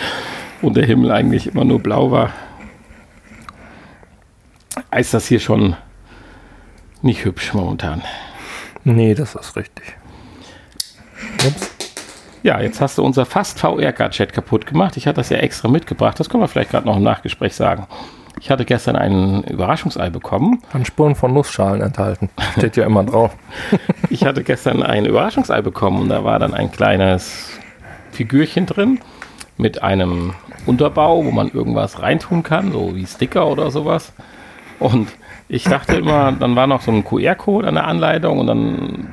und 0.61 0.75
der 0.75 0.85
Himmel 0.85 1.11
eigentlich 1.11 1.47
immer 1.47 1.63
nur 1.63 1.79
blau 1.79 2.11
war. 2.11 2.31
Ist 4.95 5.13
das 5.13 5.27
hier 5.27 5.39
schon 5.39 5.75
nicht 7.01 7.25
hübsch 7.25 7.53
momentan. 7.53 8.01
Nee, 8.83 9.13
das 9.13 9.35
ist 9.35 9.55
richtig. 9.55 9.95
Ups. 11.45 11.71
Ja, 12.43 12.61
jetzt 12.61 12.79
hast 12.81 12.97
du 12.97 13.03
unser 13.03 13.25
fast 13.25 13.59
VR-Gadget 13.59 14.33
kaputt 14.33 14.65
gemacht. 14.65 14.97
Ich 14.97 15.07
hatte 15.07 15.17
das 15.17 15.29
ja 15.29 15.37
extra 15.37 15.67
mitgebracht. 15.67 16.19
Das 16.19 16.29
können 16.29 16.43
wir 16.43 16.47
vielleicht 16.47 16.71
gerade 16.71 16.87
noch 16.87 16.97
im 16.97 17.03
Nachgespräch 17.03 17.53
sagen. 17.55 17.87
Ich 18.39 18.51
hatte 18.51 18.65
gestern 18.65 18.95
ein 18.95 19.43
Überraschungsei 19.43 20.09
bekommen. 20.09 20.61
Kann 20.71 20.85
Spuren 20.85 21.15
von 21.15 21.33
Nussschalen 21.33 21.81
enthalten. 21.81 22.29
Steht 22.57 22.77
ja 22.77 22.85
immer 22.85 23.03
drauf. 23.03 23.35
Ich 24.09 24.23
hatte 24.23 24.41
gestern 24.41 24.83
ein 24.83 25.05
Überraschungsei 25.05 25.61
bekommen 25.61 26.03
und 26.03 26.09
da 26.09 26.23
war 26.23 26.39
dann 26.39 26.53
ein 26.53 26.71
kleines 26.71 27.59
Figürchen 28.11 28.65
drin 28.65 28.99
mit 29.57 29.83
einem 29.83 30.33
Unterbau, 30.65 31.25
wo 31.25 31.31
man 31.31 31.49
irgendwas 31.49 32.01
reintun 32.01 32.41
kann, 32.41 32.71
so 32.71 32.95
wie 32.95 33.05
Sticker 33.05 33.47
oder 33.47 33.69
sowas. 33.69 34.13
Und 34.79 35.09
ich 35.49 35.65
dachte 35.65 35.97
immer, 35.97 36.31
dann 36.31 36.55
war 36.55 36.67
noch 36.67 36.81
so 36.81 36.91
ein 36.91 37.03
QR-Code 37.03 37.67
an 37.67 37.75
der 37.75 37.85
Anleitung 37.85 38.39
und 38.39 38.47
dann 38.47 39.07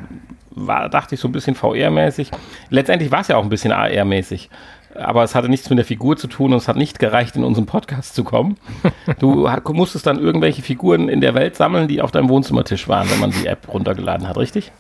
war, 0.51 0.89
dachte 0.89 1.17
ich 1.17 1.21
so 1.21 1.29
ein 1.29 1.33
bisschen 1.33 1.57
VR-mäßig. 1.57 2.31
Letztendlich 2.71 3.11
war 3.11 3.21
es 3.21 3.29
ja 3.29 3.37
auch 3.37 3.43
ein 3.43 3.49
bisschen 3.49 3.73
AR-mäßig. 3.73 4.49
Aber 4.95 5.25
es 5.25 5.35
hatte 5.35 5.49
nichts 5.49 5.69
mit 5.71 5.79
der 5.79 5.85
Figur 5.85 6.17
zu 6.17 6.29
tun 6.29 6.53
und 6.53 6.59
es 6.59 6.69
hat 6.69 6.77
nicht 6.77 6.99
gereicht, 6.99 7.37
in 7.37 7.45
unseren 7.45 7.67
Podcast 7.67 8.15
zu 8.15 8.25
kommen. 8.25 8.57
Du 9.19 9.49
musstest 9.73 10.07
dann 10.07 10.19
irgendwelche 10.19 10.63
Figuren 10.63 11.09
in 11.09 11.21
der 11.21 11.35
Welt 11.35 11.57
sammeln, 11.57 11.89
die 11.89 12.03
auf 12.03 12.11
deinem 12.11 12.29
Wohnzimmertisch 12.29 12.89
waren, 12.89 13.11
wenn 13.11 13.21
man 13.21 13.31
die 13.31 13.47
App 13.47 13.69
runtergeladen 13.73 14.29
hat, 14.29 14.37
richtig? 14.37 14.73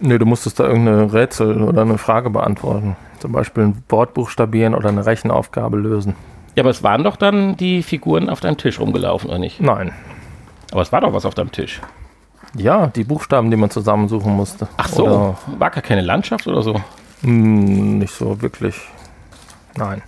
Nee, 0.00 0.18
du 0.18 0.26
musstest 0.26 0.58
da 0.58 0.64
irgendeine 0.64 1.12
Rätsel 1.12 1.62
oder 1.62 1.82
eine 1.82 1.98
Frage 1.98 2.30
beantworten. 2.30 2.96
Zum 3.18 3.32
Beispiel 3.32 3.64
ein 3.64 3.84
Wort 3.88 4.14
buchstabieren 4.14 4.74
oder 4.74 4.88
eine 4.88 5.04
Rechenaufgabe 5.04 5.76
lösen. 5.76 6.14
Ja, 6.56 6.62
aber 6.62 6.70
es 6.70 6.82
waren 6.82 7.04
doch 7.04 7.16
dann 7.16 7.56
die 7.56 7.82
Figuren 7.82 8.28
auf 8.28 8.40
deinem 8.40 8.56
Tisch 8.56 8.80
rumgelaufen, 8.80 9.28
oder 9.28 9.38
nicht? 9.38 9.60
Nein. 9.60 9.92
Aber 10.72 10.82
es 10.82 10.92
war 10.92 11.00
doch 11.00 11.12
was 11.12 11.26
auf 11.26 11.34
deinem 11.34 11.52
Tisch. 11.52 11.80
Ja, 12.56 12.88
die 12.88 13.04
Buchstaben, 13.04 13.50
die 13.50 13.56
man 13.56 13.70
zusammensuchen 13.70 14.34
musste. 14.34 14.68
Ach 14.76 14.88
so, 14.88 15.04
Oder, 15.04 15.38
war 15.58 15.70
gar 15.70 15.82
keine 15.82 16.00
Landschaft 16.00 16.46
oder 16.46 16.62
so? 16.62 16.80
Mh, 17.22 17.30
nicht 17.98 18.14
so 18.14 18.40
wirklich. 18.42 18.76
Nein. 19.76 20.02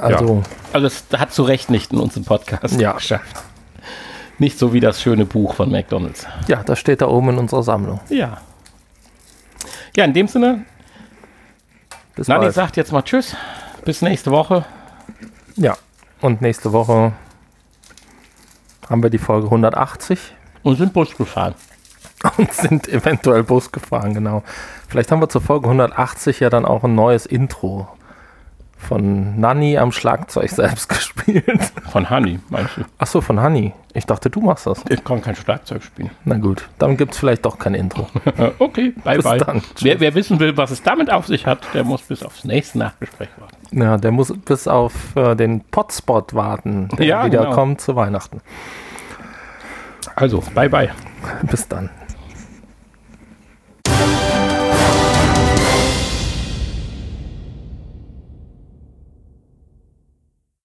Also, 0.00 0.42
Also 0.72 0.86
es 0.88 1.04
hat 1.16 1.32
zu 1.32 1.44
Recht 1.44 1.70
nicht 1.70 1.92
in 1.92 2.00
unserem 2.00 2.24
Podcast 2.24 2.80
Ja. 2.80 2.92
geschafft. 2.92 3.42
Nicht 4.38 4.58
so 4.58 4.72
wie 4.72 4.80
das 4.80 5.00
schöne 5.00 5.24
Buch 5.24 5.54
von 5.54 5.70
McDonalds. 5.70 6.26
ja, 6.48 6.62
das 6.64 6.78
steht 6.80 7.00
da 7.00 7.06
oben 7.06 7.30
in 7.30 7.38
unserer 7.38 7.62
Sammlung. 7.62 8.00
Ja. 8.08 8.38
Ja, 9.96 10.04
in 10.04 10.12
dem 10.12 10.26
Sinne, 10.26 10.64
Bis 12.16 12.26
Nani 12.26 12.46
bald. 12.46 12.54
sagt 12.54 12.76
jetzt 12.76 12.90
mal 12.92 13.02
Tschüss. 13.02 13.36
Bis 13.84 14.02
nächste 14.02 14.32
Woche. 14.32 14.64
Ja, 15.56 15.76
und 16.20 16.42
nächste 16.42 16.72
Woche 16.72 17.12
haben 18.90 19.02
wir 19.04 19.10
die 19.10 19.18
Folge 19.18 19.46
180 19.46 20.18
Und 20.64 20.76
sind 20.76 20.92
Bus 20.92 21.16
gefahren. 21.16 21.54
Und 22.36 22.52
sind 22.52 22.88
eventuell 22.88 23.42
Bus 23.42 23.72
gefahren, 23.72 24.14
genau. 24.14 24.42
Vielleicht 24.88 25.10
haben 25.12 25.20
wir 25.20 25.28
zur 25.28 25.40
Folge 25.40 25.66
180 25.66 26.40
ja 26.40 26.50
dann 26.50 26.64
auch 26.64 26.84
ein 26.84 26.94
neues 26.94 27.26
Intro 27.26 27.88
von 28.76 29.40
Nanny 29.40 29.78
am 29.78 29.92
Schlagzeug 29.92 30.50
selbst 30.50 30.88
gespielt. 30.90 31.72
Von 31.90 32.10
Honey, 32.10 32.38
meinst 32.50 32.76
du? 32.76 32.82
Achso, 32.98 33.20
von 33.22 33.42
Honey. 33.42 33.72
Ich 33.94 34.04
dachte, 34.04 34.28
du 34.28 34.40
machst 34.42 34.66
das. 34.66 34.82
Ich 34.90 35.02
kann 35.04 35.22
kein 35.22 35.34
Schlagzeug 35.36 35.82
spielen. 35.82 36.10
Na 36.24 36.36
gut, 36.36 36.68
dann 36.78 36.96
gibt 36.96 37.12
es 37.14 37.18
vielleicht 37.18 37.46
doch 37.46 37.58
kein 37.58 37.74
Intro. 37.74 38.08
okay, 38.58 38.92
bye 39.02 39.16
Bis 39.16 39.24
bye. 39.24 39.38
dann. 39.38 39.62
Wer, 39.80 40.00
wer 40.00 40.14
wissen 40.14 40.38
will, 40.38 40.56
was 40.56 40.70
es 40.70 40.82
damit 40.82 41.10
auf 41.10 41.26
sich 41.26 41.46
hat, 41.46 41.60
der 41.72 41.84
muss 41.84 42.02
bis 42.02 42.22
aufs 42.22 42.44
nächste 42.44 42.78
Nachgespräch 42.78 43.30
warten. 43.38 43.80
Ja, 43.82 43.96
der 43.96 44.10
muss 44.10 44.32
bis 44.44 44.68
auf 44.68 44.92
äh, 45.16 45.34
den 45.34 45.60
Potspot 45.62 46.34
warten, 46.34 46.88
der 46.98 47.06
Ja, 47.06 47.24
wieder 47.24 47.44
genau. 47.44 47.54
kommt 47.54 47.80
zu 47.80 47.96
Weihnachten. 47.96 48.40
Also, 50.16 50.42
bye 50.54 50.68
bye. 50.68 50.90
Bis 51.42 51.66
dann. 51.68 51.88